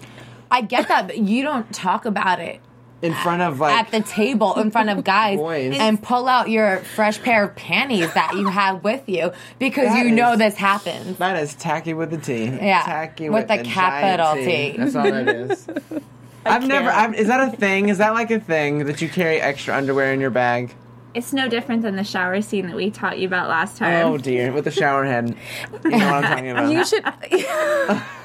I 0.51 0.63
get 0.63 0.89
that, 0.89 1.07
but 1.07 1.19
you 1.19 1.43
don't 1.43 1.73
talk 1.75 2.05
about 2.05 2.41
it 2.41 2.61
in 3.03 3.15
front 3.15 3.43
of 3.43 3.61
like 3.61 3.75
at 3.75 3.91
the 3.91 4.01
table 4.01 4.55
in 4.55 4.71
front 4.71 4.89
of 4.89 5.05
guys 5.05 5.39
Boys. 5.39 5.77
and 5.79 6.03
pull 6.03 6.29
out 6.29 6.49
your 6.49 6.79
fresh 6.79 7.21
pair 7.21 7.45
of 7.45 7.55
panties 7.55 8.13
that 8.15 8.35
you 8.35 8.49
have 8.49 8.83
with 8.83 9.07
you 9.09 9.33
because 9.59 9.89
That 9.89 10.05
you 10.05 10.13
know 10.13 10.37
this 10.37 10.57
happens. 10.57 11.19
That 11.19 11.37
is 11.37 11.55
tacky 11.55 11.95
with 11.95 12.11
the 12.11 12.19
T. 12.19 12.45
Yeah, 12.45 12.83
tacky 12.83 13.29
with 13.29 13.49
with, 13.49 13.49
the 13.49 13.65
the 13.65 13.71
capital 13.71 14.35
giant 14.35 14.47
T. 14.47 14.77
That's 14.79 14.95
all 14.95 15.05
that 15.05 15.29
is. 15.29 15.69
I've 16.47 16.67
never. 16.67 16.89
I've, 16.89 17.15
is 17.15 17.27
that 17.27 17.53
a 17.53 17.57
thing? 17.57 17.89
Is 17.89 17.99
that 17.99 18.15
like 18.15 18.31
a 18.31 18.41
thing 18.41 18.87
that 18.87 19.03
you 19.03 19.09
carry 19.09 19.41
extra 19.41 19.77
underwear 19.77 20.13
in 20.13 20.21
your 20.21 20.31
bag? 20.31 20.75
It's 21.17 21.33
no 21.33 21.49
different 21.49 21.81
than 21.81 21.97
the 21.97 22.05
shower 22.05 22.43
scene 22.43 22.67
that 22.67 22.77
we 22.77 22.91
taught 22.91 23.19
you 23.19 23.27
about 23.27 23.49
last 23.49 23.79
time. 23.79 24.07
Oh 24.07 24.19
dear, 24.19 24.53
with 24.53 24.65
the 24.65 24.71
shower 24.71 25.03
head. 25.07 25.35
You 25.83 25.91
know 25.91 25.97
what 25.97 26.15
I'm 26.15 26.23
talking 26.23 26.51
about. 26.51 26.71
You 26.71 26.85
should. 26.85 27.03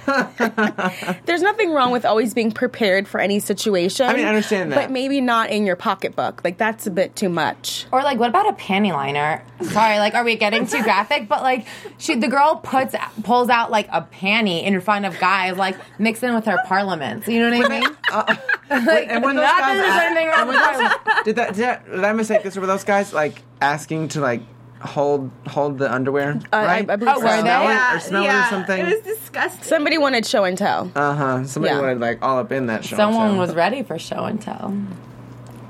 There's 1.25 1.41
nothing 1.41 1.71
wrong 1.71 1.91
with 1.91 2.05
always 2.05 2.33
being 2.33 2.51
prepared 2.51 3.07
for 3.07 3.21
any 3.21 3.39
situation. 3.39 4.07
I 4.07 4.13
mean, 4.13 4.25
I 4.25 4.29
understand 4.29 4.71
that. 4.71 4.75
But 4.75 4.91
maybe 4.91 5.21
not 5.21 5.51
in 5.51 5.65
your 5.65 5.75
pocketbook. 5.75 6.41
Like, 6.43 6.57
that's 6.57 6.87
a 6.87 6.91
bit 6.91 7.15
too 7.15 7.29
much. 7.29 7.85
Or 7.91 8.01
like, 8.01 8.19
what 8.19 8.29
about 8.29 8.49
a 8.49 8.53
panty 8.53 8.91
liner? 8.91 9.43
Sorry, 9.61 9.99
like, 9.99 10.15
are 10.15 10.23
we 10.23 10.35
getting 10.35 10.65
too 10.67 10.83
graphic? 10.83 11.29
But 11.29 11.43
like, 11.43 11.67
she 11.97 12.15
the 12.15 12.27
girl 12.27 12.55
puts 12.55 12.93
pulls 13.23 13.49
out 13.49 13.71
like 13.71 13.87
a 13.89 14.01
panty 14.01 14.63
in 14.63 14.81
front 14.81 15.05
of 15.05 15.17
guys, 15.19 15.55
like 15.55 15.77
mixed 15.99 16.23
in 16.23 16.33
with 16.33 16.45
her 16.45 16.57
parliaments. 16.65 17.27
You 17.27 17.39
know 17.39 17.57
what 17.57 17.71
I 17.71 17.79
mean? 17.79 17.89
Uh, 18.11 18.35
like, 18.71 19.07
and 19.09 19.23
when 19.23 19.35
those 19.35 19.45
guys 19.45 19.59
that 19.59 19.75
there's 19.75 20.05
anything 20.05 20.27
wrong 20.29 20.47
with 20.47 20.55
parliaments. 20.57 21.23
did 21.25 21.35
that? 21.35 21.53
Did, 21.53 21.63
that, 21.65 21.85
did 21.91 22.03
I 22.03 22.13
mistake 22.13 22.43
this? 22.43 22.55
Were 22.57 22.65
those 22.67 22.83
guys 22.83 23.13
like 23.13 23.41
asking 23.61 24.07
to 24.09 24.21
like 24.21 24.41
hold 24.81 25.29
hold 25.47 25.77
the 25.77 25.91
underwear? 25.93 26.39
I- 26.53 26.65
right? 26.65 26.89
I 26.89 26.95
believe 26.95 27.15
Oh, 27.15 27.19
so. 27.19 27.25
were 27.25 27.31
they? 27.35 27.41
Smell 27.41 27.69
it 27.69 27.95
or 27.95 27.99
smell 27.99 28.23
yeah, 28.23 28.43
it 28.43 28.47
or 28.47 28.49
something? 28.49 28.79
It 28.79 28.85
was 28.95 29.01
disgusting. 29.17 29.63
Somebody 29.63 29.97
wanted 29.97 30.25
show 30.25 30.43
and 30.45 30.57
tell. 30.57 30.91
uh 30.95 31.13
huh. 31.15 31.43
Somebody 31.45 31.73
Yeah. 31.75 31.81
wanted 31.81 31.99
like 31.99 32.19
all 32.21 32.39
up 32.39 32.51
in 32.51 32.67
that 32.67 32.83
show. 32.85 32.95
Someone 32.95 33.31
so. 33.33 33.37
was 33.37 33.53
ready 33.53 33.83
for 33.83 33.99
show 33.99 34.23
and 34.25 34.41
tell. 34.41 34.67
and 34.67 34.89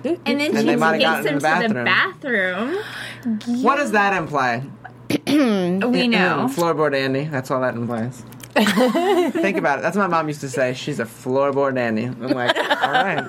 then 0.04 0.18
And 0.26 0.58
she 0.58 0.64
they 0.66 0.76
might 0.76 1.02
have 1.02 1.24
takes 1.24 1.44
gotten 1.44 1.62
him 1.62 1.62
in 1.62 1.62
the 1.62 1.68
to 1.68 1.74
the 1.74 1.84
bathroom. 1.84 3.64
What 3.64 3.76
does 3.78 3.92
that 3.92 4.14
imply? 4.14 4.64
We 5.10 5.18
know. 5.28 6.48
Mm, 6.48 6.56
floorboard 6.56 6.96
Andy. 6.96 7.26
That's 7.26 7.52
all 7.52 7.62
that 7.62 7.76
implies. 7.76 8.24
Think 8.54 9.58
about 9.58 9.80
it. 9.80 9.82
That's 9.82 9.96
what 9.96 10.10
my 10.10 10.18
mom 10.18 10.28
used 10.28 10.42
to 10.42 10.50
say. 10.50 10.74
She's 10.74 11.00
a 11.00 11.06
floorboard 11.06 11.78
Andy. 11.78 12.06
I'm 12.06 12.20
like, 12.20 12.56
all 12.58 12.92
right. 12.92 13.28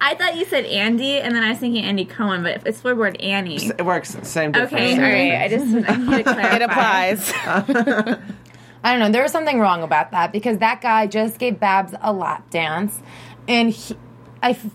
I 0.00 0.14
thought 0.14 0.36
you 0.36 0.44
said 0.44 0.64
Andy, 0.66 1.18
and 1.20 1.34
then 1.34 1.42
I 1.42 1.50
was 1.50 1.58
thinking 1.58 1.84
Andy 1.84 2.04
Cohen, 2.04 2.42
but 2.42 2.66
it's 2.66 2.80
floorboard 2.80 3.22
Annie. 3.22 3.56
It 3.66 3.84
works. 3.84 4.16
Same 4.22 4.52
difference. 4.52 4.72
Okay, 4.72 4.90
all 4.92 4.96
same 4.96 5.02
right. 5.02 5.42
I 5.42 5.48
just 5.48 5.90
I 5.90 5.96
need 5.96 6.24
to 6.24 6.32
clarify. 6.32 6.56
It 6.56 6.62
applies. 6.62 7.32
I 8.84 8.90
don't 8.92 9.00
know. 9.00 9.10
There 9.10 9.22
was 9.22 9.32
something 9.32 9.58
wrong 9.58 9.82
about 9.82 10.10
that 10.10 10.30
because 10.30 10.58
that 10.58 10.80
guy 10.80 11.06
just 11.06 11.38
gave 11.38 11.58
Babs 11.58 11.94
a 12.02 12.12
lap 12.12 12.50
dance, 12.50 13.00
and 13.48 13.70
he, 13.70 13.96
I 14.42 14.50
f- 14.50 14.66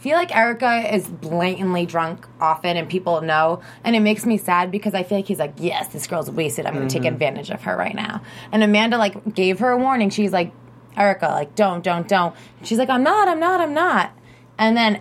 feel 0.00 0.16
like 0.16 0.34
Erica 0.34 0.94
is 0.94 1.06
blatantly 1.06 1.84
drunk 1.84 2.26
often, 2.40 2.76
and 2.76 2.88
people 2.88 3.20
know, 3.20 3.60
and 3.84 3.94
it 3.94 4.00
makes 4.00 4.24
me 4.24 4.38
sad 4.38 4.70
because 4.70 4.94
I 4.94 5.02
feel 5.02 5.18
like 5.18 5.26
he's 5.26 5.38
like, 5.38 5.54
yes, 5.58 5.88
this 5.88 6.06
girl's 6.06 6.30
wasted. 6.30 6.66
I'm 6.66 6.74
going 6.74 6.88
to 6.88 6.92
take 6.92 7.02
mm-hmm. 7.02 7.12
advantage 7.12 7.50
of 7.50 7.62
her 7.62 7.76
right 7.76 7.94
now. 7.94 8.22
And 8.50 8.62
Amanda 8.62 8.96
like 8.96 9.34
gave 9.34 9.58
her 9.58 9.70
a 9.70 9.78
warning. 9.78 10.10
She's 10.10 10.32
like, 10.32 10.52
Erica, 10.96 11.26
like 11.26 11.54
don't, 11.54 11.84
don't, 11.84 12.08
don't. 12.08 12.34
She's 12.62 12.78
like, 12.78 12.88
I'm 12.88 13.02
not, 13.02 13.28
I'm 13.28 13.40
not, 13.40 13.60
I'm 13.60 13.74
not. 13.74 14.12
And 14.58 14.76
then 14.76 15.00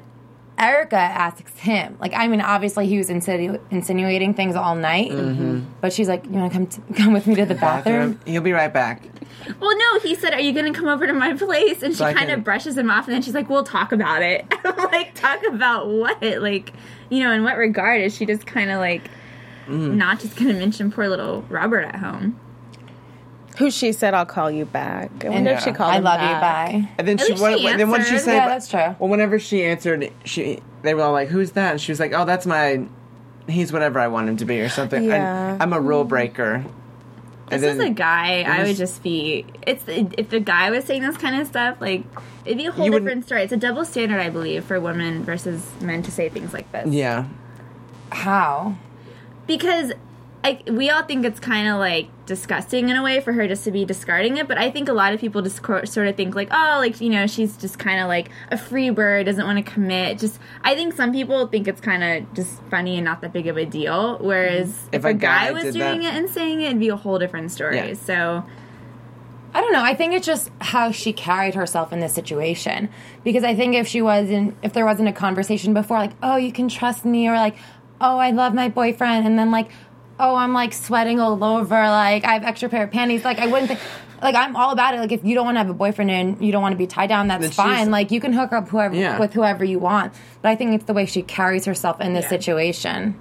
Erica 0.59 0.97
asks 0.97 1.57
him, 1.57 1.97
like, 1.99 2.13
I 2.13 2.27
mean, 2.27 2.41
obviously 2.41 2.85
he 2.87 2.97
was 2.97 3.09
insinu- 3.09 3.59
insinuating 3.71 4.33
things 4.33 4.55
all 4.55 4.75
night, 4.75 5.11
but 5.81 5.93
she's 5.93 6.07
like, 6.09 6.25
you 6.25 6.31
want 6.31 6.51
to 6.51 6.57
come 6.57 6.67
t- 6.67 6.93
come 7.01 7.13
with 7.13 7.25
me 7.27 7.35
to 7.35 7.45
the 7.45 7.55
bathroom? 7.55 8.11
Bathroom. 8.13 8.19
He'll 8.31 8.41
be 8.41 8.51
right 8.51 8.71
back. 8.73 9.03
Well, 9.61 9.75
no, 9.77 9.99
he 9.99 10.15
said, 10.15 10.33
"Are 10.33 10.39
you 10.41 10.51
going 10.53 10.71
to 10.71 10.77
come 10.77 10.87
over 10.89 11.07
to 11.07 11.13
my 11.13 11.33
place?" 11.33 11.81
And 11.81 11.93
she 11.93 11.99
So 11.99 12.05
I 12.05 12.13
kind 12.13 12.27
can- 12.29 12.39
of 12.39 12.43
brushes 12.43 12.77
him 12.77 12.91
off, 12.91 13.07
and 13.07 13.15
then 13.15 13.21
she's 13.21 13.33
like, 13.33 13.49
"We'll 13.49 13.63
talk 13.63 13.91
about 13.93 14.21
it." 14.21 14.45
I'm 14.65 14.75
like, 14.91 15.15
"Talk 15.15 15.43
about 15.47 15.87
what? 15.87 16.21
Like, 16.21 16.73
you 17.09 17.23
know, 17.23 17.31
in 17.31 17.43
what 17.43 17.57
regard 17.57 18.01
is 18.01 18.15
she 18.15 18.25
just 18.25 18.45
kind 18.45 18.69
of 18.69 18.79
like 18.79 19.09
Mm-hmm. 19.67 19.97
not 19.97 20.19
just 20.19 20.35
going 20.35 20.47
to 20.49 20.53
mention 20.59 20.91
poor 20.91 21.07
little 21.07 21.43
Robert 21.43 21.81
at 21.85 21.95
home?" 21.95 22.39
Who 23.59 23.69
she 23.69 23.91
said, 23.91 24.13
I'll 24.13 24.25
call 24.25 24.49
you 24.49 24.65
back. 24.65 25.23
I 25.23 25.29
wonder 25.29 25.51
if 25.51 25.59
she 25.63 25.71
called 25.71 25.91
back 25.91 25.93
I 25.93 25.97
him 25.97 26.03
love 26.03 26.19
back. 26.19 26.73
you, 26.73 26.79
bye. 26.81 26.89
And 26.97 27.07
then 27.07 27.19
At 27.19 27.25
she, 27.25 27.31
least 27.33 27.41
what, 27.43 27.59
she 27.59 27.67
then 27.67 27.89
what 27.89 27.97
did 27.99 28.07
she 28.07 28.13
answered. 28.13 28.25
say? 28.25 28.35
Yeah, 28.35 28.43
about- 28.45 28.49
that's 28.53 28.67
true. 28.69 28.95
Well, 28.99 29.09
whenever 29.09 29.37
she 29.39 29.63
answered, 29.63 30.11
she 30.25 30.61
they 30.81 30.93
were 30.93 31.01
all 31.03 31.11
like, 31.11 31.27
"Who's 31.27 31.51
that?" 31.51 31.71
And 31.71 31.81
she 31.81 31.91
was 31.91 31.99
like, 31.99 32.13
"Oh, 32.13 32.25
that's 32.25 32.45
my. 32.45 32.85
He's 33.47 33.71
whatever 33.73 33.99
I 33.99 34.07
want 34.07 34.29
him 34.29 34.37
to 34.37 34.45
be, 34.45 34.61
or 34.61 34.69
something. 34.69 35.03
Yeah. 35.03 35.53
And 35.53 35.61
I'm 35.61 35.73
a 35.73 35.79
rule 35.81 36.03
breaker." 36.05 36.63
And 37.51 37.63
This 37.63 37.75
is 37.75 37.83
a 37.83 37.89
guy. 37.89 38.43
I 38.43 38.63
would 38.63 38.75
just 38.77 39.01
be. 39.03 39.45
It's 39.67 39.83
if 39.87 40.29
the 40.29 40.39
guy 40.39 40.69
was 40.71 40.85
saying 40.85 41.01
this 41.01 41.17
kind 41.17 41.41
of 41.41 41.47
stuff, 41.47 41.81
like 41.81 42.03
it'd 42.45 42.57
be 42.59 42.65
a 42.67 42.71
whole 42.71 42.85
You 42.85 42.91
wouldn't- 42.91 43.07
different 43.09 43.25
story. 43.25 43.41
It's 43.43 43.51
a 43.51 43.57
double 43.57 43.83
standard, 43.83 44.21
I 44.21 44.29
believe, 44.29 44.63
for 44.63 44.79
women 44.79 45.23
versus 45.25 45.67
men 45.81 46.01
to 46.03 46.11
say 46.11 46.29
things 46.29 46.53
like 46.53 46.71
this. 46.71 46.87
Yeah. 46.93 47.25
How? 48.11 48.75
because 49.47 49.91
I, 50.41 50.61
we 50.67 50.89
all 50.89 51.03
think 51.03 51.25
it's 51.25 51.39
kind 51.39 51.67
of 51.67 51.79
like 51.79 52.07
disgusting 52.25 52.87
in 52.87 52.95
a 52.95 53.03
way 53.03 53.19
for 53.19 53.33
her 53.33 53.45
just 53.47 53.65
to 53.65 53.71
be 53.71 53.83
discarding 53.83 54.37
it, 54.37 54.47
but 54.47 54.57
I 54.57 54.71
think 54.71 54.87
a 54.87 54.93
lot 54.93 55.13
of 55.13 55.19
people 55.19 55.41
just 55.41 55.61
co- 55.61 55.83
sort 55.83 56.07
of 56.07 56.15
think 56.15 56.33
like, 56.33 56.47
oh, 56.51 56.77
like 56.79 57.01
you 57.01 57.09
know, 57.09 57.27
she's 57.27 57.57
just 57.57 57.77
kind 57.77 57.99
of 57.99 58.07
like 58.07 58.29
a 58.49 58.57
free 58.57 58.89
bird, 58.89 59.25
doesn't 59.25 59.45
want 59.45 59.63
to 59.63 59.69
commit. 59.69 60.17
Just 60.17 60.39
I 60.63 60.75
think 60.75 60.93
some 60.93 61.11
people 61.11 61.47
think 61.47 61.67
it's 61.67 61.81
kind 61.81 62.03
of 62.03 62.33
just 62.33 62.61
funny 62.69 62.95
and 62.95 63.03
not 63.03 63.19
that 63.21 63.33
big 63.33 63.47
of 63.47 63.57
a 63.57 63.65
deal. 63.65 64.17
Whereas 64.19 64.69
mm-hmm. 64.69 64.87
if, 64.93 64.99
If 64.99 65.05
a 65.05 65.07
a 65.09 65.13
guy, 65.13 65.47
guy 65.47 65.51
was 65.51 65.73
doing 65.75 66.01
that- 66.01 66.13
it 66.13 66.17
and 66.17 66.29
saying 66.29 66.61
it, 66.61 66.67
it'd 66.67 66.79
be 66.79 66.89
a 66.89 66.95
whole 66.95 67.19
different 67.19 67.51
story. 67.51 67.75
Yeah. 67.75 67.93
So 67.95 68.45
I 69.53 69.61
don't 69.61 69.73
know. 69.73 69.83
I 69.83 69.95
think 69.95 70.13
it's 70.13 70.25
just 70.27 70.51
how 70.61 70.91
she 70.91 71.11
carried 71.11 71.55
herself 71.55 71.91
in 71.91 71.99
this 71.99 72.13
situation. 72.13 72.89
Because 73.23 73.43
I 73.43 73.55
think 73.55 73.75
if 73.75 73.87
she 73.87 74.01
wasn't, 74.01 74.55
if 74.61 74.73
there 74.73 74.85
wasn't 74.85 75.09
a 75.09 75.13
conversation 75.13 75.73
before, 75.73 75.97
like, 75.97 76.13
oh, 76.21 76.37
you 76.37 76.51
can 76.51 76.69
trust 76.69 77.03
me, 77.03 77.27
or 77.27 77.33
like, 77.33 77.57
oh, 77.99 78.17
I 78.17 78.31
love 78.31 78.53
my 78.53 78.69
boyfriend, 78.69 79.25
and 79.25 79.37
then 79.37 79.51
like, 79.51 79.69
oh, 80.19 80.35
I'm 80.35 80.53
like 80.53 80.73
sweating 80.73 81.19
all 81.19 81.41
over, 81.43 81.75
like, 81.75 82.25
I 82.25 82.33
have 82.33 82.43
extra 82.43 82.69
pair 82.69 82.83
of 82.83 82.91
panties, 82.91 83.23
like, 83.23 83.39
I 83.39 83.47
wouldn't 83.47 83.69
think, 83.69 83.79
like, 84.21 84.35
I'm 84.35 84.55
all 84.55 84.71
about 84.71 84.93
it. 84.93 84.99
Like, 84.99 85.11
if 85.13 85.23
you 85.23 85.33
don't 85.33 85.45
want 85.45 85.55
to 85.55 85.59
have 85.59 85.69
a 85.69 85.73
boyfriend 85.73 86.11
and 86.11 86.45
you 86.45 86.51
don't 86.51 86.61
want 86.61 86.73
to 86.73 86.77
be 86.77 86.87
tied 86.87 87.07
down, 87.07 87.27
that's 87.29 87.41
Then 87.41 87.51
fine. 87.51 87.89
Like, 87.91 88.11
you 88.11 88.19
can 88.19 88.33
hook 88.33 88.51
up 88.51 88.67
whoever 88.67 88.93
Yeah. 88.95 89.17
with 89.17 89.33
whoever 89.33 89.63
you 89.63 89.79
want. 89.79 90.13
But 90.41 90.49
I 90.49 90.55
think 90.57 90.73
it's 90.75 90.83
the 90.85 90.93
way 90.93 91.05
she 91.05 91.21
carries 91.21 91.63
herself 91.65 92.01
in 92.01 92.13
this 92.13 92.23
Yeah. 92.23 92.29
situation. 92.29 93.15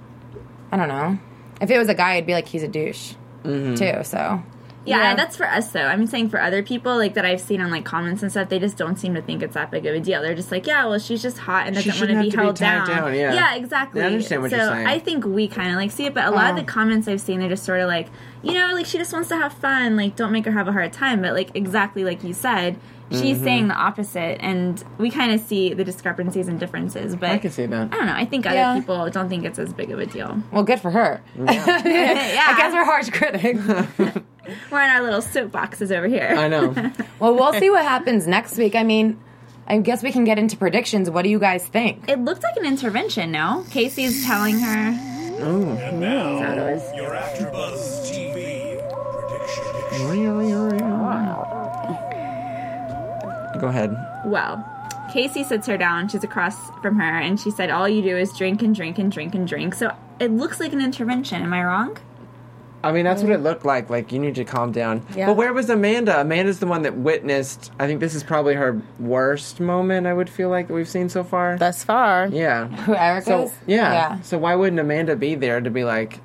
I 0.71 0.77
don't 0.77 0.89
know. 0.89 1.17
If 1.61 1.71
it 1.71 1.77
was 1.77 1.87
a 1.89 1.93
guy, 1.95 2.15
I'd 2.15 2.25
be 2.25 2.33
like, 2.33 2.47
he's 2.47 2.63
a 2.63 2.67
douche, 2.67 3.13
Mm-hmm. 3.45 3.75
too. 3.75 4.03
So. 4.03 4.43
Yeah, 4.89 4.97
Yeah. 4.97 5.15
that's 5.15 5.35
for 5.35 5.45
us 5.47 5.71
though. 5.71 5.85
I'm 5.85 6.07
saying 6.07 6.29
for 6.29 6.41
other 6.41 6.61
people 6.63 6.97
like 6.97 7.13
that 7.13 7.25
I've 7.25 7.39
seen 7.41 7.61
on 7.61 7.69
like 7.71 7.85
comments 7.85 8.21
and 8.21 8.31
stuff, 8.31 8.49
they 8.49 8.59
just 8.59 8.77
don't 8.77 8.97
seem 8.97 9.13
to 9.15 9.21
think 9.21 9.41
it's 9.43 9.53
that 9.53 9.71
big 9.71 9.85
of 9.85 9.95
a 9.95 9.99
deal. 9.99 10.21
They're 10.21 10.35
just 10.35 10.51
like, 10.51 10.67
yeah, 10.67 10.85
well, 10.85 10.99
she's 10.99 11.21
just 11.21 11.37
hot 11.37 11.67
and 11.67 11.75
doesn't 11.75 11.97
want 11.99 12.11
to 12.11 12.21
be 12.21 12.35
held 12.35 12.55
down. 12.55 12.87
down, 12.87 13.13
yeah. 13.15 13.33
yeah, 13.33 13.55
exactly. 13.55 14.01
I 14.01 14.05
understand 14.07 14.41
what 14.41 14.51
so 14.51 14.57
you're 14.57 14.65
saying. 14.67 14.87
I 14.87 14.99
think 14.99 15.25
we 15.25 15.47
kind 15.47 15.69
of 15.69 15.75
like 15.75 15.91
see 15.91 16.05
it, 16.05 16.13
but 16.13 16.25
a 16.25 16.31
lot 16.31 16.49
of 16.51 16.55
the 16.57 16.63
comments 16.63 17.07
I've 17.07 17.21
seen, 17.21 17.39
they're 17.39 17.49
just 17.49 17.63
sort 17.63 17.79
of 17.79 17.87
like, 17.87 18.07
you 18.41 18.53
know, 18.53 18.73
like 18.73 18.85
she 18.85 18.97
just 18.97 19.13
wants 19.13 19.29
to 19.29 19.37
have 19.37 19.53
fun. 19.53 19.95
Like, 19.95 20.15
don't 20.15 20.31
make 20.31 20.45
her 20.45 20.51
have 20.51 20.67
a 20.67 20.71
hard 20.71 20.91
time. 20.93 21.21
But 21.21 21.33
like 21.33 21.55
exactly 21.55 22.03
like 22.03 22.23
you 22.23 22.33
said. 22.33 22.77
She's 23.11 23.37
Mm-hmm. 23.37 23.43
saying 23.43 23.67
the 23.69 23.73
opposite, 23.75 24.37
and 24.39 24.83
we 24.99 25.09
kind 25.09 25.31
of 25.33 25.39
see 25.41 25.73
the 25.73 25.83
discrepancies 25.83 26.47
and 26.47 26.59
differences. 26.59 27.15
But 27.15 27.31
I 27.31 27.37
can 27.39 27.49
see 27.51 27.65
that. 27.65 27.91
I 27.91 27.95
don't 27.95 28.05
know. 28.05 28.13
I 28.13 28.25
think 28.25 28.45
other 28.45 28.79
people 28.79 29.09
don't 29.09 29.29
think 29.29 29.45
it's 29.45 29.57
as 29.57 29.73
big 29.73 29.89
of 29.91 29.99
a 29.99 30.05
deal. 30.05 30.41
Well, 30.51 30.63
good 30.63 30.79
for 30.79 30.91
her. 30.91 31.21
yeah, 31.35 31.43
I 31.47 32.55
guess 32.57 32.73
we're 32.73 32.85
harsh 32.85 33.09
critics. 33.09 33.65
we're 34.71 34.81
in 34.83 34.89
our 34.89 35.01
little 35.01 35.21
soapboxes 35.21 35.91
over 35.91 36.07
here. 36.07 36.35
I 36.37 36.47
know. 36.47 36.71
well, 37.19 37.33
we'll 37.33 37.53
see 37.53 37.69
what 37.71 37.83
happens 37.83 38.27
next 38.27 38.57
week. 38.57 38.75
I 38.75 38.83
mean, 38.83 39.19
I 39.67 39.79
guess 39.79 40.03
we 40.03 40.11
can 40.11 40.23
get 40.23 40.37
into 40.37 40.55
predictions. 40.57 41.09
What 41.09 41.23
do 41.23 41.29
you 41.29 41.39
guys 41.39 41.65
think? 41.67 42.07
It 42.09 42.19
looked 42.19 42.43
like 42.43 42.57
an 42.57 42.65
intervention, 42.65 43.31
no? 43.31 43.65
Casey's 43.71 44.23
telling 44.25 44.59
her. 44.59 44.91
Your 45.39 47.11
AfterBuzz 47.11 48.11
TV 48.11 48.77
prediction. 49.27 50.09
Go 53.59 53.67
ahead. 53.67 53.95
Well, 54.25 54.65
Casey 55.11 55.43
sits 55.43 55.67
her 55.67 55.77
down. 55.77 56.07
She's 56.07 56.23
across 56.23 56.55
from 56.81 56.95
her, 56.99 57.19
and 57.19 57.39
she 57.39 57.51
said, 57.51 57.69
"All 57.69 57.87
you 57.87 58.01
do 58.01 58.17
is 58.17 58.31
drink 58.37 58.61
and 58.61 58.75
drink 58.75 58.99
and 58.99 59.11
drink 59.11 59.35
and 59.35 59.47
drink." 59.47 59.75
So 59.75 59.91
it 60.19 60.31
looks 60.31 60.59
like 60.59 60.73
an 60.73 60.81
intervention. 60.81 61.41
Am 61.41 61.53
I 61.53 61.63
wrong? 61.63 61.97
I 62.81 62.93
mean, 62.93 63.03
that's 63.03 63.21
what 63.21 63.31
it 63.31 63.41
mm. 63.41 63.43
looked 63.43 63.65
like. 63.65 63.89
Like, 63.89 64.11
you 64.11 64.19
need 64.19 64.35
to 64.35 64.45
calm 64.45 64.71
down. 64.71 65.05
Yeah. 65.13 65.27
But 65.27 65.35
where 65.35 65.51
was 65.51 65.69
Amanda? 65.69 66.21
Amanda's 66.21 66.59
the 66.59 66.67
one 66.67 66.83
that 66.83 66.95
witnessed. 66.95 67.71
I 67.77 67.87
think 67.87 67.99
this 67.99 68.15
is 68.15 68.23
probably 68.23 68.53
her 68.55 68.81
worst 68.99 69.59
moment. 69.59 70.07
I 70.07 70.13
would 70.13 70.29
feel 70.29 70.49
like 70.49 70.69
that 70.69 70.73
we've 70.73 70.87
seen 70.87 71.09
so 71.09 71.23
far. 71.23 71.57
Thus 71.57 71.83
far. 71.83 72.27
yeah. 72.31 72.67
Who 72.85 72.95
Erica's? 72.95 73.51
So 73.51 73.57
yeah. 73.67 73.91
Yeah. 73.91 74.21
So 74.21 74.37
why 74.37 74.55
wouldn't 74.55 74.79
Amanda 74.79 75.15
be 75.15 75.35
there 75.35 75.59
to 75.59 75.69
be 75.69 75.83
like? 75.83 76.21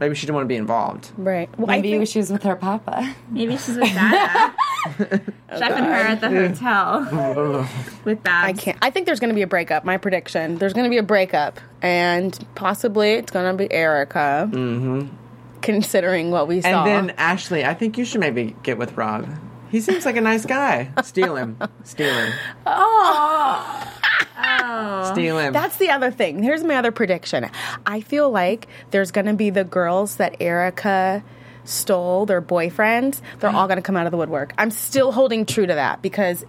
Maybe 0.00 0.14
she 0.14 0.26
didn't 0.26 0.34
want 0.34 0.44
to 0.44 0.48
be 0.48 0.56
involved. 0.56 1.10
Right. 1.16 1.48
Well, 1.58 1.68
Maybe 1.68 1.92
think- 1.92 2.08
she 2.08 2.18
was 2.18 2.30
with 2.30 2.42
her 2.42 2.56
papa. 2.56 3.14
Maybe 3.30 3.56
she's 3.56 3.76
with 3.76 3.94
Dada, 3.94 4.54
chefing 4.90 5.84
her 5.84 5.92
at 5.92 6.20
the 6.20 6.28
hotel 6.28 7.66
with 8.04 8.22
Babs. 8.22 8.48
I 8.48 8.52
can't. 8.62 8.78
I 8.82 8.90
think 8.90 9.06
there's 9.06 9.20
going 9.20 9.30
to 9.30 9.34
be 9.34 9.42
a 9.42 9.46
breakup. 9.46 9.84
My 9.84 9.96
prediction: 9.96 10.56
there's 10.56 10.72
going 10.72 10.84
to 10.84 10.90
be 10.90 10.98
a 10.98 11.02
breakup, 11.02 11.60
and 11.82 12.38
possibly 12.54 13.12
it's 13.12 13.30
going 13.32 13.50
to 13.50 13.56
be 13.56 13.72
Erica. 13.72 14.48
Mm-hmm. 14.52 15.08
Considering 15.62 16.30
what 16.30 16.46
we 16.46 16.60
saw, 16.60 16.84
And 16.84 17.08
then 17.08 17.16
Ashley, 17.18 17.64
I 17.64 17.74
think 17.74 17.98
you 17.98 18.04
should 18.04 18.20
maybe 18.20 18.54
get 18.62 18.78
with 18.78 18.96
Rob. 18.96 19.26
He 19.68 19.80
seems 19.80 20.06
like 20.06 20.16
a 20.16 20.20
nice 20.20 20.46
guy. 20.46 20.90
Steal 21.02 21.34
him. 21.34 21.58
Steal 21.82 22.14
him. 22.14 22.32
Oh, 22.66 23.92
Steal 25.12 25.38
him. 25.38 25.52
that's 25.52 25.76
the 25.78 25.90
other 25.90 26.10
thing. 26.12 26.42
Here's 26.42 26.62
my 26.62 26.76
other 26.76 26.92
prediction. 26.92 27.50
I 27.84 28.00
feel 28.00 28.30
like 28.30 28.68
there's 28.90 29.10
going 29.10 29.26
to 29.26 29.34
be 29.34 29.50
the 29.50 29.64
girls 29.64 30.16
that 30.16 30.36
Erica 30.40 31.24
stole 31.66 32.26
their 32.26 32.40
boyfriends. 32.40 33.20
They're 33.38 33.50
all 33.50 33.66
going 33.66 33.76
to 33.76 33.82
come 33.82 33.96
out 33.96 34.06
of 34.06 34.12
the 34.12 34.16
woodwork. 34.16 34.54
I'm 34.56 34.70
still 34.70 35.12
holding 35.12 35.44
true 35.44 35.66
to 35.66 35.74
that 35.74 36.00
because 36.00 36.44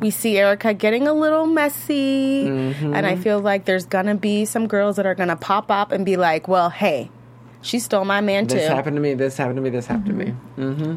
we 0.00 0.10
see 0.10 0.38
Erica 0.38 0.72
getting 0.72 1.06
a 1.06 1.12
little 1.12 1.46
messy, 1.46 2.46
and 2.46 3.06
I 3.06 3.16
feel 3.16 3.40
like 3.40 3.66
there's 3.66 3.84
going 3.84 4.06
to 4.06 4.14
be 4.14 4.44
some 4.44 4.66
girls 4.66 4.96
that 4.96 5.06
are 5.06 5.14
going 5.14 5.28
to 5.28 5.36
pop 5.36 5.70
up 5.70 5.92
and 5.92 6.06
be 6.06 6.16
like, 6.16 6.48
"Well, 6.48 6.70
hey, 6.70 7.10
she 7.60 7.78
stole 7.78 8.04
my 8.04 8.20
man 8.20 8.44
this 8.44 8.54
too." 8.54 8.58
This 8.60 8.68
happened 8.68 8.96
to 8.96 9.02
me. 9.02 9.14
This 9.14 9.36
happened 9.36 9.56
to 9.56 9.62
me. 9.62 9.70
This 9.70 9.86
happened 9.86 10.06
to 10.06 10.12
me. 10.12 10.34
Mm-hmm. 10.56 10.96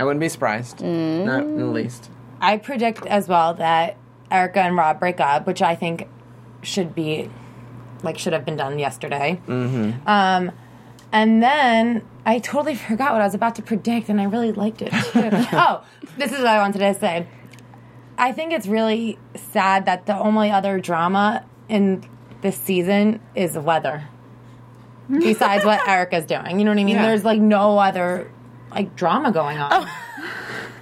I 0.00 0.04
wouldn't 0.04 0.20
be 0.20 0.28
surprised. 0.28 0.80
Not 0.80 1.42
in 1.42 1.58
the 1.58 1.66
least. 1.66 2.10
I 2.40 2.56
predict 2.56 3.04
as 3.06 3.28
well 3.28 3.54
that 3.54 3.96
Erica 4.30 4.60
and 4.60 4.76
Rob 4.76 5.00
break 5.00 5.20
up, 5.20 5.46
which 5.46 5.62
I 5.62 5.74
think 5.74 6.08
should 6.62 6.94
be 6.94 7.30
like 8.02 8.18
should 8.18 8.32
have 8.32 8.44
been 8.44 8.56
done 8.56 8.78
yesterday. 8.78 9.40
Mm-hmm. 9.46 10.08
Um, 10.08 10.52
and 11.12 11.42
then 11.42 12.06
I 12.28 12.40
totally 12.40 12.74
forgot 12.74 13.12
what 13.12 13.22
I 13.22 13.24
was 13.24 13.34
about 13.34 13.54
to 13.54 13.62
predict, 13.62 14.10
and 14.10 14.20
I 14.20 14.24
really 14.24 14.52
liked 14.52 14.82
it 14.82 14.90
oh, 14.92 15.82
this 16.18 16.30
is 16.30 16.38
what 16.38 16.46
I 16.46 16.58
wanted 16.58 16.80
to 16.80 16.92
say. 16.92 17.26
I 18.18 18.32
think 18.32 18.52
it's 18.52 18.66
really 18.66 19.18
sad 19.34 19.86
that 19.86 20.04
the 20.04 20.14
only 20.14 20.50
other 20.50 20.78
drama 20.78 21.46
in 21.70 22.04
this 22.42 22.58
season 22.58 23.20
is 23.34 23.56
weather. 23.56 24.06
Besides 25.08 25.64
what 25.64 25.88
Erica's 25.88 26.26
doing, 26.26 26.58
you 26.58 26.66
know 26.66 26.70
what 26.70 26.78
I 26.78 26.84
mean? 26.84 26.96
Yeah. 26.96 27.06
There's 27.06 27.24
like 27.24 27.40
no 27.40 27.78
other 27.78 28.30
like 28.72 28.94
drama 28.94 29.32
going 29.32 29.56
on. 29.56 29.70
Oh, 29.72 30.07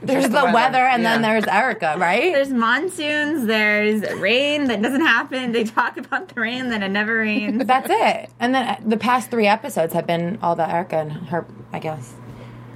There's 0.06 0.24
the, 0.24 0.28
the 0.30 0.44
weather, 0.46 0.52
weather, 0.54 0.78
and 0.86 1.04
then 1.04 1.22
there's 1.22 1.44
Erica, 1.44 1.96
right? 1.98 2.32
there's 2.32 2.50
monsoons. 2.50 3.46
There's 3.46 4.02
rain 4.20 4.64
that 4.68 4.80
doesn't 4.82 5.00
happen. 5.00 5.52
They 5.52 5.64
talk 5.64 5.96
about 5.96 6.28
the 6.28 6.40
rain 6.40 6.70
that 6.70 6.82
it 6.82 6.88
never 6.90 7.18
rains. 7.18 7.64
That's 7.66 7.88
it. 7.90 8.30
And 8.40 8.54
then 8.54 8.66
uh, 8.68 8.76
the 8.84 8.96
past 8.96 9.30
three 9.30 9.46
episodes 9.46 9.92
have 9.92 10.06
been 10.06 10.38
all 10.42 10.52
about 10.52 10.70
Erica 10.70 10.96
and 10.96 11.12
her, 11.12 11.46
I 11.72 11.78
guess. 11.78 12.14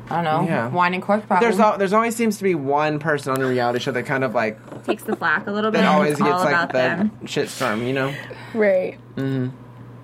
I 0.08 0.16
don't 0.16 0.24
know. 0.24 0.42
Yeah. 0.52 0.68
Wine 0.68 0.94
and 0.94 1.02
cork 1.02 1.24
problem. 1.26 1.48
There's 1.48 1.60
al- 1.60 1.78
there's 1.78 1.92
always 1.92 2.16
seems 2.16 2.38
to 2.38 2.42
be 2.42 2.56
one 2.56 2.98
person 2.98 3.32
on 3.32 3.40
a 3.40 3.46
reality 3.46 3.78
show 3.78 3.92
that 3.92 4.06
kind 4.06 4.24
of 4.24 4.34
like 4.34 4.58
Takes 4.84 5.04
the 5.04 5.14
flack 5.14 5.46
a 5.46 5.52
little 5.52 5.70
bit. 5.70 5.78
that 5.78 5.86
always 5.86 6.16
gets 6.18 6.28
like 6.44 6.68
the 6.68 6.72
them. 6.72 7.10
shitstorm. 7.24 7.86
You 7.86 7.92
know. 7.92 8.14
Right. 8.52 8.98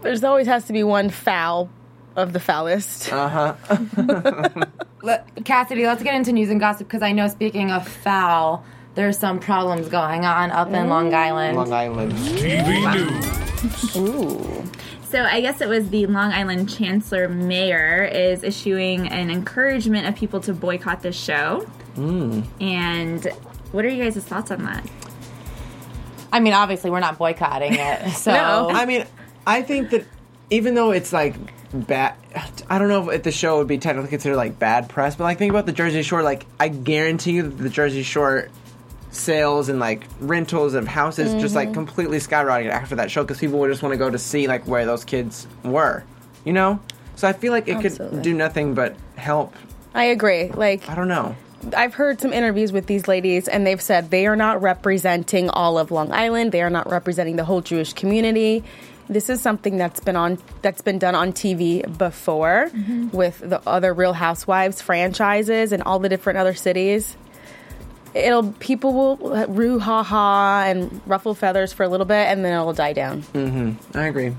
There's 0.02 0.22
always 0.22 0.46
has 0.46 0.66
to 0.66 0.72
be 0.72 0.84
one 0.84 1.10
foul 1.10 1.70
of 2.14 2.32
the 2.32 2.38
foulest. 2.38 3.12
Uh 3.12 3.28
huh. 3.66 4.54
Let- 5.48 5.68
Cassidy, 5.68 5.86
let's 5.86 6.02
get 6.02 6.14
into 6.14 6.32
news 6.32 6.50
and 6.50 6.58
gossip 6.60 6.86
because 6.88 7.02
I 7.02 7.12
know, 7.12 7.28
speaking 7.28 7.70
of 7.70 7.86
foul, 7.86 8.64
there's 8.94 9.18
some 9.18 9.38
problems 9.38 9.88
going 9.88 10.24
on 10.24 10.50
up 10.50 10.68
in 10.72 10.88
Long 10.88 11.14
Island. 11.14 11.56
Long 11.56 11.72
Island. 11.72 12.12
TV 12.12 12.94
news. 12.94 14.70
So 15.10 15.22
I 15.22 15.40
guess 15.40 15.60
it 15.60 15.68
was 15.68 15.88
the 15.90 16.06
Long 16.06 16.32
Island 16.32 16.68
Chancellor 16.68 17.28
Mayor 17.28 18.04
is 18.04 18.42
issuing 18.42 19.06
an 19.08 19.30
encouragement 19.30 20.06
of 20.06 20.16
people 20.16 20.40
to 20.40 20.52
boycott 20.52 21.02
this 21.02 21.16
show. 21.16 21.60
Hmm. 21.94 22.40
And 22.60 23.24
what 23.72 23.84
are 23.84 23.88
you 23.88 24.02
guys' 24.02 24.16
thoughts 24.24 24.50
on 24.50 24.64
that? 24.64 24.84
I 26.32 26.40
mean, 26.40 26.52
obviously, 26.54 26.90
we're 26.90 27.00
not 27.00 27.18
boycotting 27.18 27.74
it. 27.74 28.10
So, 28.14 28.32
No. 28.32 28.68
I 28.70 28.84
mean, 28.84 29.04
I 29.46 29.62
think 29.62 29.90
that 29.90 30.04
even 30.50 30.74
though 30.74 30.90
it's 30.90 31.12
like 31.12 31.34
bad, 31.72 32.14
I 32.68 32.78
don't 32.78 32.88
know 32.88 33.10
if 33.10 33.22
the 33.22 33.32
show 33.32 33.58
would 33.58 33.68
be 33.68 33.78
technically 33.78 34.10
considered 34.10 34.36
like 34.36 34.58
bad 34.58 34.88
press, 34.88 35.16
but 35.16 35.24
like 35.24 35.38
think 35.38 35.50
about 35.50 35.66
the 35.66 35.72
Jersey 35.72 36.02
Shore. 36.02 36.22
Like 36.22 36.46
I 36.58 36.68
guarantee 36.68 37.32
you, 37.32 37.42
that 37.42 37.62
the 37.62 37.70
Jersey 37.70 38.02
Shore 38.02 38.48
sales 39.10 39.68
and 39.68 39.78
like 39.78 40.04
rentals 40.20 40.74
of 40.74 40.86
houses 40.86 41.34
just 41.40 41.54
like 41.54 41.68
mm-hmm. 41.68 41.74
completely 41.74 42.18
skyrocketed 42.18 42.70
after 42.70 42.96
that 42.96 43.10
show 43.10 43.22
because 43.22 43.38
people 43.38 43.58
would 43.58 43.70
just 43.70 43.82
want 43.82 43.92
to 43.92 43.98
go 43.98 44.10
to 44.10 44.18
see 44.18 44.46
like 44.46 44.66
where 44.66 44.84
those 44.84 45.04
kids 45.04 45.46
were, 45.64 46.04
you 46.44 46.52
know. 46.52 46.80
So 47.16 47.26
I 47.26 47.32
feel 47.32 47.52
like 47.52 47.66
it 47.68 47.76
Absolutely. 47.76 48.18
could 48.18 48.22
do 48.22 48.34
nothing 48.34 48.74
but 48.74 48.94
help. 49.16 49.54
I 49.94 50.04
agree. 50.04 50.50
Like 50.50 50.88
I 50.88 50.94
don't 50.94 51.08
know. 51.08 51.34
I've 51.74 51.94
heard 51.94 52.20
some 52.20 52.32
interviews 52.32 52.70
with 52.70 52.86
these 52.86 53.08
ladies, 53.08 53.48
and 53.48 53.66
they've 53.66 53.80
said 53.80 54.10
they 54.10 54.26
are 54.26 54.36
not 54.36 54.62
representing 54.62 55.48
all 55.50 55.78
of 55.78 55.90
Long 55.90 56.12
Island. 56.12 56.52
They 56.52 56.62
are 56.62 56.70
not 56.70 56.88
representing 56.88 57.36
the 57.36 57.44
whole 57.44 57.60
Jewish 57.60 57.92
community. 57.94 58.62
This 59.08 59.30
is 59.30 59.40
something 59.40 59.76
that's 59.76 60.00
been 60.00 60.16
on 60.16 60.38
that's 60.62 60.82
been 60.82 60.98
done 60.98 61.14
on 61.14 61.32
TV 61.32 61.96
before 61.96 62.70
with 63.12 63.38
the 63.38 63.60
other 63.66 63.94
Real 63.94 64.12
Housewives 64.12 64.80
franchises 64.80 65.72
and 65.72 65.82
all 65.82 65.98
the 65.98 66.08
different 66.08 66.38
other 66.38 66.54
cities. 66.54 67.16
It'll 68.14 68.52
people 68.54 68.92
will 68.92 69.46
roo 69.46 69.78
ha 69.78 70.02
ha 70.02 70.64
and 70.66 71.00
ruffle 71.06 71.34
feathers 71.34 71.72
for 71.72 71.82
a 71.82 71.88
little 71.88 72.06
bit, 72.06 72.26
and 72.26 72.44
then 72.44 72.52
it'll 72.52 72.72
die 72.72 72.94
down. 72.94 73.22
Mm-hmm. 73.22 73.96
I 73.96 74.06
agree. 74.06 74.34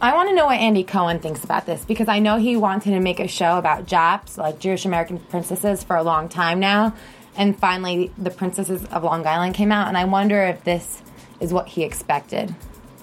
I 0.00 0.14
want 0.14 0.28
to 0.28 0.34
know 0.36 0.46
what 0.46 0.60
Andy 0.60 0.84
Cohen 0.84 1.18
thinks 1.18 1.42
about 1.42 1.66
this 1.66 1.84
because 1.84 2.06
I 2.06 2.20
know 2.20 2.36
he 2.36 2.56
wanted 2.56 2.90
to 2.90 3.00
make 3.00 3.18
a 3.18 3.26
show 3.26 3.58
about 3.58 3.86
Japs, 3.86 4.38
like 4.38 4.60
Jewish 4.60 4.84
American 4.84 5.18
princesses, 5.18 5.82
for 5.82 5.96
a 5.96 6.04
long 6.04 6.28
time 6.28 6.60
now. 6.60 6.94
And 7.36 7.58
finally, 7.58 8.12
The 8.16 8.30
Princesses 8.30 8.84
of 8.84 9.02
Long 9.02 9.26
Island 9.26 9.54
came 9.54 9.72
out, 9.72 9.88
and 9.88 9.98
I 9.98 10.04
wonder 10.04 10.40
if 10.42 10.62
this 10.62 11.02
is 11.40 11.52
what 11.52 11.68
he 11.68 11.82
expected. 11.82 12.54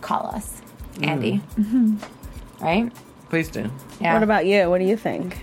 Call 0.06 0.28
us, 0.28 0.62
mm. 0.98 1.08
Andy. 1.08 1.42
Mm-hmm. 1.58 2.64
Right? 2.64 2.92
Please 3.30 3.50
do. 3.50 3.72
Yeah. 4.00 4.14
What 4.14 4.22
about 4.22 4.46
you? 4.46 4.70
What 4.70 4.78
do 4.78 4.86
you 4.86 4.96
think? 4.96 5.42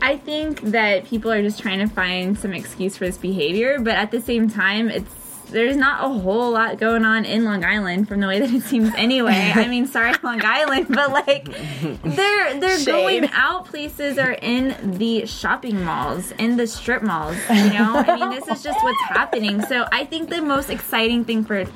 I 0.00 0.16
think 0.16 0.62
that 0.62 1.04
people 1.04 1.30
are 1.30 1.42
just 1.42 1.60
trying 1.60 1.78
to 1.80 1.86
find 1.86 2.38
some 2.38 2.54
excuse 2.54 2.96
for 2.96 3.04
this 3.04 3.18
behavior, 3.18 3.78
but 3.80 3.94
at 3.94 4.10
the 4.10 4.22
same 4.22 4.48
time, 4.48 4.88
it's 4.88 5.14
there's 5.50 5.76
not 5.76 6.02
a 6.02 6.08
whole 6.08 6.52
lot 6.52 6.78
going 6.78 7.04
on 7.04 7.26
in 7.26 7.44
Long 7.44 7.62
Island 7.66 8.08
from 8.08 8.20
the 8.20 8.26
way 8.28 8.40
that 8.40 8.50
it 8.50 8.62
seems 8.62 8.94
anyway. 8.94 9.52
I 9.54 9.68
mean, 9.68 9.86
sorry, 9.86 10.14
Long 10.22 10.40
Island, 10.42 10.86
but 10.88 11.10
like 11.10 11.44
they're 12.02 12.58
they're 12.58 12.78
Shade. 12.78 12.86
going 12.86 13.28
out 13.34 13.66
places 13.66 14.16
or 14.16 14.32
in 14.32 14.96
the 14.96 15.26
shopping 15.26 15.84
malls, 15.84 16.30
in 16.38 16.56
the 16.56 16.66
strip 16.66 17.02
malls. 17.02 17.36
You 17.50 17.74
know, 17.74 18.02
I 18.06 18.16
mean, 18.16 18.30
this 18.30 18.48
is 18.48 18.62
just 18.62 18.82
what's 18.82 19.02
happening. 19.02 19.60
So 19.66 19.86
I 19.92 20.06
think 20.06 20.30
the 20.30 20.40
most 20.40 20.70
exciting 20.70 21.26
thing 21.26 21.44
for 21.44 21.66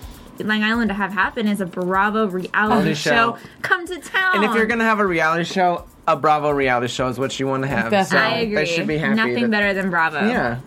Long 0.41 0.63
Island 0.63 0.89
to 0.89 0.95
have 0.95 1.13
happen 1.13 1.49
is 1.49 1.61
a 1.61 1.67
Bravo 1.67 2.27
reality 2.29 2.95
show. 2.95 3.11
show 3.11 3.39
come 3.63 3.87
to 3.87 3.99
town. 4.01 4.37
And 4.37 4.45
if 4.45 4.55
you're 4.55 4.67
gonna 4.67 4.85
have 4.85 4.99
a 5.01 5.07
reality 5.07 5.45
show, 5.45 5.85
a 6.07 6.17
Bravo 6.17 6.51
reality 6.51 6.89
show 6.89 7.09
is 7.09 7.19
what 7.19 7.39
you 7.41 7.47
want 7.47 7.63
to 7.63 7.69
have. 7.69 8.07
So 8.09 8.17
I 8.17 8.29
agree. 8.39 8.55
they 8.55 8.65
should 8.67 8.87
be 8.87 8.99
happy. 8.99 9.15
Nothing 9.17 9.43
that- 9.43 9.51
better 9.51 9.75
than 9.75 9.91
Bravo. 9.91 10.29
Yeah. 10.29 10.59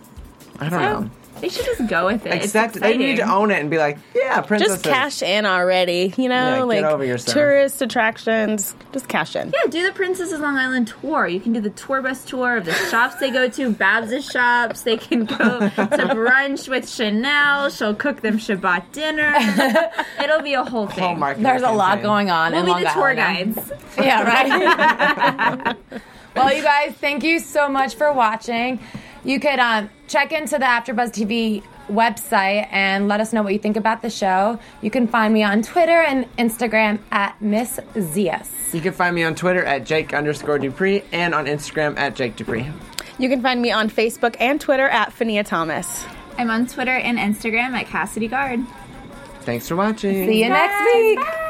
I 0.58 0.68
don't 0.68 0.80
know. 0.82 1.10
They 1.40 1.48
should 1.48 1.64
just 1.64 1.86
go 1.88 2.06
with 2.06 2.26
it. 2.26 2.32
Accept. 2.34 2.76
it's 2.76 2.82
They 2.82 2.96
need 2.96 3.16
to 3.16 3.22
own 3.30 3.50
it 3.50 3.60
and 3.60 3.70
be 3.70 3.78
like, 3.78 3.98
yeah, 4.14 4.40
princesses. 4.42 4.82
Just 4.82 4.84
cash 4.84 5.22
in 5.22 5.46
already, 5.46 6.12
you 6.16 6.28
know, 6.28 6.34
Yeah, 6.34 6.56
get 6.58 6.64
like 6.66 6.84
over 6.84 7.04
yourself. 7.04 7.34
tourist 7.34 7.82
attractions. 7.82 8.74
Just 8.92 9.08
cash 9.08 9.34
in. 9.36 9.48
Yeah, 9.52 9.70
do 9.70 9.86
the 9.86 9.92
Princesses 9.92 10.38
Long 10.40 10.56
Island 10.56 10.88
tour. 11.00 11.26
You 11.26 11.40
can 11.40 11.52
do 11.52 11.60
the 11.60 11.70
tour 11.70 12.02
bus 12.02 12.24
tour 12.24 12.56
of 12.58 12.64
the 12.64 12.72
shops 12.74 13.16
they 13.16 13.30
go 13.30 13.48
to, 13.48 13.70
Babs' 13.72 14.30
shops. 14.30 14.82
They 14.82 14.96
can 14.96 15.24
go 15.24 15.36
to 15.60 15.66
brunch 16.14 16.68
with 16.68 16.88
Chanel. 16.88 17.70
She'll 17.70 17.94
cook 17.94 18.20
them 18.20 18.38
Shabbat 18.38 18.92
dinner. 18.92 19.34
It'll 20.22 20.42
be 20.42 20.54
a 20.54 20.64
whole 20.64 20.86
thing. 20.86 21.04
Whole 21.04 21.14
marketing 21.16 21.44
There's 21.44 21.62
a 21.62 21.70
lot 21.70 22.02
going 22.02 22.30
on 22.30 22.52
We'll 22.52 22.60
in 22.60 22.66
be 22.66 22.72
Long 22.72 22.82
the 22.84 22.90
tour 22.90 23.18
Island. 23.18 23.54
guides. 23.56 23.72
Yeah, 23.98 24.22
right. 24.22 25.76
well, 26.36 26.54
you 26.54 26.62
guys, 26.62 26.92
thank 26.94 27.22
you 27.24 27.38
so 27.40 27.68
much 27.68 27.94
for 27.96 28.12
watching. 28.12 28.78
You 29.24 29.40
could 29.40 29.58
um, 29.58 29.90
check 30.10 30.32
into 30.32 30.58
the 30.58 30.64
AfterBuzz 30.64 31.12
TV 31.12 31.62
website 31.88 32.66
and 32.70 33.08
let 33.08 33.20
us 33.20 33.32
know 33.32 33.42
what 33.42 33.52
you 33.52 33.58
think 33.58 33.76
about 33.76 34.02
the 34.02 34.10
show. 34.10 34.58
You 34.82 34.90
can 34.90 35.06
find 35.06 35.32
me 35.32 35.44
on 35.44 35.62
Twitter 35.62 36.02
and 36.02 36.26
Instagram 36.36 36.98
at 37.12 37.40
Miss 37.40 37.78
Zias. 37.94 38.74
You 38.74 38.80
can 38.80 38.92
find 38.92 39.14
me 39.14 39.22
on 39.22 39.34
Twitter 39.36 39.64
at 39.64 39.84
Jake 39.84 40.12
underscore 40.12 40.58
Dupree 40.58 41.04
and 41.12 41.34
on 41.34 41.46
Instagram 41.46 41.96
at 41.96 42.16
Jake 42.16 42.36
Dupree. 42.36 42.68
You 43.18 43.28
can 43.28 43.40
find 43.40 43.62
me 43.62 43.70
on 43.70 43.88
Facebook 43.88 44.34
and 44.40 44.60
Twitter 44.60 44.88
at 44.88 45.10
Fania 45.10 45.46
Thomas. 45.46 46.04
I'm 46.36 46.50
on 46.50 46.66
Twitter 46.66 46.96
and 46.96 47.18
Instagram 47.18 47.72
at 47.78 47.86
Cassidy 47.86 48.28
Guard. 48.28 48.60
Thanks 49.42 49.68
for 49.68 49.76
watching. 49.76 50.26
See 50.26 50.42
you 50.42 50.48
next 50.48 50.84
week. 50.84 51.49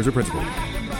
Members 0.01 0.07
are 0.07 0.23
principal. 0.23 0.90